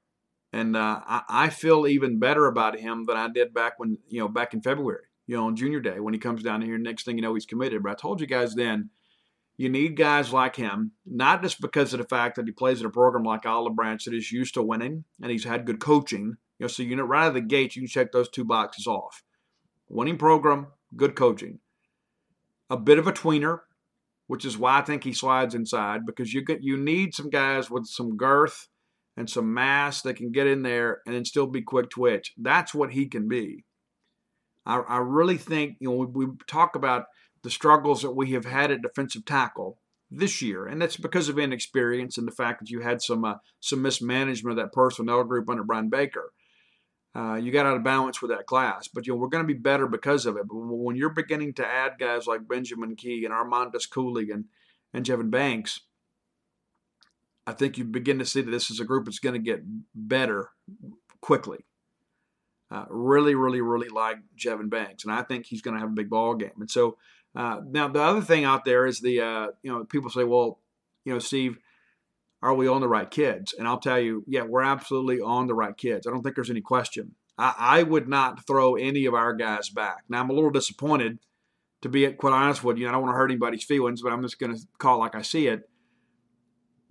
and 0.51 0.75
uh, 0.75 1.01
I, 1.05 1.21
I, 1.29 1.49
feel 1.49 1.87
even 1.87 2.19
better 2.19 2.47
about 2.47 2.79
him 2.79 3.05
than 3.05 3.17
I 3.17 3.29
did 3.29 3.53
back 3.53 3.73
when 3.77 3.97
you 4.07 4.19
know 4.19 4.27
back 4.27 4.53
in 4.53 4.61
February. 4.61 5.03
You 5.27 5.37
know, 5.37 5.47
on 5.47 5.55
Junior 5.55 5.79
Day 5.79 5.99
when 5.99 6.13
he 6.13 6.19
comes 6.19 6.43
down 6.43 6.61
here. 6.61 6.77
Next 6.77 7.03
thing 7.03 7.17
you 7.17 7.23
know, 7.23 7.33
he's 7.33 7.47
committed. 7.47 7.81
But 7.83 7.91
I 7.93 7.95
told 7.95 8.21
you 8.21 8.27
guys 8.27 8.55
then. 8.55 8.89
You 9.57 9.69
need 9.69 9.95
guys 9.95 10.33
like 10.33 10.57
him, 10.57 10.91
not 11.05 11.41
just 11.41 11.61
because 11.61 11.93
of 11.93 11.99
the 11.99 12.07
fact 12.09 12.35
that 12.35 12.45
he 12.45 12.51
plays 12.51 12.81
in 12.81 12.85
a 12.85 12.89
program 12.89 13.23
like 13.23 13.45
Olive 13.45 13.73
Branch 13.73 14.03
that 14.03 14.13
is 14.13 14.29
used 14.29 14.55
to 14.55 14.61
winning 14.61 15.05
and 15.21 15.31
he's 15.31 15.45
had 15.45 15.65
good 15.65 15.79
coaching. 15.79 16.35
You 16.59 16.65
know, 16.65 16.67
so 16.67 16.83
you 16.83 16.93
know 16.97 17.05
right 17.05 17.23
out 17.23 17.27
of 17.29 17.35
the 17.35 17.41
gate 17.41 17.73
you 17.73 17.83
can 17.83 17.87
check 17.87 18.11
those 18.11 18.27
two 18.27 18.43
boxes 18.43 18.85
off 18.85 19.23
winning 19.89 20.17
program, 20.17 20.67
good 20.95 21.15
coaching. 21.15 21.59
A 22.69 22.77
bit 22.77 22.97
of 22.97 23.07
a 23.07 23.13
tweener, 23.13 23.59
which 24.27 24.45
is 24.45 24.57
why 24.57 24.79
I 24.79 24.81
think 24.81 25.03
he 25.03 25.13
slides 25.13 25.53
inside 25.55 26.05
because 26.05 26.33
you 26.33 26.43
get 26.43 26.63
you 26.63 26.77
need 26.77 27.13
some 27.13 27.29
guys 27.29 27.69
with 27.69 27.85
some 27.85 28.17
girth 28.17 28.67
and 29.17 29.29
some 29.29 29.53
mass 29.53 30.01
that 30.01 30.15
can 30.15 30.31
get 30.31 30.47
in 30.47 30.63
there 30.63 31.01
and 31.05 31.15
then 31.15 31.25
still 31.25 31.47
be 31.47 31.61
quick 31.61 31.89
twitch. 31.89 32.33
That's 32.37 32.73
what 32.73 32.91
he 32.91 33.07
can 33.07 33.27
be. 33.27 33.63
I, 34.65 34.77
I 34.79 34.97
really 34.97 35.37
think 35.37 35.77
you 35.79 35.89
know 35.89 35.95
we, 35.95 36.25
we 36.25 36.33
talk 36.47 36.75
about 36.75 37.05
the 37.43 37.51
struggles 37.51 38.01
that 38.01 38.11
we 38.15 38.31
have 38.31 38.45
had 38.45 38.71
at 38.71 38.81
defensive 38.81 39.25
tackle. 39.25 39.77
this 40.09 40.41
year, 40.41 40.65
and 40.65 40.81
that's 40.81 40.97
because 40.97 41.29
of 41.29 41.37
inexperience 41.37 42.17
and 42.17 42.27
the 42.27 42.31
fact 42.31 42.59
that 42.59 42.69
you 42.69 42.81
had 42.81 43.01
some 43.01 43.25
uh, 43.25 43.35
some 43.59 43.81
mismanagement 43.81 44.57
of 44.57 44.63
that 44.63 44.73
personnel 44.73 45.23
group 45.23 45.49
under 45.49 45.63
Brian 45.63 45.89
Baker. 45.89 46.31
Uh, 47.15 47.35
you 47.35 47.49
got 47.49 47.65
out 47.65 47.77
of 47.77 47.83
balance 47.83 48.21
with 48.21 48.29
that 48.29 48.45
class, 48.45 48.89
but 48.89 49.07
you 49.07 49.13
know 49.13 49.17
we're 49.17 49.29
going 49.29 49.43
to 49.43 49.53
be 49.53 49.57
better 49.57 49.87
because 49.87 50.25
of 50.25 50.35
it. 50.35 50.47
But 50.47 50.55
when 50.57 50.97
you're 50.97 51.09
beginning 51.09 51.53
to 51.53 51.65
add 51.65 51.93
guys 51.97 52.27
like 52.27 52.47
Benjamin 52.47 52.95
Key 52.97 53.23
and 53.23 53.33
Armandus 53.33 53.89
Cooley 53.89 54.31
and 54.31 54.45
and 54.93 55.05
Jevin 55.05 55.31
Banks, 55.31 55.79
I 57.47 57.53
think 57.53 57.77
you 57.77 57.85
begin 57.85 58.19
to 58.19 58.25
see 58.25 58.41
that 58.41 58.51
this 58.51 58.69
is 58.69 58.81
a 58.81 58.85
group 58.85 59.05
that's 59.05 59.19
going 59.19 59.33
to 59.33 59.39
get 59.39 59.63
better 59.93 60.49
quickly. 61.21 61.65
Uh, 62.69 62.85
really, 62.89 63.35
really, 63.35 63.61
really 63.61 63.89
like 63.89 64.17
Jevin 64.37 64.69
Banks, 64.69 65.05
and 65.05 65.13
I 65.13 65.21
think 65.21 65.45
he's 65.45 65.61
going 65.61 65.75
to 65.75 65.79
have 65.79 65.91
a 65.91 65.93
big 65.93 66.09
ball 66.09 66.35
game. 66.35 66.51
And 66.59 66.69
so 66.69 66.97
uh, 67.33 67.61
now 67.65 67.87
the 67.87 68.01
other 68.01 68.21
thing 68.21 68.43
out 68.43 68.65
there 68.65 68.85
is 68.85 68.99
the 68.99 69.21
uh, 69.21 69.47
you 69.63 69.71
know 69.71 69.85
people 69.85 70.09
say, 70.09 70.25
well, 70.25 70.59
you 71.05 71.13
know, 71.13 71.19
Steve, 71.19 71.59
are 72.41 72.53
we 72.53 72.67
on 72.67 72.81
the 72.81 72.87
right 72.87 73.09
kids? 73.09 73.53
And 73.57 73.67
I'll 73.67 73.79
tell 73.79 73.99
you, 73.99 74.23
yeah, 74.27 74.43
we're 74.43 74.61
absolutely 74.61 75.19
on 75.19 75.47
the 75.47 75.55
right 75.55 75.75
kids. 75.75 76.05
I 76.05 76.11
don't 76.11 76.21
think 76.21 76.35
there's 76.35 76.49
any 76.49 76.61
question. 76.61 77.15
I, 77.37 77.53
I 77.57 77.83
would 77.83 78.07
not 78.07 78.45
throw 78.45 78.75
any 78.75 79.05
of 79.05 79.13
our 79.13 79.33
guys 79.33 79.69
back. 79.69 80.03
Now 80.09 80.21
I'm 80.21 80.29
a 80.29 80.33
little 80.33 80.51
disappointed, 80.51 81.19
to 81.81 81.89
be 81.89 82.11
quite 82.13 82.33
honest 82.33 82.63
with 82.63 82.77
you. 82.77 82.87
I 82.87 82.91
don't 82.91 83.01
want 83.01 83.13
to 83.13 83.17
hurt 83.17 83.31
anybody's 83.31 83.63
feelings, 83.63 84.01
but 84.01 84.13
I'm 84.13 84.21
just 84.21 84.39
going 84.39 84.55
to 84.55 84.61
call 84.77 84.99
like 84.99 85.15
I 85.15 85.21
see 85.21 85.47
it. 85.47 85.69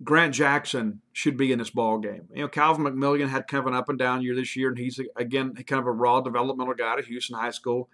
Grant 0.03 0.33
Jackson 0.33 1.01
should 1.13 1.37
be 1.37 1.53
in 1.53 1.59
this 1.59 1.69
ball 1.69 1.99
game. 1.99 2.27
You 2.33 2.41
know, 2.41 2.47
Calvin 2.49 2.83
McMillian 2.83 3.29
had 3.29 3.47
kind 3.47 3.61
of 3.61 3.67
an 3.67 3.73
up 3.73 3.87
and 3.87 3.97
down 3.97 4.21
year 4.21 4.35
this 4.35 4.55
year, 4.55 4.69
and 4.69 4.77
he's 4.77 4.99
again 5.15 5.53
kind 5.53 5.79
of 5.79 5.87
a 5.87 5.91
raw 5.91 6.19
developmental 6.19 6.73
guy 6.73 6.97
at 6.97 7.05
Houston 7.05 7.39
High 7.39 7.51
School. 7.51 7.89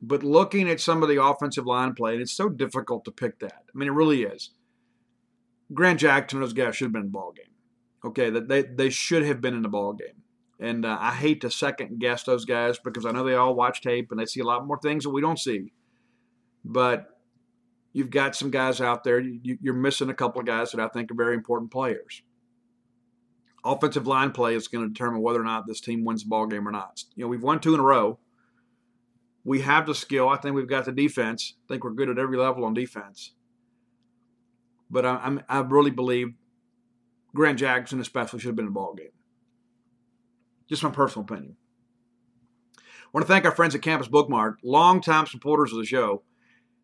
But 0.00 0.22
looking 0.22 0.68
at 0.68 0.80
some 0.80 1.02
of 1.02 1.08
the 1.08 1.22
offensive 1.22 1.66
line 1.66 1.94
play, 1.94 2.14
and 2.14 2.22
it's 2.22 2.32
so 2.32 2.48
difficult 2.48 3.04
to 3.04 3.10
pick 3.10 3.40
that. 3.40 3.62
I 3.68 3.78
mean, 3.78 3.88
it 3.88 3.92
really 3.92 4.22
is. 4.22 4.50
Grant 5.72 6.00
Jackson 6.00 6.40
those 6.40 6.52
guys 6.52 6.76
should 6.76 6.86
have 6.86 6.92
been 6.92 7.02
in 7.02 7.08
the 7.08 7.12
ball 7.12 7.32
game. 7.32 7.46
Okay, 8.04 8.30
that 8.30 8.48
they 8.48 8.62
they 8.62 8.90
should 8.90 9.24
have 9.24 9.40
been 9.40 9.54
in 9.54 9.62
the 9.62 9.68
ball 9.68 9.94
game. 9.94 10.22
And 10.60 10.84
uh, 10.84 10.96
I 11.00 11.12
hate 11.12 11.40
to 11.40 11.50
second 11.50 11.98
guess 11.98 12.22
those 12.22 12.44
guys 12.44 12.78
because 12.78 13.04
I 13.04 13.10
know 13.10 13.24
they 13.24 13.34
all 13.34 13.54
watch 13.54 13.82
tape 13.82 14.10
and 14.10 14.20
they 14.20 14.26
see 14.26 14.40
a 14.40 14.44
lot 14.44 14.66
more 14.66 14.78
things 14.78 15.04
that 15.04 15.10
we 15.10 15.20
don't 15.20 15.38
see. 15.38 15.72
But 16.64 17.08
you've 17.92 18.10
got 18.10 18.36
some 18.36 18.50
guys 18.50 18.80
out 18.80 19.04
there. 19.04 19.20
You, 19.20 19.58
are 19.68 19.74
missing 19.74 20.10
a 20.10 20.14
couple 20.14 20.40
of 20.40 20.46
guys 20.46 20.70
that 20.70 20.80
I 20.80 20.88
think 20.88 21.10
are 21.10 21.16
very 21.16 21.34
important 21.34 21.70
players. 21.72 22.22
Offensive 23.64 24.06
line 24.06 24.30
play 24.30 24.54
is 24.54 24.68
going 24.68 24.84
to 24.84 24.92
determine 24.92 25.22
whether 25.22 25.40
or 25.40 25.44
not 25.44 25.66
this 25.66 25.80
team 25.80 26.04
wins 26.04 26.22
the 26.22 26.28
ball 26.28 26.46
game 26.46 26.68
or 26.68 26.72
not. 26.72 27.02
You 27.16 27.24
know, 27.24 27.28
we've 27.28 27.42
won 27.42 27.60
two 27.60 27.74
in 27.74 27.80
a 27.80 27.84
row. 27.84 28.18
We 29.42 29.60
have 29.62 29.86
the 29.86 29.94
skill. 29.94 30.28
I 30.28 30.36
think 30.36 30.54
we've 30.54 30.68
got 30.68 30.84
the 30.84 30.92
defense. 30.92 31.54
I 31.64 31.72
think 31.72 31.84
we're 31.84 31.90
good 31.90 32.10
at 32.10 32.18
every 32.18 32.36
level 32.36 32.64
on 32.64 32.74
defense. 32.74 33.32
But 34.94 35.04
I, 35.04 35.16
I'm, 35.16 35.42
I 35.48 35.58
really 35.58 35.90
believe 35.90 36.34
Grant 37.34 37.58
Jackson 37.58 38.00
especially 38.00 38.38
should 38.38 38.50
have 38.50 38.56
been 38.56 38.66
in 38.66 38.72
the 38.72 38.78
ball 38.78 38.94
game. 38.94 39.08
Just 40.68 40.84
my 40.84 40.90
personal 40.90 41.24
opinion. 41.24 41.56
I 42.78 42.82
want 43.12 43.26
to 43.26 43.32
thank 43.32 43.44
our 43.44 43.50
friends 43.50 43.74
at 43.74 43.82
Campus 43.82 44.06
Bookmart, 44.06 44.54
longtime 44.62 45.26
supporters 45.26 45.72
of 45.72 45.78
the 45.78 45.84
show. 45.84 46.22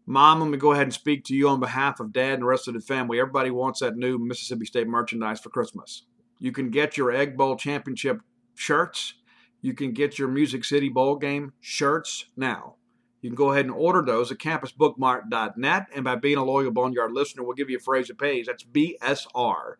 Mom, 0.06 0.40
let 0.40 0.50
me 0.50 0.58
go 0.58 0.72
ahead 0.72 0.82
and 0.82 0.92
speak 0.92 1.24
to 1.26 1.34
you 1.36 1.48
on 1.48 1.60
behalf 1.60 2.00
of 2.00 2.12
Dad 2.12 2.34
and 2.34 2.42
the 2.42 2.46
rest 2.46 2.66
of 2.66 2.74
the 2.74 2.80
family. 2.80 3.20
Everybody 3.20 3.52
wants 3.52 3.78
that 3.78 3.96
new 3.96 4.18
Mississippi 4.18 4.64
State 4.64 4.88
merchandise 4.88 5.38
for 5.38 5.50
Christmas. 5.50 6.04
You 6.40 6.50
can 6.50 6.70
get 6.70 6.96
your 6.96 7.12
Egg 7.12 7.36
Bowl 7.36 7.54
Championship 7.54 8.22
shirts. 8.56 9.14
You 9.62 9.72
can 9.72 9.92
get 9.92 10.18
your 10.18 10.26
Music 10.26 10.64
City 10.64 10.88
Bowl 10.88 11.14
game 11.14 11.52
shirts 11.60 12.24
now. 12.36 12.74
You 13.20 13.28
can 13.30 13.36
go 13.36 13.52
ahead 13.52 13.66
and 13.66 13.74
order 13.74 14.02
those 14.02 14.32
at 14.32 14.38
campusbookmart.net. 14.38 15.86
And 15.94 16.04
by 16.04 16.16
being 16.16 16.38
a 16.38 16.44
loyal 16.44 16.70
Boneyard 16.70 17.12
listener, 17.12 17.42
we'll 17.42 17.54
give 17.54 17.70
you 17.70 17.76
a 17.76 17.80
phrase 17.80 18.08
that 18.08 18.18
pays. 18.18 18.46
That's 18.46 18.64
BSR, 18.64 19.74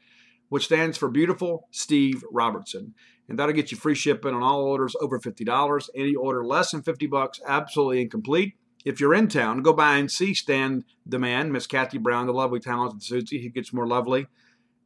which 0.49 0.67
stands 0.67 0.99
for 0.99 1.09
Beautiful 1.09 1.69
Steve 1.71 2.23
Robertson. 2.31 2.95
And 3.29 3.39
that'll 3.39 3.55
get 3.55 3.71
you 3.71 3.79
free 3.79 3.95
shipping 3.95 4.35
on 4.35 4.43
all 4.43 4.63
orders 4.63 4.97
over 5.01 5.19
$50. 5.19 5.89
Any 5.95 6.15
order 6.15 6.45
less 6.45 6.73
than 6.73 6.83
50 6.83 7.07
bucks, 7.07 7.41
absolutely 7.47 8.03
incomplete. 8.03 8.55
If 8.85 8.99
you're 8.99 9.15
in 9.15 9.29
town, 9.29 9.63
go 9.63 9.73
by 9.73 9.97
and 9.97 10.11
see 10.11 10.35
Stan 10.35 10.85
the 11.07 11.19
man, 11.19 11.53
Miss 11.53 11.67
Kathy 11.67 11.99
Brown, 11.99 12.27
the 12.27 12.33
lovely, 12.33 12.61
talented 12.61 13.03
Susie. 13.03 13.39
He 13.39 13.49
gets 13.49 13.73
more 13.73 13.87
lovely 13.87 14.27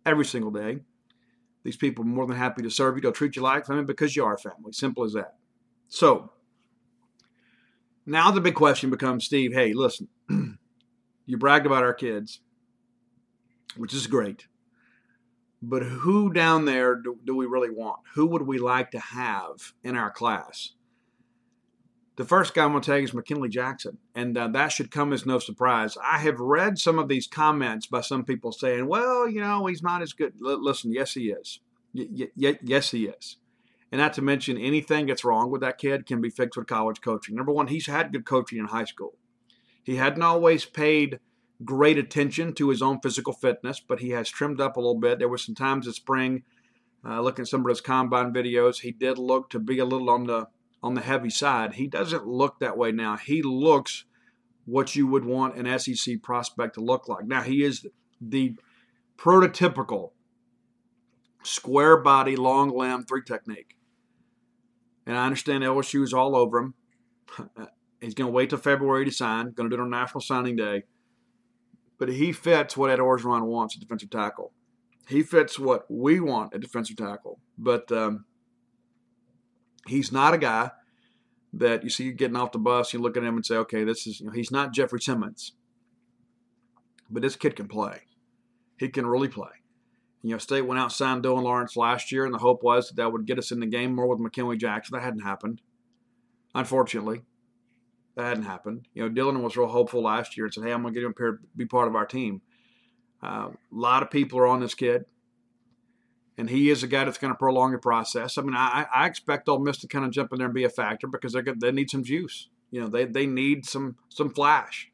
every 0.05 0.25
single 0.25 0.51
day. 0.51 0.81
These 1.63 1.77
people 1.77 2.05
are 2.05 2.09
more 2.09 2.27
than 2.27 2.37
happy 2.37 2.63
to 2.63 2.71
serve 2.71 2.97
you. 2.97 3.03
They'll 3.03 3.13
treat 3.13 3.37
you 3.37 3.43
like 3.43 3.67
family 3.67 3.85
because 3.85 4.15
you 4.15 4.25
are 4.25 4.37
family. 4.37 4.73
Simple 4.73 5.05
as 5.05 5.15
that. 5.15 5.37
So, 5.89 6.31
now 8.07 8.31
the 8.31 8.41
big 8.41 8.55
question 8.55 8.91
becomes 8.91 9.25
Steve, 9.25 9.53
hey, 9.53 9.73
listen, 9.73 10.09
you 11.27 11.39
bragged 11.39 11.67
about 11.67 11.83
our 11.83 11.95
kids, 11.95 12.41
which 13.77 13.95
is 13.95 14.07
great. 14.07 14.47
But 15.63 15.83
who 15.83 16.33
down 16.33 16.67
there 16.67 16.95
do, 16.97 17.19
do 17.25 17.35
we 17.35 17.47
really 17.47 17.71
want? 17.71 18.01
Who 18.15 18.27
would 18.27 18.43
we 18.43 18.59
like 18.59 18.91
to 18.91 18.99
have 18.99 19.73
in 19.83 19.97
our 19.97 20.11
class? 20.11 20.73
The 22.17 22.25
first 22.25 22.55
guy 22.55 22.65
I'm 22.65 22.71
going 22.71 22.83
to 22.83 22.97
you 22.99 23.05
is 23.05 23.15
McKinley 23.15 23.49
Jackson, 23.49 23.99
and 24.15 24.39
uh, 24.39 24.47
that 24.49 24.69
should 24.69 24.91
come 24.93 25.13
as 25.13 25.27
no 25.27 25.41
surprise. 25.41 25.97
I 26.01 26.19
have 26.19 26.39
read 26.39 26.79
some 26.79 26.99
of 26.99 27.09
these 27.09 27.27
comments 27.27 27.87
by 27.87 28.03
some 28.03 28.25
people 28.25 28.53
saying, 28.53 28.87
well, 28.87 29.29
you 29.29 29.41
know, 29.41 29.67
he's 29.67 29.83
not 29.83 30.01
as 30.01 30.13
good. 30.13 30.35
L- 30.45 30.63
listen, 30.63 30.93
yes, 30.93 31.15
he 31.15 31.31
is. 31.31 31.59
Y- 31.93 32.29
y- 32.37 32.59
yes, 32.63 32.93
he 32.93 33.07
is. 33.07 33.39
And 33.95 34.01
not 34.01 34.15
to 34.15 34.23
mention, 34.23 34.59
anything 34.59 35.07
that's 35.07 35.25
wrong 35.25 35.53
with 35.53 35.61
that 35.61 35.79
kid 35.79 36.05
can 36.05 36.21
be 36.21 36.29
fixed 36.29 36.57
with 36.57 36.67
college 36.67 37.01
coaching. 37.01 37.37
Number 37.37 37.53
one, 37.53 37.69
he's 37.69 37.87
had 37.87 38.11
good 38.11 38.25
coaching 38.25 38.59
in 38.59 38.65
high 38.65 38.87
school. 38.87 39.15
He 39.85 39.95
hadn't 39.95 40.25
always 40.25 40.65
paid 40.65 41.21
great 41.65 41.97
attention 41.97 42.55
to 42.55 42.71
his 42.71 42.83
own 42.83 42.99
physical 42.99 43.33
fitness, 43.33 43.79
but 43.79 44.01
he 44.01 44.11
has 44.11 44.29
trimmed 44.29 44.61
up 44.61 44.77
a 44.77 44.81
little 44.81 44.99
bit. 44.99 45.21
There 45.21 45.29
were 45.29 45.39
some 45.39 45.55
times 45.55 45.87
this 45.87 45.95
spring, 45.95 46.43
uh, 47.07 47.21
looking 47.21 47.45
at 47.45 47.47
some 47.47 47.61
of 47.61 47.69
his 47.69 47.81
combine 47.81 48.35
videos, 48.35 48.81
he 48.81 48.91
did 48.91 49.17
look 49.17 49.49
to 49.51 49.61
be 49.61 49.79
a 49.79 49.85
little 49.85 50.11
on 50.11 50.27
the 50.27 50.49
on 50.83 50.95
the 50.95 51.01
heavy 51.01 51.31
side. 51.31 51.75
He 51.75 51.87
doesn't 51.87 52.27
look 52.27 52.59
that 52.59 52.77
way 52.77 52.91
now. 52.91 53.17
He 53.17 53.43
looks 53.43 54.07
what 54.65 54.97
you 54.97 55.07
would 55.07 55.25
want 55.25 55.55
an 55.57 55.79
SEC 55.79 56.21
prospect 56.21 56.75
to 56.75 56.81
look 56.81 57.07
like. 57.09 57.27
Now, 57.27 57.43
he 57.43 57.63
is 57.63 57.87
the 58.21 58.57
prototypical 59.17 60.11
square 61.45 61.99
body, 61.99 62.35
long 62.35 62.77
limb, 62.77 63.05
three 63.05 63.23
technique. 63.23 63.77
And 65.07 65.17
I 65.17 65.25
understand 65.25 65.65
LSU 65.65 66.03
is 66.03 66.13
all 66.13 66.37
over 66.37 66.59
him. 66.59 66.75
He's 68.01 68.15
going 68.15 68.29
to 68.29 68.33
wait 68.33 68.51
till 68.51 68.59
February 68.59 69.05
to 69.05 69.11
sign, 69.11 69.53
going 69.53 69.69
to 69.69 69.77
do 69.77 69.81
it 69.81 69.85
on 69.85 69.91
National 69.91 70.21
Signing 70.21 70.57
Day. 70.57 70.83
But 71.99 72.11
he 72.11 72.33
fits 72.33 72.77
what 72.77 72.91
Ed 72.91 72.99
Orgeron 72.99 73.47
wants 73.47 73.77
at 73.77 73.81
defensive 73.81 74.11
tackle. 74.11 74.53
He 75.09 75.23
fits 75.23 75.59
what 75.59 75.87
we 75.89 76.21
want 76.21 76.55
at 76.55 76.61
defensive 76.61 76.97
tackle. 76.97 77.39
But 77.57 77.91
um, 77.93 78.25
he's 79.87 80.13
not 80.13 80.35
a 80.35 80.39
guy 80.39 80.71
that 81.53 81.85
you 81.85 81.91
see 81.91 82.13
getting 82.13 82.37
off 82.37 82.53
the 82.53 82.59
bus, 82.59 82.93
you 82.93 82.99
look 82.99 83.17
at 83.17 83.23
him 83.23 83.37
and 83.37 83.47
say, 83.47 83.57
okay, 83.57 83.85
this 83.85 84.07
is, 84.07 84.21
you 84.21 84.27
know, 84.27 84.33
he's 84.33 84.51
not 84.51 84.73
Jeffrey 84.73 85.01
Simmons. 85.01 85.53
But 87.09 87.23
this 87.23 87.37
kid 87.37 87.55
can 87.57 87.69
play. 87.69 88.01
He 88.77 88.89
can 88.89 89.07
really 89.07 89.29
play. 89.29 89.51
You 90.25 90.31
know, 90.31 90.39
State 90.39 90.63
went 90.63 90.81
out 90.81 90.91
signed 90.91 91.23
Dylan 91.23 91.43
Lawrence 91.43 91.77
last 91.77 92.11
year, 92.11 92.25
and 92.25 92.33
the 92.33 92.39
hope 92.39 92.63
was 92.63 92.89
that, 92.89 92.97
that 92.97 93.13
would 93.13 93.27
get 93.27 93.39
us 93.39 93.53
in 93.53 93.61
the 93.61 93.67
game 93.67 93.95
more 93.95 94.07
with 94.07 94.19
McKinley 94.19 94.57
Jackson. 94.57 94.97
That 94.97 95.05
hadn't 95.05 95.21
happened. 95.21 95.61
Unfortunately, 96.55 97.23
that 98.17 98.25
hadn't 98.25 98.45
happened. 98.45 98.89
You 98.95 99.03
know, 99.03 99.15
Dylan 99.15 99.43
was 99.43 99.57
real 99.57 99.69
hopeful 99.69 100.03
last 100.03 100.37
year 100.37 100.47
and 100.47 100.55
said, 100.55 100.65
hey, 100.65 100.73
I'm 100.73 100.83
going 100.83 100.95
to 100.95 101.01
get 101.01 101.07
him 101.07 101.15
here 101.17 101.41
be 101.57 101.67
part 101.67 101.89
of 101.89 101.95
our 101.95 102.07
team. 102.07 102.41
Uh, 103.23 103.51
a 103.51 103.57
lot 103.71 104.03
of 104.03 104.11
people 104.11 104.39
are 104.39 104.47
on 104.47 104.61
this 104.61 104.75
kid 104.75 105.05
and 106.37 106.51
he 106.51 106.71
is 106.71 106.83
a 106.83 106.87
guy 106.87 107.05
that's 107.05 107.19
going 107.19 107.33
to 107.33 107.39
prolong 107.39 107.73
the 107.73 107.79
process. 107.79 108.39
I 108.39 108.43
mean, 108.43 108.55
I, 108.57 108.87
I 108.95 109.07
expect 109.07 109.49
Ole 109.49 109.61
Miss 109.61 109.79
to 109.79 109.89
kind 109.89 110.05
of 110.05 110.11
jump 110.11 110.33
in 110.33 110.39
there 110.39 110.47
and 110.47 110.55
be 110.55 110.65
a 110.65 110.69
factor 110.71 111.07
because 111.07 111.33
they 111.33 111.43
they 111.43 111.73
need 111.73 111.91
some 111.91 112.05
juice. 112.05 112.49
You 112.71 112.81
know, 112.83 112.89
they 112.89 113.05
they 113.05 113.27
need 113.27 113.67
some 113.67 113.97
some 114.09 114.31
flash, 114.31 114.91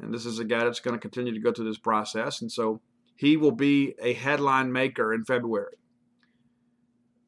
and 0.00 0.14
this 0.14 0.24
is 0.24 0.38
a 0.38 0.44
guy 0.44 0.64
that's 0.64 0.80
going 0.80 0.94
to 0.94 1.00
continue 1.00 1.32
to 1.32 1.40
go 1.40 1.52
through 1.52 1.66
this 1.66 1.78
process, 1.78 2.40
and 2.40 2.50
so 2.50 2.80
he 3.18 3.36
will 3.36 3.52
be 3.52 3.94
a 4.00 4.12
headline 4.12 4.72
maker 4.72 5.12
in 5.12 5.24
February. 5.24 5.76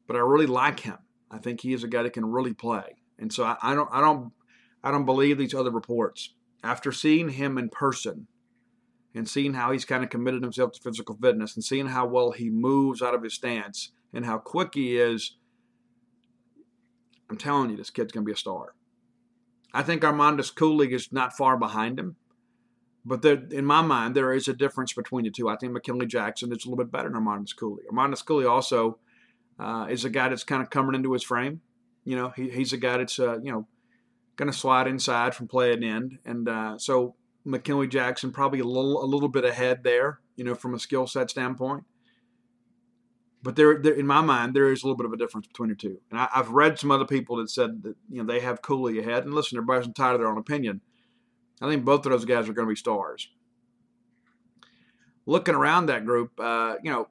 But 0.07 0.15
I 0.15 0.19
really 0.19 0.47
like 0.47 0.79
him. 0.79 0.97
I 1.29 1.37
think 1.37 1.61
he 1.61 1.73
is 1.73 1.83
a 1.83 1.87
guy 1.87 2.03
that 2.03 2.13
can 2.13 2.25
really 2.25 2.53
play, 2.53 2.95
and 3.19 3.31
so 3.31 3.43
I, 3.43 3.57
I 3.61 3.75
don't 3.75 3.89
I 3.91 4.01
don't 4.01 4.31
I 4.83 4.89
don't 4.89 5.05
believe 5.05 5.37
these 5.37 5.53
other 5.53 5.71
reports. 5.71 6.33
After 6.63 6.91
seeing 6.91 7.29
him 7.29 7.57
in 7.57 7.69
person, 7.69 8.27
and 9.13 9.27
seeing 9.27 9.53
how 9.53 9.71
he's 9.71 9.85
kind 9.85 10.03
of 10.03 10.09
committed 10.09 10.41
himself 10.41 10.71
to 10.73 10.81
physical 10.81 11.17
fitness 11.21 11.55
and 11.55 11.63
seeing 11.63 11.87
how 11.87 12.05
well 12.05 12.31
he 12.31 12.49
moves 12.49 13.01
out 13.01 13.13
of 13.13 13.23
his 13.23 13.33
stance 13.33 13.91
and 14.13 14.25
how 14.25 14.37
quick 14.37 14.69
he 14.73 14.97
is, 14.97 15.35
I'm 17.29 17.37
telling 17.37 17.69
you, 17.69 17.77
this 17.77 17.89
kid's 17.89 18.11
going 18.11 18.23
to 18.23 18.29
be 18.29 18.33
a 18.33 18.37
star. 18.37 18.75
I 19.73 19.83
think 19.83 20.01
Armandus 20.01 20.53
Cooley 20.53 20.93
is 20.93 21.11
not 21.11 21.35
far 21.35 21.57
behind 21.57 21.99
him, 21.99 22.15
but 23.05 23.21
there, 23.21 23.43
in 23.51 23.65
my 23.65 23.81
mind, 23.81 24.15
there 24.15 24.33
is 24.33 24.47
a 24.47 24.53
difference 24.53 24.93
between 24.93 25.25
the 25.25 25.31
two. 25.31 25.49
I 25.49 25.55
think 25.55 25.73
McKinley 25.73 26.05
Jackson 26.05 26.51
is 26.51 26.65
a 26.65 26.69
little 26.69 26.83
bit 26.83 26.91
better 26.91 27.09
than 27.09 27.21
Armandus 27.21 27.55
Cooley. 27.55 27.83
Armandus 27.91 28.25
Cooley 28.25 28.45
also 28.45 28.99
uh, 29.59 29.87
is 29.89 30.05
a 30.05 30.09
guy 30.09 30.29
that's 30.29 30.43
kind 30.43 30.61
of 30.61 30.69
coming 30.69 30.95
into 30.95 31.13
his 31.13 31.23
frame. 31.23 31.61
You 32.03 32.15
know, 32.15 32.29
he, 32.35 32.49
he's 32.49 32.73
a 32.73 32.77
guy 32.77 32.97
that's, 32.97 33.19
uh, 33.19 33.39
you 33.41 33.51
know, 33.51 33.67
going 34.35 34.51
to 34.51 34.57
slide 34.57 34.87
inside 34.87 35.35
from 35.35 35.47
play 35.47 35.71
at 35.71 35.83
end. 35.83 36.19
And 36.25 36.47
uh, 36.47 36.77
so 36.77 37.15
McKinley 37.45 37.87
Jackson 37.87 38.31
probably 38.31 38.59
a 38.59 38.65
little 38.65 39.03
a 39.03 39.05
little 39.05 39.29
bit 39.29 39.45
ahead 39.45 39.83
there 39.83 40.19
you 40.41 40.47
know, 40.47 40.55
from 40.55 40.73
a 40.73 40.79
skill 40.79 41.05
set 41.05 41.29
standpoint. 41.29 41.83
But 43.43 43.55
there, 43.55 43.79
there, 43.79 43.93
in 43.93 44.07
my 44.07 44.21
mind, 44.21 44.55
there 44.55 44.71
is 44.71 44.81
a 44.81 44.87
little 44.87 44.97
bit 44.97 45.05
of 45.05 45.13
a 45.13 45.17
difference 45.17 45.45
between 45.45 45.69
the 45.69 45.75
two. 45.75 45.99
And 46.09 46.19
I, 46.19 46.27
have 46.31 46.49
read 46.49 46.79
some 46.79 46.89
other 46.89 47.05
people 47.05 47.37
that 47.37 47.51
said 47.51 47.83
that 47.83 47.95
you 48.09 48.17
know 48.17 48.23
they 48.23 48.39
have 48.39 48.63
Cooley 48.63 48.97
ahead. 48.97 49.23
And 49.23 49.35
listen, 49.35 49.59
everybody's 49.59 49.85
entitled 49.85 50.19
to 50.19 50.23
their 50.23 50.31
own 50.31 50.39
opinion. 50.39 50.81
I 51.61 51.69
think 51.69 51.85
both 51.85 52.05
of 52.05 52.11
those 52.11 52.25
guys 52.25 52.49
are 52.49 52.53
going 52.53 52.67
to 52.67 52.71
be 52.71 52.75
stars. 52.75 53.29
Looking 55.25 55.55
around 55.55 55.85
that 55.85 56.05
group, 56.05 56.31
uh, 56.39 56.75
you 56.83 56.91
know, 56.91 57.07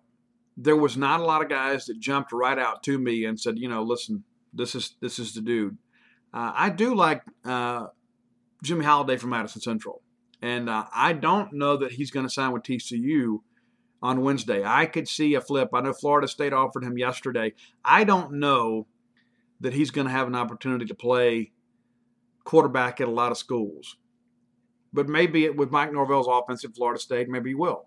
there 0.56 0.76
was 0.76 0.96
not 0.96 1.20
a 1.20 1.24
lot 1.24 1.42
of 1.42 1.48
guys 1.48 1.86
that 1.86 2.00
jumped 2.00 2.32
right 2.32 2.58
out 2.58 2.82
to 2.82 2.98
me 2.98 3.24
and 3.24 3.38
said, 3.38 3.58
you 3.58 3.68
know, 3.68 3.82
listen, 3.82 4.24
this 4.52 4.74
is 4.74 4.96
this 5.00 5.18
is 5.18 5.32
the 5.32 5.40
dude. 5.40 5.78
Uh, 6.34 6.52
I 6.54 6.70
do 6.70 6.94
like 6.94 7.22
uh, 7.44 7.86
Jimmy 8.62 8.84
Holiday 8.84 9.16
from 9.16 9.30
Madison 9.30 9.62
Central, 9.62 10.02
and 10.42 10.68
uh, 10.68 10.84
I 10.92 11.12
don't 11.12 11.52
know 11.52 11.76
that 11.76 11.92
he's 11.92 12.10
going 12.10 12.26
to 12.26 12.32
sign 12.32 12.52
with 12.52 12.62
TCU 12.62 13.38
on 14.02 14.22
Wednesday. 14.22 14.64
I 14.64 14.86
could 14.86 15.08
see 15.08 15.34
a 15.34 15.40
flip. 15.40 15.70
I 15.72 15.80
know 15.80 15.92
Florida 15.92 16.28
State 16.28 16.52
offered 16.52 16.84
him 16.84 16.98
yesterday. 16.98 17.54
I 17.84 18.04
don't 18.04 18.34
know 18.34 18.86
that 19.60 19.74
he's 19.74 19.90
going 19.90 20.06
to 20.06 20.12
have 20.12 20.26
an 20.26 20.34
opportunity 20.34 20.86
to 20.86 20.94
play 20.94 21.52
quarterback 22.44 23.00
at 23.00 23.08
a 23.08 23.12
lot 23.12 23.30
of 23.30 23.38
schools. 23.38 23.96
But 24.92 25.08
maybe 25.08 25.44
it, 25.44 25.56
with 25.56 25.70
Mike 25.70 25.92
Norvell's 25.92 26.28
offense 26.28 26.64
at 26.64 26.74
Florida 26.74 27.00
State, 27.00 27.28
maybe 27.28 27.50
he 27.50 27.54
will. 27.54 27.86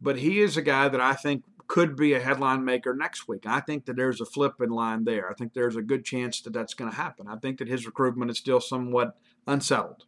But 0.00 0.18
he 0.18 0.40
is 0.40 0.56
a 0.56 0.62
guy 0.62 0.88
that 0.88 1.00
I 1.00 1.14
think 1.14 1.44
could 1.68 1.96
be 1.96 2.12
a 2.12 2.20
headline 2.20 2.64
maker 2.64 2.94
next 2.94 3.28
week. 3.28 3.44
I 3.46 3.60
think 3.60 3.86
that 3.86 3.96
there's 3.96 4.20
a 4.20 4.26
flip 4.26 4.60
in 4.60 4.70
line 4.70 5.04
there. 5.04 5.30
I 5.30 5.34
think 5.34 5.54
there's 5.54 5.76
a 5.76 5.82
good 5.82 6.04
chance 6.04 6.40
that 6.42 6.52
that's 6.52 6.74
going 6.74 6.90
to 6.90 6.96
happen. 6.96 7.28
I 7.28 7.36
think 7.36 7.58
that 7.58 7.68
his 7.68 7.86
recruitment 7.86 8.30
is 8.30 8.38
still 8.38 8.60
somewhat 8.60 9.16
unsettled. 9.46 10.04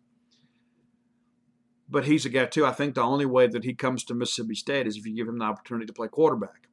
But 1.88 2.06
he's 2.06 2.26
a 2.26 2.28
guy, 2.28 2.46
too. 2.46 2.66
I 2.66 2.72
think 2.72 2.94
the 2.94 3.02
only 3.02 3.26
way 3.26 3.46
that 3.46 3.64
he 3.64 3.74
comes 3.74 4.04
to 4.04 4.14
Mississippi 4.14 4.54
State 4.54 4.86
is 4.86 4.96
if 4.96 5.06
you 5.06 5.14
give 5.14 5.28
him 5.28 5.38
the 5.38 5.44
opportunity 5.44 5.86
to 5.86 5.92
play 5.92 6.08
quarterback. 6.08 6.68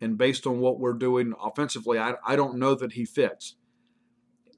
And 0.00 0.18
based 0.18 0.46
on 0.46 0.60
what 0.60 0.78
we're 0.78 0.92
doing 0.92 1.32
offensively, 1.42 1.98
I, 1.98 2.14
I 2.24 2.36
don't 2.36 2.58
know 2.58 2.74
that 2.74 2.92
he 2.92 3.04
fits. 3.04 3.56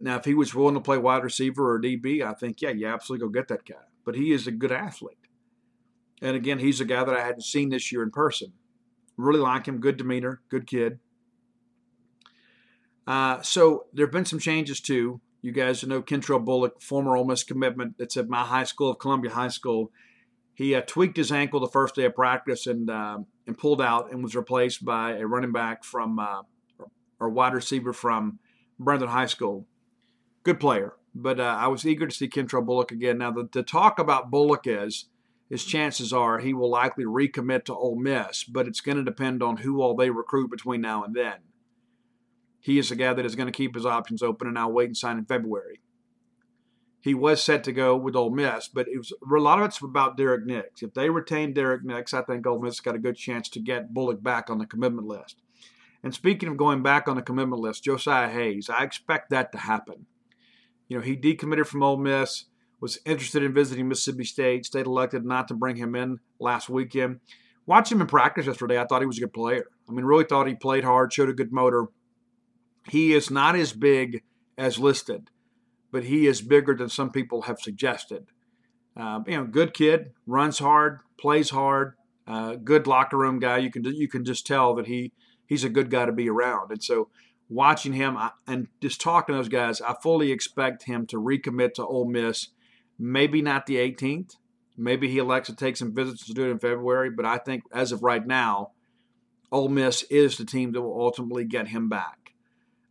Now, 0.00 0.16
if 0.16 0.24
he 0.24 0.34
was 0.34 0.54
willing 0.54 0.74
to 0.74 0.80
play 0.80 0.98
wide 0.98 1.24
receiver 1.24 1.72
or 1.74 1.80
DB, 1.80 2.22
I 2.22 2.32
think, 2.32 2.60
yeah, 2.62 2.70
you 2.70 2.86
absolutely 2.86 3.26
go 3.26 3.32
get 3.32 3.48
that 3.48 3.64
guy. 3.64 3.76
But 4.08 4.16
he 4.16 4.32
is 4.32 4.46
a 4.46 4.50
good 4.50 4.72
athlete. 4.72 5.18
And 6.22 6.34
again, 6.34 6.60
he's 6.60 6.80
a 6.80 6.86
guy 6.86 7.04
that 7.04 7.14
I 7.14 7.22
hadn't 7.22 7.42
seen 7.42 7.68
this 7.68 7.92
year 7.92 8.02
in 8.02 8.10
person. 8.10 8.54
Really 9.18 9.38
like 9.38 9.66
him, 9.68 9.80
good 9.80 9.98
demeanor, 9.98 10.40
good 10.48 10.66
kid. 10.66 10.98
Uh, 13.06 13.42
so 13.42 13.84
there 13.92 14.06
have 14.06 14.10
been 14.10 14.24
some 14.24 14.38
changes 14.38 14.80
too. 14.80 15.20
You 15.42 15.52
guys 15.52 15.84
know 15.84 16.00
Kentrell 16.00 16.42
Bullock, 16.42 16.80
former 16.80 17.18
Ole 17.18 17.26
Miss 17.26 17.44
commitment 17.44 17.98
that's 17.98 18.16
at 18.16 18.30
my 18.30 18.44
high 18.44 18.64
school 18.64 18.92
of 18.92 18.98
Columbia 18.98 19.30
High 19.30 19.48
School. 19.48 19.92
He 20.54 20.74
uh, 20.74 20.80
tweaked 20.86 21.18
his 21.18 21.30
ankle 21.30 21.60
the 21.60 21.68
first 21.68 21.94
day 21.94 22.06
of 22.06 22.14
practice 22.14 22.66
and 22.66 22.88
uh, 22.88 23.18
and 23.46 23.58
pulled 23.58 23.82
out 23.82 24.10
and 24.10 24.22
was 24.22 24.34
replaced 24.34 24.86
by 24.86 25.18
a 25.18 25.26
running 25.26 25.52
back 25.52 25.84
from 25.84 26.18
uh, 26.18 26.44
or 27.20 27.28
wide 27.28 27.52
receiver 27.52 27.92
from 27.92 28.38
Brandon 28.78 29.10
High 29.10 29.26
School. 29.26 29.66
Good 30.44 30.60
player, 30.60 30.94
but 31.14 31.40
uh, 31.40 31.56
I 31.58 31.66
was 31.68 31.86
eager 31.86 32.06
to 32.06 32.14
see 32.14 32.28
Kentrell 32.28 32.64
Bullock 32.64 32.92
again. 32.92 33.18
Now 33.18 33.30
the, 33.30 33.48
the 33.50 33.62
talk 33.62 33.98
about 33.98 34.30
Bullock 34.30 34.66
is 34.66 35.06
his 35.48 35.64
chances 35.64 36.12
are 36.12 36.38
he 36.38 36.52
will 36.52 36.70
likely 36.70 37.04
recommit 37.04 37.64
to 37.64 37.74
Ole 37.74 37.96
Miss, 37.96 38.44
but 38.44 38.66
it's 38.66 38.80
going 38.80 38.98
to 38.98 39.04
depend 39.04 39.42
on 39.42 39.58
who 39.58 39.80
all 39.80 39.96
they 39.96 40.10
recruit 40.10 40.50
between 40.50 40.80
now 40.80 41.04
and 41.04 41.14
then 41.14 41.36
he 42.60 42.78
is 42.78 42.90
a 42.90 42.96
guy 42.96 43.14
that 43.14 43.24
is 43.24 43.34
going 43.34 43.46
to 43.46 43.52
keep 43.52 43.74
his 43.74 43.86
options 43.86 44.22
open 44.22 44.46
and 44.46 44.54
now 44.54 44.68
wait 44.68 44.86
and 44.86 44.96
sign 44.96 45.18
in 45.18 45.24
February. 45.24 45.80
He 47.00 47.14
was 47.14 47.42
set 47.42 47.64
to 47.64 47.72
go 47.72 47.96
with 47.96 48.16
Ole 48.16 48.30
Miss, 48.30 48.68
but 48.68 48.88
it 48.88 48.98
was 48.98 49.10
a 49.10 49.40
lot 49.40 49.58
of 49.58 49.64
it's 49.64 49.80
about 49.80 50.16
Derek 50.16 50.44
Nix. 50.44 50.82
If 50.82 50.94
they 50.94 51.08
retain 51.08 51.54
Derek 51.54 51.84
Nix, 51.84 52.12
I 52.12 52.22
think 52.22 52.46
Ole 52.46 52.60
Miss 52.60 52.80
got 52.80 52.96
a 52.96 52.98
good 52.98 53.16
chance 53.16 53.48
to 53.50 53.60
get 53.60 53.94
Bullock 53.94 54.22
back 54.22 54.50
on 54.50 54.58
the 54.58 54.66
commitment 54.66 55.06
list. 55.06 55.40
And 56.02 56.12
speaking 56.12 56.48
of 56.48 56.56
going 56.56 56.82
back 56.82 57.08
on 57.08 57.16
the 57.16 57.22
commitment 57.22 57.62
list, 57.62 57.84
Josiah 57.84 58.28
Hayes, 58.28 58.68
I 58.68 58.82
expect 58.82 59.30
that 59.30 59.52
to 59.52 59.58
happen. 59.58 60.06
You 60.88 60.96
know, 60.96 61.02
he 61.02 61.16
decommitted 61.16 61.66
from 61.66 61.82
Ole 61.82 61.98
Miss, 61.98 62.44
was 62.80 62.98
interested 63.04 63.42
in 63.42 63.52
visiting 63.52 63.88
Mississippi 63.88 64.24
State. 64.24 64.64
State 64.64 64.86
elected 64.86 65.24
not 65.24 65.48
to 65.48 65.54
bring 65.54 65.76
him 65.76 65.94
in 65.94 66.20
last 66.38 66.68
weekend. 66.68 67.20
Watching 67.66 67.98
him 67.98 68.02
in 68.02 68.06
practice 68.06 68.46
yesterday, 68.46 68.80
I 68.80 68.86
thought 68.86 69.02
he 69.02 69.06
was 69.06 69.18
a 69.18 69.22
good 69.22 69.32
player. 69.32 69.66
I 69.88 69.92
mean, 69.92 70.04
really 70.04 70.24
thought 70.24 70.46
he 70.46 70.54
played 70.54 70.84
hard, 70.84 71.12
showed 71.12 71.28
a 71.28 71.34
good 71.34 71.52
motor 71.52 71.88
he 72.90 73.12
is 73.12 73.30
not 73.30 73.56
as 73.56 73.72
big 73.72 74.22
as 74.56 74.78
listed, 74.78 75.30
but 75.90 76.04
he 76.04 76.26
is 76.26 76.40
bigger 76.40 76.74
than 76.74 76.88
some 76.88 77.10
people 77.10 77.42
have 77.42 77.60
suggested. 77.60 78.26
Uh, 78.96 79.20
you 79.26 79.36
know, 79.36 79.44
good 79.44 79.74
kid, 79.74 80.12
runs 80.26 80.58
hard, 80.58 81.00
plays 81.18 81.50
hard, 81.50 81.94
uh, 82.26 82.56
good 82.56 82.86
locker 82.86 83.16
room 83.16 83.38
guy. 83.38 83.58
You 83.58 83.70
can 83.70 83.84
you 83.84 84.08
can 84.08 84.24
just 84.24 84.46
tell 84.46 84.74
that 84.74 84.86
he 84.86 85.12
he's 85.46 85.64
a 85.64 85.68
good 85.68 85.90
guy 85.90 86.06
to 86.06 86.12
be 86.12 86.28
around. 86.28 86.72
And 86.72 86.82
so, 86.82 87.08
watching 87.48 87.92
him 87.92 88.18
and 88.46 88.68
just 88.80 89.00
talking 89.00 89.32
to 89.32 89.38
those 89.38 89.48
guys, 89.48 89.80
I 89.80 89.94
fully 90.02 90.32
expect 90.32 90.84
him 90.84 91.06
to 91.06 91.16
recommit 91.16 91.74
to 91.74 91.86
Ole 91.86 92.06
Miss. 92.06 92.48
Maybe 92.98 93.42
not 93.42 93.66
the 93.66 93.76
18th. 93.76 94.36
Maybe 94.76 95.08
he 95.08 95.18
elects 95.18 95.48
to 95.48 95.56
take 95.56 95.76
some 95.76 95.94
visits 95.94 96.26
to 96.26 96.34
do 96.34 96.46
it 96.46 96.50
in 96.50 96.58
February. 96.58 97.10
But 97.10 97.26
I 97.26 97.38
think 97.38 97.64
as 97.72 97.92
of 97.92 98.02
right 98.02 98.24
now, 98.24 98.72
Ole 99.50 99.68
Miss 99.68 100.02
is 100.04 100.36
the 100.36 100.44
team 100.44 100.72
that 100.72 100.82
will 100.82 101.00
ultimately 101.00 101.44
get 101.44 101.68
him 101.68 101.88
back. 101.88 102.34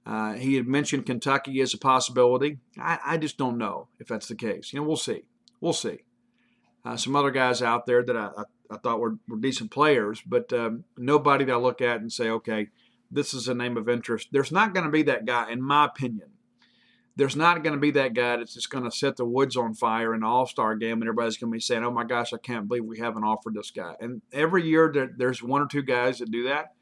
Uh, 0.05 0.33
he 0.33 0.55
had 0.55 0.67
mentioned 0.67 1.05
Kentucky 1.05 1.59
as 1.61 1.73
a 1.73 1.77
possibility. 1.77 2.59
I, 2.79 2.97
I, 3.05 3.17
just 3.17 3.37
don't 3.37 3.57
know 3.57 3.89
if 3.99 4.07
that's 4.07 4.29
the 4.29 4.35
case. 4.35 4.71
You 4.71 4.79
know, 4.79 4.87
we'll 4.87 4.95
see. 4.95 5.23
We'll 5.59 5.73
see. 5.73 5.99
Uh, 6.85 6.95
some 6.95 7.13
other 7.13 7.29
guys 7.29 7.61
out 7.61 7.85
there 7.85 8.01
that 8.03 8.15
I, 8.15 8.29
I, 8.37 8.43
I 8.71 8.77
thought 8.77 9.01
were, 9.01 9.17
were, 9.27 9.35
decent 9.35 9.69
players, 9.69 10.21
but 10.25 10.53
um, 10.53 10.85
nobody 10.97 11.43
that 11.43 11.51
I 11.51 11.57
look 11.57 11.81
at 11.81 11.99
and 11.99 12.11
say, 12.11 12.29
okay, 12.29 12.69
this 13.11 13.33
is 13.33 13.47
a 13.47 13.53
name 13.53 13.77
of 13.77 13.89
interest. 13.89 14.29
There's 14.31 14.51
not 14.51 14.73
going 14.73 14.85
to 14.85 14.91
be 14.91 15.03
that 15.03 15.25
guy, 15.25 15.51
in 15.51 15.61
my 15.61 15.85
opinion. 15.85 16.29
There's 17.15 17.35
not 17.35 17.63
going 17.63 17.73
to 17.73 17.79
be 17.79 17.91
that 17.91 18.13
guy 18.13 18.37
that's 18.37 18.53
just 18.53 18.69
going 18.69 18.83
to 18.83 18.91
set 18.91 19.17
the 19.17 19.25
woods 19.25 19.57
on 19.57 19.73
fire 19.73 20.13
in 20.13 20.21
an 20.21 20.23
all 20.23 20.45
star 20.45 20.75
game 20.75 21.01
and 21.01 21.03
everybody's 21.03 21.37
going 21.37 21.51
to 21.51 21.55
be 21.55 21.59
saying, 21.59 21.83
oh 21.83 21.89
my 21.89 22.03
gosh, 22.03 22.31
I 22.31 22.37
can't 22.37 22.67
believe 22.67 22.85
we 22.85 22.99
haven't 22.99 23.23
offered 23.23 23.55
this 23.55 23.71
guy. 23.71 23.95
And 23.99 24.21
every 24.31 24.67
year 24.67 24.91
there, 24.93 25.09
there's 25.17 25.41
one 25.41 25.63
or 25.63 25.67
two 25.67 25.81
guys 25.81 26.19
that 26.19 26.29
do 26.29 26.43
that 26.43 26.73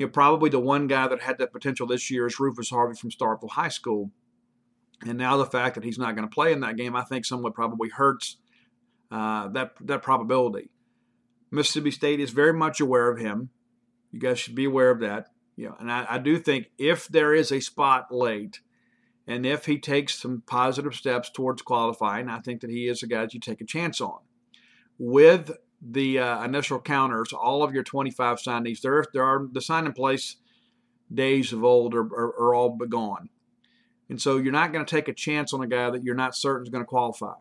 you 0.00 0.06
know, 0.06 0.12
probably 0.12 0.48
the 0.48 0.58
one 0.58 0.86
guy 0.86 1.06
that 1.08 1.20
had 1.20 1.36
that 1.36 1.52
potential 1.52 1.86
this 1.86 2.10
year 2.10 2.26
is 2.26 2.40
Rufus 2.40 2.70
Harvey 2.70 2.96
from 2.96 3.10
Starkville 3.10 3.50
High 3.50 3.68
School. 3.68 4.10
And 5.06 5.18
now 5.18 5.36
the 5.36 5.44
fact 5.44 5.74
that 5.74 5.84
he's 5.84 5.98
not 5.98 6.16
going 6.16 6.26
to 6.26 6.34
play 6.34 6.52
in 6.54 6.60
that 6.60 6.78
game, 6.78 6.96
I 6.96 7.02
think 7.02 7.26
somewhat 7.26 7.54
probably 7.54 7.90
hurts 7.90 8.38
uh, 9.10 9.48
that 9.48 9.72
that 9.82 10.02
probability. 10.02 10.70
Mississippi 11.50 11.90
State 11.90 12.18
is 12.18 12.30
very 12.30 12.54
much 12.54 12.80
aware 12.80 13.10
of 13.10 13.18
him. 13.18 13.50
You 14.10 14.20
guys 14.20 14.38
should 14.38 14.54
be 14.54 14.64
aware 14.64 14.88
of 14.88 15.00
that. 15.00 15.26
You 15.60 15.68
know, 15.68 15.76
and 15.78 15.92
I, 15.92 16.06
I 16.08 16.18
do 16.18 16.38
think 16.38 16.70
if 16.78 17.06
there 17.08 17.34
is 17.34 17.52
a 17.52 17.60
spot 17.60 18.06
late, 18.10 18.60
and 19.26 19.44
if 19.44 19.66
he 19.66 19.78
takes 19.78 20.18
some 20.18 20.42
positive 20.46 20.94
steps 20.94 21.28
towards 21.28 21.60
qualifying, 21.60 22.30
I 22.30 22.38
think 22.38 22.62
that 22.62 22.70
he 22.70 22.88
is 22.88 23.02
a 23.02 23.06
guy 23.06 23.20
that 23.20 23.34
you 23.34 23.40
take 23.40 23.60
a 23.60 23.66
chance 23.66 24.00
on. 24.00 24.20
With 24.98 25.50
the 25.82 26.18
uh, 26.18 26.42
initial 26.44 26.80
counters, 26.80 27.34
all 27.34 27.62
of 27.62 27.74
your 27.74 27.82
25 27.82 28.38
signees, 28.38 28.80
there, 28.80 29.04
there 29.12 29.22
are 29.22 29.48
the 29.52 29.60
sign 29.60 29.84
in 29.84 29.92
place 29.92 30.36
days 31.12 31.52
of 31.52 31.62
old 31.62 31.94
are, 31.94 32.06
are, 32.06 32.34
are 32.40 32.54
all 32.54 32.74
gone. 32.88 33.28
And 34.08 34.18
so 34.18 34.38
you're 34.38 34.52
not 34.52 34.72
going 34.72 34.86
to 34.86 34.90
take 34.90 35.08
a 35.08 35.12
chance 35.12 35.52
on 35.52 35.60
a 35.60 35.66
guy 35.66 35.90
that 35.90 36.02
you're 36.02 36.14
not 36.14 36.34
certain 36.34 36.62
is 36.62 36.70
going 36.70 36.84
to 36.84 36.88
qualify. 36.88 37.34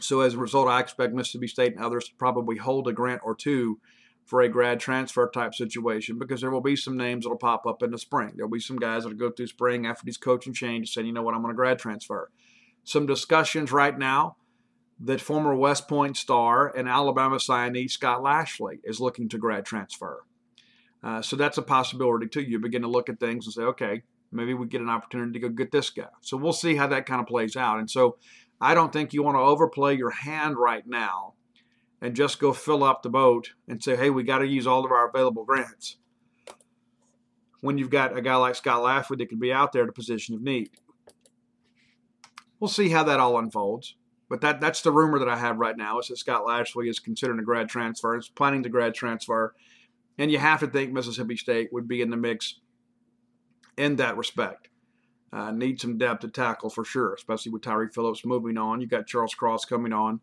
So 0.00 0.20
as 0.20 0.32
a 0.32 0.38
result, 0.38 0.66
I 0.66 0.80
expect 0.80 1.12
Mississippi 1.12 1.48
State 1.48 1.74
and 1.74 1.84
others 1.84 2.08
to 2.08 2.14
probably 2.14 2.56
hold 2.56 2.88
a 2.88 2.92
grant 2.94 3.20
or 3.22 3.34
two 3.34 3.80
for 4.26 4.42
a 4.42 4.48
grad 4.48 4.80
transfer 4.80 5.30
type 5.32 5.54
situation 5.54 6.18
because 6.18 6.40
there 6.40 6.50
will 6.50 6.60
be 6.60 6.76
some 6.76 6.96
names 6.96 7.24
that'll 7.24 7.38
pop 7.38 7.64
up 7.64 7.82
in 7.82 7.92
the 7.92 7.98
spring. 7.98 8.32
There'll 8.34 8.50
be 8.50 8.60
some 8.60 8.76
guys 8.76 9.04
that'll 9.04 9.16
go 9.16 9.30
through 9.30 9.46
spring 9.46 9.86
after 9.86 10.04
these 10.04 10.16
coaching 10.16 10.52
changes 10.52 10.92
saying, 10.92 11.06
you 11.06 11.12
know 11.12 11.22
what, 11.22 11.34
I'm 11.34 11.42
going 11.42 11.54
to 11.54 11.56
grad 11.56 11.78
transfer. 11.78 12.30
Some 12.82 13.06
discussions 13.06 13.70
right 13.70 13.96
now 13.96 14.36
that 14.98 15.20
former 15.20 15.54
West 15.54 15.86
Point 15.88 16.16
star 16.16 16.66
and 16.76 16.88
Alabama 16.88 17.36
signee 17.36 17.88
Scott 17.88 18.22
Lashley 18.22 18.80
is 18.82 19.00
looking 19.00 19.28
to 19.28 19.38
grad 19.38 19.64
transfer. 19.64 20.24
Uh, 21.04 21.22
so 21.22 21.36
that's 21.36 21.58
a 21.58 21.62
possibility 21.62 22.26
too. 22.26 22.42
You 22.42 22.58
begin 22.58 22.82
to 22.82 22.88
look 22.88 23.08
at 23.08 23.20
things 23.20 23.46
and 23.46 23.54
say, 23.54 23.62
okay, 23.62 24.02
maybe 24.32 24.54
we 24.54 24.66
get 24.66 24.80
an 24.80 24.88
opportunity 24.88 25.38
to 25.38 25.38
go 25.38 25.48
get 25.48 25.70
this 25.70 25.90
guy. 25.90 26.08
So 26.22 26.36
we'll 26.36 26.52
see 26.52 26.74
how 26.74 26.88
that 26.88 27.06
kind 27.06 27.20
of 27.20 27.28
plays 27.28 27.54
out. 27.54 27.78
And 27.78 27.88
so 27.88 28.16
I 28.60 28.74
don't 28.74 28.92
think 28.92 29.12
you 29.12 29.22
want 29.22 29.36
to 29.36 29.40
overplay 29.40 29.96
your 29.96 30.10
hand 30.10 30.56
right 30.56 30.84
now 30.84 31.34
and 32.00 32.14
just 32.14 32.38
go 32.38 32.52
fill 32.52 32.84
up 32.84 33.02
the 33.02 33.08
boat 33.08 33.52
and 33.68 33.82
say, 33.82 33.96
hey, 33.96 34.10
we 34.10 34.22
got 34.22 34.38
to 34.38 34.46
use 34.46 34.66
all 34.66 34.84
of 34.84 34.92
our 34.92 35.08
available 35.08 35.44
grants. 35.44 35.96
When 37.60 37.78
you've 37.78 37.90
got 37.90 38.16
a 38.16 38.20
guy 38.20 38.36
like 38.36 38.54
Scott 38.54 38.82
Lashley 38.82 39.16
that 39.16 39.28
could 39.28 39.40
be 39.40 39.52
out 39.52 39.72
there 39.72 39.82
at 39.82 39.88
a 39.88 39.92
position 39.92 40.34
of 40.34 40.42
need. 40.42 40.70
We'll 42.60 42.68
see 42.68 42.90
how 42.90 43.04
that 43.04 43.20
all 43.20 43.38
unfolds. 43.38 43.96
But 44.28 44.40
that 44.40 44.60
that's 44.60 44.82
the 44.82 44.92
rumor 44.92 45.18
that 45.20 45.28
I 45.28 45.36
have 45.36 45.58
right 45.58 45.76
now 45.76 46.00
is 46.00 46.08
that 46.08 46.18
Scott 46.18 46.46
Lashley 46.46 46.88
is 46.88 46.98
considering 46.98 47.38
a 47.38 47.44
grad 47.44 47.68
transfer, 47.68 48.16
is 48.16 48.28
planning 48.28 48.62
to 48.64 48.68
grad 48.68 48.94
transfer, 48.94 49.54
and 50.18 50.30
you 50.30 50.38
have 50.38 50.60
to 50.60 50.66
think 50.66 50.92
Mississippi 50.92 51.36
State 51.36 51.72
would 51.72 51.86
be 51.86 52.02
in 52.02 52.10
the 52.10 52.16
mix 52.16 52.58
in 53.76 53.96
that 53.96 54.16
respect. 54.16 54.68
Uh, 55.32 55.52
need 55.52 55.80
some 55.80 55.98
depth 55.98 56.22
to 56.22 56.28
tackle 56.28 56.70
for 56.70 56.84
sure, 56.84 57.14
especially 57.14 57.52
with 57.52 57.62
Tyree 57.62 57.88
Phillips 57.92 58.24
moving 58.24 58.56
on. 58.58 58.80
You 58.80 58.86
got 58.86 59.06
Charles 59.06 59.34
Cross 59.34 59.66
coming 59.66 59.92
on. 59.92 60.20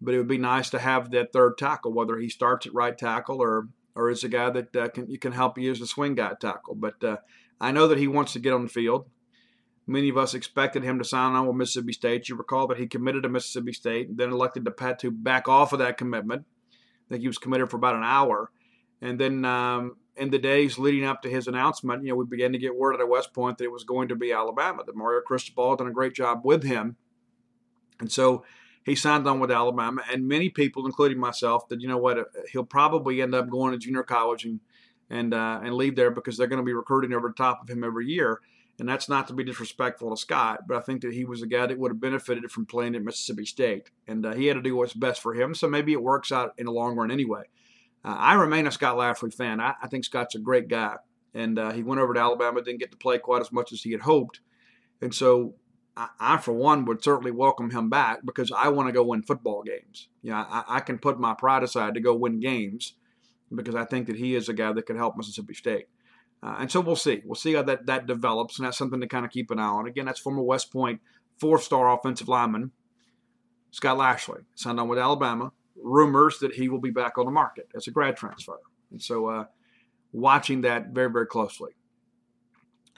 But 0.00 0.14
it 0.14 0.18
would 0.18 0.28
be 0.28 0.38
nice 0.38 0.70
to 0.70 0.78
have 0.78 1.10
that 1.10 1.32
third 1.32 1.58
tackle, 1.58 1.92
whether 1.92 2.16
he 2.18 2.28
starts 2.28 2.66
at 2.66 2.74
right 2.74 2.96
tackle 2.96 3.40
or 3.40 3.68
or 3.94 4.08
is 4.10 4.24
a 4.24 4.28
guy 4.28 4.50
that 4.50 4.76
uh, 4.76 4.88
can 4.88 5.10
you 5.10 5.18
can 5.18 5.32
help 5.32 5.58
you 5.58 5.70
as 5.70 5.80
a 5.80 5.86
swing 5.86 6.14
guy 6.14 6.32
tackle. 6.40 6.74
But 6.74 7.02
uh, 7.04 7.16
I 7.60 7.72
know 7.72 7.88
that 7.88 7.98
he 7.98 8.08
wants 8.08 8.32
to 8.32 8.38
get 8.38 8.52
on 8.52 8.62
the 8.62 8.70
field. 8.70 9.08
Many 9.86 10.08
of 10.08 10.16
us 10.16 10.34
expected 10.34 10.84
him 10.84 10.98
to 10.98 11.04
sign 11.04 11.34
on 11.34 11.46
with 11.46 11.56
Mississippi 11.56 11.92
State. 11.92 12.28
You 12.28 12.36
recall 12.36 12.66
that 12.68 12.78
he 12.78 12.86
committed 12.86 13.24
to 13.24 13.28
Mississippi 13.28 13.72
State, 13.72 14.08
and 14.08 14.18
then 14.18 14.30
elected 14.30 14.64
to 14.64 14.70
pat 14.70 14.98
to 15.00 15.10
back 15.10 15.48
off 15.48 15.72
of 15.72 15.80
that 15.80 15.98
commitment. 15.98 16.44
I 16.72 17.08
think 17.08 17.22
he 17.22 17.28
was 17.28 17.38
committed 17.38 17.70
for 17.70 17.76
about 17.76 17.96
an 17.96 18.04
hour, 18.04 18.50
and 19.02 19.18
then 19.18 19.44
um, 19.44 19.96
in 20.16 20.30
the 20.30 20.38
days 20.38 20.78
leading 20.78 21.04
up 21.04 21.22
to 21.22 21.30
his 21.30 21.48
announcement, 21.48 22.04
you 22.04 22.10
know, 22.10 22.16
we 22.16 22.24
began 22.24 22.52
to 22.52 22.58
get 22.58 22.76
word 22.76 23.00
at 23.00 23.08
West 23.08 23.34
Point 23.34 23.58
that 23.58 23.64
it 23.64 23.72
was 23.72 23.84
going 23.84 24.08
to 24.08 24.16
be 24.16 24.32
Alabama. 24.32 24.84
That 24.86 24.96
Mario 24.96 25.22
Cristobal 25.22 25.76
done 25.76 25.88
a 25.88 25.92
great 25.92 26.14
job 26.14 26.42
with 26.44 26.62
him, 26.62 26.96
and 27.98 28.12
so 28.12 28.44
he 28.84 28.94
signed 28.94 29.26
on 29.26 29.40
with 29.40 29.50
Alabama. 29.50 30.02
And 30.10 30.26
many 30.26 30.48
people, 30.48 30.86
including 30.86 31.18
myself, 31.18 31.68
that 31.68 31.80
you 31.80 31.88
know 31.88 31.98
what, 31.98 32.18
he'll 32.52 32.64
probably 32.64 33.20
end 33.22 33.34
up 33.34 33.48
going 33.48 33.72
to 33.72 33.78
junior 33.78 34.02
college 34.02 34.44
and 34.44 34.60
and 35.10 35.34
uh, 35.34 35.60
and 35.62 35.74
leave 35.74 35.96
there 35.96 36.10
because 36.10 36.36
they're 36.36 36.46
going 36.46 36.62
to 36.62 36.64
be 36.64 36.72
recruiting 36.72 37.12
over 37.12 37.28
the 37.28 37.34
top 37.34 37.62
of 37.62 37.68
him 37.68 37.84
every 37.84 38.06
year. 38.06 38.40
And 38.78 38.88
that's 38.88 39.10
not 39.10 39.28
to 39.28 39.34
be 39.34 39.44
disrespectful 39.44 40.08
to 40.08 40.16
Scott, 40.16 40.60
but 40.66 40.78
I 40.78 40.80
think 40.80 41.02
that 41.02 41.12
he 41.12 41.26
was 41.26 41.42
a 41.42 41.46
guy 41.46 41.66
that 41.66 41.78
would 41.78 41.90
have 41.90 42.00
benefited 42.00 42.50
from 42.50 42.64
playing 42.64 42.94
at 42.94 43.02
Mississippi 43.02 43.44
State. 43.44 43.90
And 44.06 44.24
uh, 44.24 44.32
he 44.32 44.46
had 44.46 44.54
to 44.54 44.62
do 44.62 44.74
what's 44.74 44.94
best 44.94 45.20
for 45.20 45.34
him. 45.34 45.54
So 45.54 45.68
maybe 45.68 45.92
it 45.92 46.02
works 46.02 46.32
out 46.32 46.54
in 46.56 46.64
the 46.64 46.72
long 46.72 46.96
run 46.96 47.10
anyway. 47.10 47.42
Uh, 48.02 48.16
I 48.18 48.34
remain 48.34 48.66
a 48.66 48.70
Scott 48.70 48.96
Lashley 48.96 49.32
fan. 49.32 49.60
I, 49.60 49.74
I 49.82 49.88
think 49.88 50.06
Scott's 50.06 50.34
a 50.34 50.38
great 50.38 50.68
guy. 50.68 50.96
And 51.34 51.58
uh, 51.58 51.72
he 51.72 51.82
went 51.82 52.00
over 52.00 52.14
to 52.14 52.20
Alabama, 52.20 52.62
didn't 52.62 52.80
get 52.80 52.90
to 52.92 52.96
play 52.96 53.18
quite 53.18 53.42
as 53.42 53.52
much 53.52 53.70
as 53.72 53.82
he 53.82 53.92
had 53.92 54.00
hoped. 54.00 54.40
And 55.02 55.14
so 55.14 55.54
I, 55.96 56.38
for 56.38 56.52
one, 56.52 56.84
would 56.86 57.04
certainly 57.04 57.30
welcome 57.30 57.70
him 57.70 57.90
back 57.90 58.20
because 58.24 58.50
I 58.56 58.68
want 58.68 58.88
to 58.88 58.92
go 58.92 59.02
win 59.02 59.22
football 59.22 59.62
games. 59.62 60.08
Yeah, 60.22 60.38
you 60.38 60.44
know, 60.44 60.48
I, 60.50 60.76
I 60.76 60.80
can 60.80 60.98
put 60.98 61.20
my 61.20 61.34
pride 61.34 61.62
aside 61.62 61.94
to 61.94 62.00
go 62.00 62.14
win 62.14 62.40
games 62.40 62.94
because 63.54 63.74
I 63.74 63.84
think 63.84 64.06
that 64.06 64.16
he 64.16 64.34
is 64.34 64.48
a 64.48 64.54
guy 64.54 64.72
that 64.72 64.86
could 64.86 64.96
help 64.96 65.16
Mississippi 65.16 65.54
State. 65.54 65.88
Uh, 66.42 66.56
and 66.60 66.70
so 66.70 66.80
we'll 66.80 66.96
see. 66.96 67.20
We'll 67.24 67.34
see 67.34 67.54
how 67.54 67.62
that, 67.64 67.86
that 67.86 68.06
develops, 68.06 68.58
and 68.58 68.66
that's 68.66 68.78
something 68.78 69.00
to 69.00 69.06
kind 69.06 69.26
of 69.26 69.30
keep 69.30 69.50
an 69.50 69.58
eye 69.58 69.64
on. 69.64 69.86
Again, 69.86 70.06
that's 70.06 70.20
former 70.20 70.42
West 70.42 70.72
Point 70.72 71.00
four-star 71.38 71.92
offensive 71.92 72.28
lineman 72.28 72.70
Scott 73.70 73.98
Lashley 73.98 74.42
signed 74.54 74.80
on 74.80 74.88
with 74.88 74.98
Alabama. 74.98 75.52
Rumors 75.82 76.38
that 76.40 76.54
he 76.54 76.68
will 76.68 76.80
be 76.80 76.90
back 76.90 77.16
on 77.18 77.24
the 77.24 77.30
market 77.30 77.68
as 77.74 77.86
a 77.86 77.90
grad 77.90 78.16
transfer, 78.16 78.58
and 78.90 79.02
so 79.02 79.26
uh, 79.26 79.44
watching 80.12 80.60
that 80.62 80.88
very 80.88 81.10
very 81.10 81.26
closely. 81.26 81.72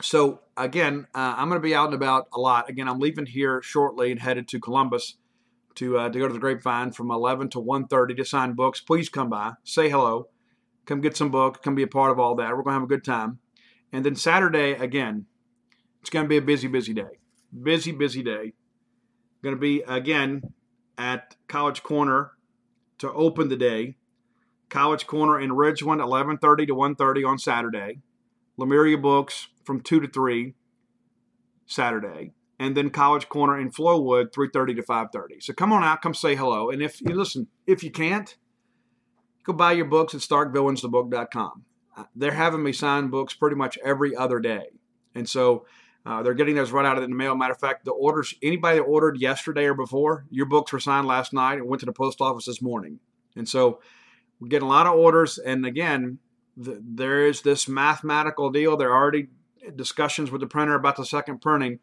So 0.01 0.40
again, 0.57 1.07
uh, 1.14 1.34
I'm 1.36 1.49
going 1.49 1.61
to 1.61 1.66
be 1.66 1.74
out 1.74 1.86
and 1.86 1.95
about 1.95 2.28
a 2.32 2.40
lot. 2.40 2.68
Again, 2.68 2.88
I'm 2.88 2.99
leaving 2.99 3.26
here 3.26 3.62
shortly 3.62 4.11
and 4.11 4.20
headed 4.20 4.49
to 4.49 4.61
Columbus 4.61 5.16
to 5.76 5.99
uh, 5.99 6.09
to 6.09 6.18
go 6.18 6.26
to 6.26 6.34
the 6.34 6.40
Grapevine 6.40 6.93
from 6.93 7.11
11 7.11 7.51
to 7.51 7.59
1:30 7.59 8.16
to 8.16 8.24
sign 8.24 8.55
books. 8.55 8.80
Please 8.80 9.09
come 9.09 9.30
by, 9.30 9.53
say 9.64 9.88
hello. 9.88 10.28
Come 10.86 11.01
get 11.01 11.16
some 11.16 11.30
books. 11.30 11.61
Come 11.62 11.74
be 11.74 11.82
a 11.82 11.88
part 11.88 12.11
of 12.11 12.18
all 12.18 12.34
that. 12.36 12.51
We're 12.51 12.62
going 12.62 12.74
to 12.74 12.80
have 12.80 12.82
a 12.82 12.86
good 12.86 13.05
time. 13.05 13.38
And 13.93 14.05
then 14.05 14.16
Saturday, 14.16 14.72
again, 14.72 15.26
it's 16.01 16.11
going 16.11 16.24
to 16.24 16.28
be 16.28 16.38
a 16.38 16.43
busy, 16.43 16.66
busy 16.66 16.93
day. 16.93 17.20
Busy, 17.62 17.93
busy 17.93 18.22
day. 18.22 18.55
Going 19.43 19.55
to 19.55 19.61
be, 19.61 19.82
again, 19.82 20.55
at 20.99 21.36
College 21.47 21.82
Corner 21.82 22.32
to 22.99 23.12
open 23.12 23.49
the 23.49 23.57
day. 23.57 23.97
College 24.68 25.07
Corner 25.07 25.38
in 25.38 25.51
Ridgeland, 25.51 26.01
11.30 26.01 26.66
to 26.66 26.74
1.30 26.74 27.28
on 27.28 27.38
Saturday. 27.38 27.99
Lemuria 28.57 28.97
Books 28.99 29.49
from 29.65 29.81
2 29.81 30.01
to 30.01 30.09
3 30.09 30.55
Saturday. 31.67 32.33
And 32.59 32.77
then 32.77 32.91
College 32.91 33.29
Corner 33.29 33.59
in 33.59 33.71
Flowood, 33.71 34.33
3.30 34.33 34.77
to 34.77 34.83
5.30. 34.83 35.43
So 35.43 35.53
come 35.53 35.73
on 35.73 35.83
out, 35.83 36.03
come 36.03 36.15
say 36.15 36.37
hello. 36.37 36.71
And 36.71 36.81
if 36.81 37.01
you 37.01 37.15
listen, 37.15 37.49
if 37.67 37.83
you 37.83 37.91
can't, 37.91 38.37
go 39.45 39.53
buy 39.53 39.73
your 39.73 39.87
books 39.87 40.15
at 40.15 40.21
starkvillains.book.com. 40.21 41.65
Uh, 41.97 42.05
they're 42.15 42.33
having 42.33 42.63
me 42.63 42.73
sign 42.73 43.09
books 43.09 43.35
pretty 43.35 43.57
much 43.57 43.79
every 43.85 44.15
other 44.15 44.39
day. 44.39 44.67
And 45.15 45.29
so 45.29 45.67
uh, 46.05 46.23
they're 46.23 46.35
getting 46.35 46.55
those 46.55 46.73
right 46.73 46.87
out 46.87 46.97
of 46.97 47.03
the 47.03 47.15
mail. 47.15 47.35
Matter 47.35 47.53
of 47.53 47.61
fact, 47.61 47.85
the 47.85 47.93
orders, 47.93 48.35
anybody 48.43 48.79
that 48.79 48.85
ordered 48.85 49.21
yesterday 49.21 49.65
or 49.65 49.75
before, 49.75 50.27
your 50.31 50.47
books 50.47 50.73
were 50.73 50.81
signed 50.81 51.07
last 51.07 51.33
night 51.33 51.59
and 51.59 51.67
went 51.67 51.81
to 51.81 51.87
the 51.87 51.93
post 51.93 52.21
office 52.21 52.47
this 52.47 52.63
morning. 52.63 52.99
And 53.37 53.49
so 53.49 53.81
we're 54.41 54.49
getting 54.49 54.67
a 54.69 54.71
lot 54.71 54.87
of 54.87 54.95
orders. 54.95 55.39
And 55.39 55.65
again, 55.67 56.19
the, 56.57 56.83
there 56.83 57.27
is 57.27 57.43
this 57.43 57.69
mathematical 57.69 58.51
deal. 58.51 58.77
They're 58.77 58.95
already 58.95 59.29
discussions 59.77 60.31
with 60.31 60.41
the 60.41 60.47
printer 60.47 60.75
about 60.75 60.97
the 60.97 61.05
second 61.05 61.41
printing 61.41 61.79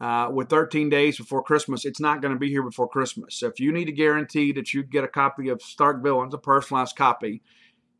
uh, 0.00 0.28
with 0.32 0.48
13 0.50 0.88
days 0.88 1.18
before 1.18 1.42
Christmas, 1.42 1.84
it's 1.84 2.00
not 2.00 2.20
going 2.20 2.34
to 2.34 2.38
be 2.38 2.48
here 2.48 2.62
before 2.62 2.88
Christmas. 2.88 3.36
So 3.36 3.46
if 3.46 3.60
you 3.60 3.72
need 3.72 3.86
to 3.86 3.92
guarantee 3.92 4.52
that 4.52 4.74
you 4.74 4.82
get 4.82 5.04
a 5.04 5.08
copy 5.08 5.48
of 5.48 5.62
Stark 5.62 6.02
Villains, 6.02 6.34
a 6.34 6.38
personalized 6.38 6.96
copy, 6.96 7.42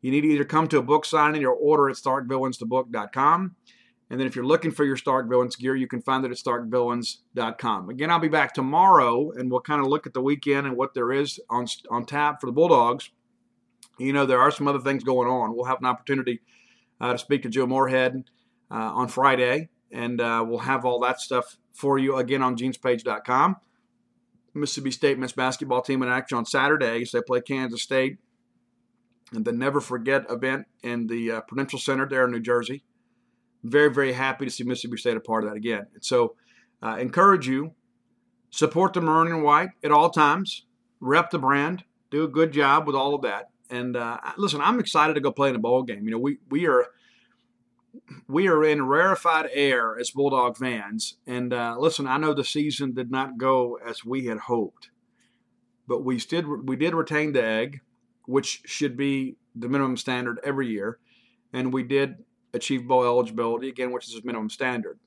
you 0.01 0.11
need 0.11 0.21
to 0.21 0.27
either 0.27 0.43
come 0.43 0.67
to 0.67 0.77
a 0.77 0.83
book 0.83 1.05
signing 1.05 1.43
or 1.45 1.53
order 1.53 1.89
at 1.89 1.95
starkvillainstobook.com. 1.95 3.55
And 4.09 4.19
then 4.19 4.27
if 4.27 4.35
you're 4.35 4.45
looking 4.45 4.69
for 4.69 4.85
your 4.85 4.97
Stark 4.97 5.27
Villains 5.27 5.55
gear, 5.55 5.75
you 5.75 5.87
can 5.87 6.01
find 6.01 6.23
it 6.25 6.31
at 6.31 6.37
starkvillains.com. 6.37 7.89
Again, 7.89 8.11
I'll 8.11 8.19
be 8.19 8.27
back 8.27 8.53
tomorrow 8.53 9.31
and 9.31 9.49
we'll 9.49 9.61
kind 9.61 9.81
of 9.81 9.87
look 9.87 10.05
at 10.05 10.13
the 10.13 10.21
weekend 10.21 10.67
and 10.67 10.77
what 10.77 10.93
there 10.93 11.11
is 11.11 11.39
on, 11.49 11.65
on 11.89 12.05
tap 12.05 12.39
for 12.39 12.45
the 12.45 12.51
Bulldogs. 12.51 13.09
You 13.97 14.13
know, 14.13 14.25
there 14.25 14.41
are 14.41 14.51
some 14.51 14.67
other 14.67 14.79
things 14.79 15.03
going 15.03 15.27
on. 15.27 15.55
We'll 15.55 15.65
have 15.65 15.79
an 15.79 15.87
opportunity 15.87 16.41
uh, 17.01 17.13
to 17.13 17.17
speak 17.17 17.41
to 17.43 17.49
Joe 17.49 17.65
Moorhead 17.65 18.25
on 18.71 19.07
Friday, 19.07 19.69
and 19.91 20.19
uh, 20.21 20.43
we'll 20.47 20.59
have 20.59 20.85
all 20.85 20.99
that 21.01 21.19
stuff 21.19 21.57
for 21.73 21.97
you 21.97 22.17
again 22.17 22.41
on 22.41 22.55
genespage.com. 22.55 23.57
Mississippi 24.53 24.91
State 24.91 25.19
men's 25.19 25.33
basketball 25.33 25.81
team 25.81 26.01
in 26.01 26.09
action 26.09 26.37
on 26.37 26.45
Saturday 26.45 27.01
as 27.01 27.11
they 27.11 27.21
play 27.21 27.41
Kansas 27.41 27.83
State. 27.83 28.17
And 29.33 29.43
the 29.43 29.51
Never 29.51 29.81
Forget 29.81 30.25
event 30.29 30.67
in 30.83 31.07
the 31.07 31.31
uh, 31.31 31.41
Prudential 31.41 31.79
Center 31.79 32.07
there 32.07 32.25
in 32.25 32.31
New 32.31 32.39
Jersey. 32.39 32.83
Very, 33.63 33.91
very 33.91 34.13
happy 34.13 34.45
to 34.45 34.51
see 34.51 34.63
Mississippi 34.63 34.97
State 34.97 35.17
a 35.17 35.19
part 35.19 35.43
of 35.43 35.49
that 35.49 35.57
again. 35.57 35.87
And 35.93 36.05
so, 36.05 36.35
uh, 36.81 36.97
encourage 36.99 37.47
you, 37.47 37.73
support 38.51 38.93
the 38.93 39.01
maroon 39.01 39.33
and 39.33 39.43
white 39.43 39.69
at 39.83 39.91
all 39.91 40.09
times, 40.11 40.65
rep 40.99 41.31
the 41.31 41.39
brand, 41.39 41.83
do 42.11 42.23
a 42.23 42.27
good 42.27 42.51
job 42.51 42.85
with 42.85 42.95
all 42.95 43.15
of 43.15 43.23
that. 43.23 43.49
And 43.69 43.97
uh, 43.97 44.17
listen, 44.37 44.61
I'm 44.61 44.79
excited 44.79 45.15
to 45.15 45.21
go 45.21 45.31
play 45.31 45.49
in 45.49 45.55
a 45.55 45.59
bowl 45.59 45.81
game. 45.83 46.05
You 46.05 46.11
know, 46.11 46.19
we 46.19 46.37
we 46.49 46.67
are 46.67 46.85
we 48.27 48.47
are 48.47 48.63
in 48.63 48.85
rarefied 48.85 49.49
air 49.53 49.97
as 49.99 50.11
Bulldog 50.11 50.57
fans. 50.57 51.17
And 51.25 51.53
uh, 51.53 51.75
listen, 51.77 52.07
I 52.07 52.17
know 52.17 52.33
the 52.33 52.43
season 52.43 52.93
did 52.93 53.11
not 53.11 53.37
go 53.37 53.77
as 53.85 54.03
we 54.05 54.25
had 54.25 54.39
hoped, 54.39 54.89
but 55.87 56.03
we 56.03 56.17
did 56.17 56.47
we 56.67 56.75
did 56.75 56.93
retain 56.93 57.33
the 57.33 57.43
egg, 57.43 57.81
which 58.25 58.61
should 58.65 58.97
be 58.97 59.37
the 59.55 59.69
minimum 59.69 59.97
standard 59.97 60.39
every 60.43 60.67
year, 60.67 60.99
and 61.53 61.73
we 61.73 61.83
did 61.83 62.23
achieve 62.53 62.87
bowl 62.87 63.03
eligibility 63.03 63.69
again, 63.69 63.91
which 63.91 64.07
is 64.07 64.23
minimum 64.23 64.49
standard. 64.49 64.99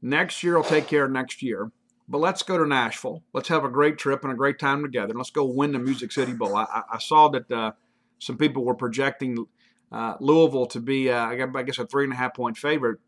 Next 0.00 0.42
year, 0.42 0.56
I'll 0.56 0.64
take 0.64 0.86
care 0.86 1.04
of 1.04 1.10
next 1.10 1.42
year. 1.42 1.70
But 2.10 2.18
let's 2.18 2.42
go 2.42 2.56
to 2.56 2.66
Nashville. 2.66 3.22
Let's 3.34 3.48
have 3.48 3.64
a 3.64 3.68
great 3.68 3.98
trip 3.98 4.24
and 4.24 4.32
a 4.32 4.36
great 4.36 4.58
time 4.58 4.82
together. 4.82 5.10
And 5.10 5.18
Let's 5.18 5.30
go 5.30 5.44
win 5.44 5.72
the 5.72 5.78
Music 5.78 6.10
City 6.10 6.32
Bowl. 6.32 6.56
I, 6.56 6.82
I 6.90 6.98
saw 6.98 7.28
that 7.28 7.50
uh, 7.50 7.72
some 8.18 8.38
people 8.38 8.64
were 8.64 8.74
projecting 8.74 9.46
uh, 9.90 10.14
Louisville 10.20 10.66
to 10.66 10.80
be, 10.80 11.10
uh, 11.10 11.26
I 11.26 11.62
guess, 11.62 11.78
a 11.78 11.86
three 11.86 12.04
and 12.04 12.12
a 12.12 12.16
half 12.16 12.34
point 12.34 12.56
favorite. 12.56 13.00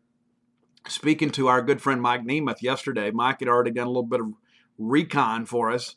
Speaking 0.87 1.29
to 1.31 1.47
our 1.47 1.61
good 1.61 1.81
friend 1.81 2.01
Mike 2.01 2.23
Nemeth 2.23 2.61
yesterday, 2.61 3.11
Mike 3.11 3.39
had 3.39 3.49
already 3.49 3.71
done 3.71 3.85
a 3.85 3.91
little 3.91 4.03
bit 4.03 4.21
of 4.21 4.33
recon 4.79 5.45
for 5.45 5.71
us 5.71 5.95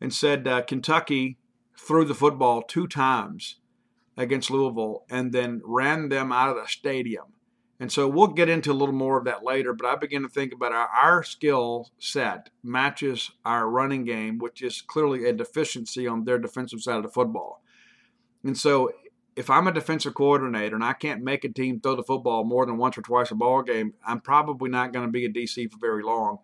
and 0.00 0.12
said 0.12 0.48
uh, 0.48 0.62
Kentucky 0.62 1.36
threw 1.76 2.04
the 2.04 2.14
football 2.14 2.62
two 2.62 2.86
times 2.86 3.56
against 4.16 4.50
Louisville 4.50 5.04
and 5.10 5.32
then 5.32 5.60
ran 5.64 6.08
them 6.08 6.32
out 6.32 6.48
of 6.48 6.56
the 6.56 6.66
stadium. 6.66 7.24
And 7.80 7.92
so 7.92 8.08
we'll 8.08 8.28
get 8.28 8.48
into 8.48 8.72
a 8.72 8.74
little 8.74 8.94
more 8.94 9.18
of 9.18 9.24
that 9.26 9.44
later, 9.44 9.72
but 9.72 9.86
I 9.86 9.94
begin 9.94 10.22
to 10.22 10.28
think 10.28 10.52
about 10.52 10.72
our, 10.72 10.88
our 10.88 11.22
skill 11.22 11.90
set 12.00 12.50
matches 12.64 13.30
our 13.44 13.68
running 13.70 14.04
game, 14.04 14.38
which 14.38 14.62
is 14.62 14.82
clearly 14.82 15.26
a 15.26 15.32
deficiency 15.32 16.06
on 16.06 16.24
their 16.24 16.38
defensive 16.38 16.80
side 16.80 16.96
of 16.96 17.04
the 17.04 17.08
football. 17.08 17.62
And 18.42 18.58
so 18.58 18.90
if 19.38 19.48
I'm 19.50 19.68
a 19.68 19.72
defensive 19.72 20.14
coordinator 20.14 20.74
and 20.74 20.82
I 20.82 20.94
can't 20.94 21.22
make 21.22 21.44
a 21.44 21.48
team 21.48 21.78
throw 21.78 21.94
the 21.94 22.02
football 22.02 22.42
more 22.42 22.66
than 22.66 22.76
once 22.76 22.98
or 22.98 23.02
twice 23.02 23.30
a 23.30 23.36
ball 23.36 23.62
game, 23.62 23.94
I'm 24.04 24.20
probably 24.20 24.68
not 24.68 24.92
going 24.92 25.06
to 25.06 25.12
be 25.12 25.24
a 25.26 25.28
DC 25.28 25.70
for 25.70 25.78
very 25.78 26.02
long. 26.02 26.38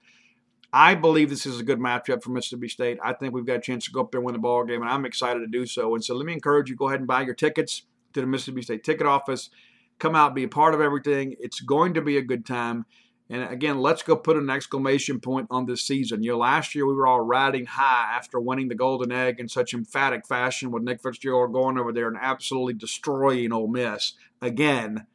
I 0.72 0.94
believe 0.94 1.28
this 1.28 1.44
is 1.44 1.58
a 1.58 1.64
good 1.64 1.80
matchup 1.80 2.22
for 2.22 2.30
Mississippi 2.30 2.68
State. 2.68 2.98
I 3.02 3.12
think 3.12 3.34
we've 3.34 3.44
got 3.44 3.56
a 3.56 3.60
chance 3.60 3.86
to 3.86 3.90
go 3.90 4.02
up 4.02 4.12
there 4.12 4.20
and 4.20 4.26
win 4.26 4.34
the 4.34 4.38
ball 4.38 4.64
game, 4.64 4.80
and 4.80 4.88
I'm 4.88 5.04
excited 5.06 5.40
to 5.40 5.48
do 5.48 5.66
so. 5.66 5.92
And 5.96 6.04
so 6.04 6.14
let 6.14 6.24
me 6.24 6.32
encourage 6.32 6.70
you: 6.70 6.76
go 6.76 6.86
ahead 6.86 7.00
and 7.00 7.08
buy 7.08 7.22
your 7.22 7.34
tickets 7.34 7.82
to 8.12 8.20
the 8.20 8.28
Mississippi 8.28 8.62
State 8.62 8.84
ticket 8.84 9.08
office. 9.08 9.50
Come 9.98 10.14
out, 10.14 10.34
be 10.34 10.44
a 10.44 10.48
part 10.48 10.72
of 10.72 10.80
everything. 10.80 11.34
It's 11.40 11.60
going 11.60 11.94
to 11.94 12.00
be 12.00 12.16
a 12.16 12.22
good 12.22 12.46
time. 12.46 12.86
And 13.30 13.42
again, 13.50 13.78
let's 13.78 14.02
go 14.02 14.16
put 14.16 14.36
an 14.36 14.50
exclamation 14.50 15.18
point 15.18 15.46
on 15.50 15.64
this 15.64 15.86
season. 15.86 16.22
You 16.22 16.32
know, 16.32 16.38
last 16.38 16.74
year 16.74 16.86
we 16.86 16.94
were 16.94 17.06
all 17.06 17.22
riding 17.22 17.64
high 17.64 18.12
after 18.14 18.38
winning 18.38 18.68
the 18.68 18.74
Golden 18.74 19.10
Egg 19.10 19.40
in 19.40 19.48
such 19.48 19.72
emphatic 19.72 20.26
fashion 20.26 20.70
with 20.70 20.82
Nick 20.82 21.00
Fitzgerald 21.00 21.52
going 21.52 21.78
over 21.78 21.90
there 21.90 22.08
and 22.08 22.18
absolutely 22.20 22.74
destroying 22.74 23.52
Ole 23.52 23.68
Miss 23.68 24.12
again. 24.42 25.06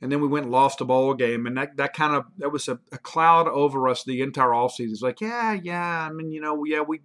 And 0.00 0.10
then 0.10 0.20
we 0.20 0.28
went 0.28 0.44
and 0.44 0.52
lost 0.52 0.80
a 0.80 0.84
bowl 0.84 1.14
game, 1.14 1.46
and 1.46 1.56
that, 1.56 1.76
that 1.78 1.94
kind 1.94 2.14
of 2.14 2.26
that 2.38 2.52
was 2.52 2.68
a, 2.68 2.78
a 2.92 2.98
cloud 2.98 3.48
over 3.48 3.88
us 3.88 4.04
the 4.04 4.20
entire 4.20 4.50
offseason. 4.50 4.90
It's 4.90 5.02
like, 5.02 5.20
yeah, 5.20 5.52
yeah. 5.52 6.08
I 6.08 6.12
mean, 6.12 6.30
you 6.30 6.40
know, 6.40 6.62
yeah, 6.64 6.82
we 6.82 7.00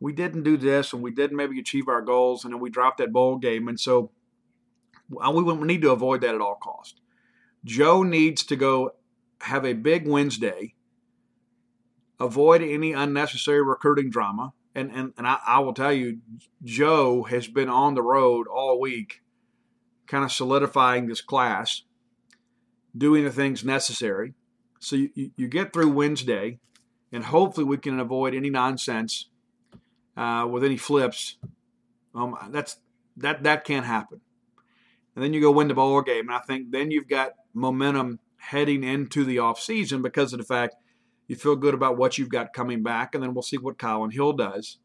we 0.00 0.12
didn't 0.12 0.42
do 0.42 0.56
this 0.56 0.92
and 0.92 1.02
we 1.02 1.10
didn't 1.10 1.36
maybe 1.36 1.58
achieve 1.58 1.88
our 1.88 2.02
goals 2.02 2.44
and 2.44 2.52
then 2.52 2.60
we 2.60 2.68
dropped 2.68 2.98
that 2.98 3.12
bowl 3.12 3.38
game. 3.38 3.68
And 3.68 3.80
so 3.80 4.10
uh, 5.18 5.30
we 5.30 5.42
need 5.64 5.82
to 5.82 5.92
avoid 5.92 6.20
that 6.20 6.34
at 6.34 6.40
all 6.42 6.56
cost. 6.56 7.00
Joe 7.64 8.02
needs 8.02 8.44
to 8.44 8.56
go 8.56 8.94
have 9.40 9.64
a 9.64 9.72
big 9.72 10.06
Wednesday, 10.06 10.74
avoid 12.20 12.62
any 12.62 12.92
unnecessary 12.92 13.62
recruiting 13.62 14.10
drama. 14.10 14.52
And, 14.74 14.90
and, 14.90 15.12
and 15.16 15.26
I, 15.26 15.38
I 15.46 15.60
will 15.60 15.74
tell 15.74 15.92
you, 15.92 16.18
Joe 16.62 17.22
has 17.24 17.46
been 17.46 17.68
on 17.68 17.94
the 17.94 18.02
road 18.02 18.46
all 18.48 18.80
week, 18.80 19.22
kind 20.06 20.24
of 20.24 20.32
solidifying 20.32 21.06
this 21.06 21.20
class, 21.20 21.82
doing 22.96 23.24
the 23.24 23.30
things 23.30 23.64
necessary. 23.64 24.34
So 24.80 24.96
you, 24.96 25.30
you 25.36 25.48
get 25.48 25.72
through 25.72 25.90
Wednesday, 25.92 26.58
and 27.12 27.24
hopefully 27.24 27.64
we 27.64 27.78
can 27.78 28.00
avoid 28.00 28.34
any 28.34 28.50
nonsense 28.50 29.28
uh, 30.16 30.46
with 30.50 30.64
any 30.64 30.76
flips. 30.76 31.36
Um, 32.14 32.36
that's 32.50 32.78
that 33.16 33.44
that 33.44 33.64
can't 33.64 33.86
happen. 33.86 34.20
And 35.14 35.24
then 35.24 35.32
you 35.32 35.40
go 35.40 35.52
win 35.52 35.68
the 35.68 35.74
bowl 35.74 36.02
game, 36.02 36.28
and 36.28 36.34
I 36.36 36.40
think 36.40 36.72
then 36.72 36.90
you've 36.90 37.08
got 37.08 37.32
momentum 37.52 38.18
heading 38.36 38.82
into 38.82 39.24
the 39.24 39.38
off 39.38 39.60
season 39.60 40.02
because 40.02 40.32
of 40.32 40.38
the 40.38 40.44
fact 40.44 40.74
you 41.28 41.36
feel 41.36 41.56
good 41.56 41.74
about 41.74 41.96
what 41.96 42.18
you've 42.18 42.28
got 42.28 42.52
coming 42.52 42.82
back, 42.82 43.14
and 43.14 43.22
then 43.22 43.32
we'll 43.32 43.42
see 43.42 43.56
what 43.56 43.78
Kylin 43.78 44.12
Hill 44.12 44.32
does. 44.32 44.78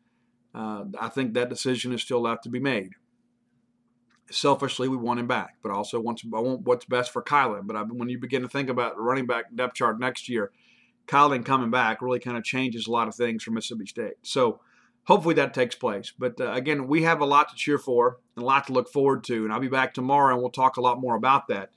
Uh, 0.54 0.86
I 1.00 1.10
think 1.10 1.34
that 1.34 1.50
decision 1.50 1.94
is 1.94 2.02
still 2.02 2.22
left 2.22 2.44
to 2.44 2.50
be 2.50 2.60
made. 2.60 2.92
Selfishly, 4.32 4.88
we 4.88 4.98
want 4.98 5.20
him 5.20 5.28
back, 5.28 5.56
but 5.62 5.72
also 5.72 6.00
want 6.00 6.22
I 6.24 6.40
want 6.40 6.62
what's 6.62 6.86
best 6.86 7.12
for 7.12 7.24
Kylin. 7.24 7.66
But 7.66 7.76
I, 7.76 7.82
when 7.82 8.10
you 8.10 8.20
begin 8.20 8.44
to 8.44 8.48
think 8.48 8.70
about 8.70 8.96
the 8.96 9.02
running 9.02 9.26
back 9.26 9.46
depth 9.54 9.74
chart 9.74 10.00
next 10.00 10.30
year, 10.30 10.52
Kylin 11.08 11.44
coming 11.44 11.72
back 11.72 12.02
really 12.02 12.20
kind 12.20 12.38
of 12.38 12.44
changes 12.44 12.86
a 12.86 12.92
lot 12.92 13.08
of 13.08 13.16
things 13.16 13.44
for 13.44 13.52
Mississippi 13.52 13.88
State. 13.88 14.14
So 14.22 14.62
hopefully 15.06 15.36
that 15.36 15.54
takes 15.54 15.76
place. 15.76 16.14
But 16.18 16.40
uh, 16.40 16.52
again, 16.52 16.88
we 16.88 17.04
have 17.04 17.22
a 17.22 17.26
lot 17.26 17.50
to 17.50 17.56
cheer 17.56 17.78
for 17.78 18.18
and 18.36 18.44
a 18.44 18.46
lot 18.46 18.68
to 18.68 18.74
look 18.74 18.92
forward 18.92 19.24
to. 19.26 19.44
And 19.44 19.54
I'll 19.54 19.60
be 19.60 19.68
back 19.68 19.94
tomorrow 19.94 20.34
and 20.34 20.42
we'll 20.42 20.52
talk 20.52 20.78
a 20.78 20.82
lot 20.82 21.02
more 21.02 21.16
about 21.16 21.48
that. 21.48 21.72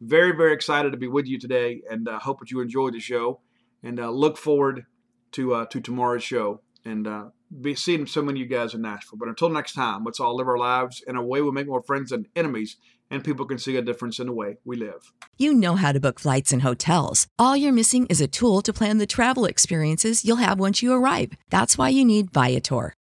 Very, 0.00 0.32
very 0.32 0.52
excited 0.52 0.92
to 0.92 0.98
be 0.98 1.08
with 1.08 1.26
you 1.26 1.38
today 1.38 1.82
and 1.90 2.08
uh, 2.08 2.18
hope 2.18 2.40
that 2.40 2.50
you 2.50 2.60
enjoyed 2.60 2.94
the 2.94 3.00
show 3.00 3.40
and 3.82 3.98
uh, 3.98 4.10
look 4.10 4.36
forward 4.36 4.86
to, 5.32 5.54
uh, 5.54 5.66
to 5.66 5.80
tomorrow's 5.80 6.22
show 6.22 6.60
and 6.84 7.06
uh, 7.06 7.26
be 7.60 7.74
seeing 7.74 8.06
so 8.06 8.22
many 8.22 8.40
of 8.40 8.50
you 8.50 8.56
guys 8.56 8.74
in 8.74 8.82
Nashville. 8.82 9.18
But 9.18 9.28
until 9.28 9.48
next 9.48 9.74
time, 9.74 10.04
let's 10.04 10.20
all 10.20 10.36
live 10.36 10.48
our 10.48 10.58
lives 10.58 11.02
in 11.06 11.16
a 11.16 11.22
way 11.22 11.42
we 11.42 11.50
make 11.50 11.66
more 11.66 11.82
friends 11.82 12.10
than 12.10 12.26
enemies 12.36 12.76
and 13.10 13.24
people 13.24 13.46
can 13.46 13.58
see 13.58 13.76
a 13.76 13.82
difference 13.82 14.18
in 14.18 14.26
the 14.26 14.32
way 14.32 14.56
we 14.64 14.76
live. 14.76 15.12
You 15.36 15.54
know 15.54 15.76
how 15.76 15.92
to 15.92 16.00
book 16.00 16.20
flights 16.20 16.52
and 16.52 16.62
hotels. 16.62 17.26
All 17.38 17.56
you're 17.56 17.72
missing 17.72 18.06
is 18.06 18.20
a 18.20 18.28
tool 18.28 18.62
to 18.62 18.72
plan 18.72 18.98
the 18.98 19.06
travel 19.06 19.44
experiences 19.44 20.24
you'll 20.24 20.36
have 20.36 20.58
once 20.58 20.82
you 20.82 20.92
arrive. 20.92 21.32
That's 21.50 21.78
why 21.78 21.90
you 21.90 22.04
need 22.04 22.32
Viator. 22.32 22.94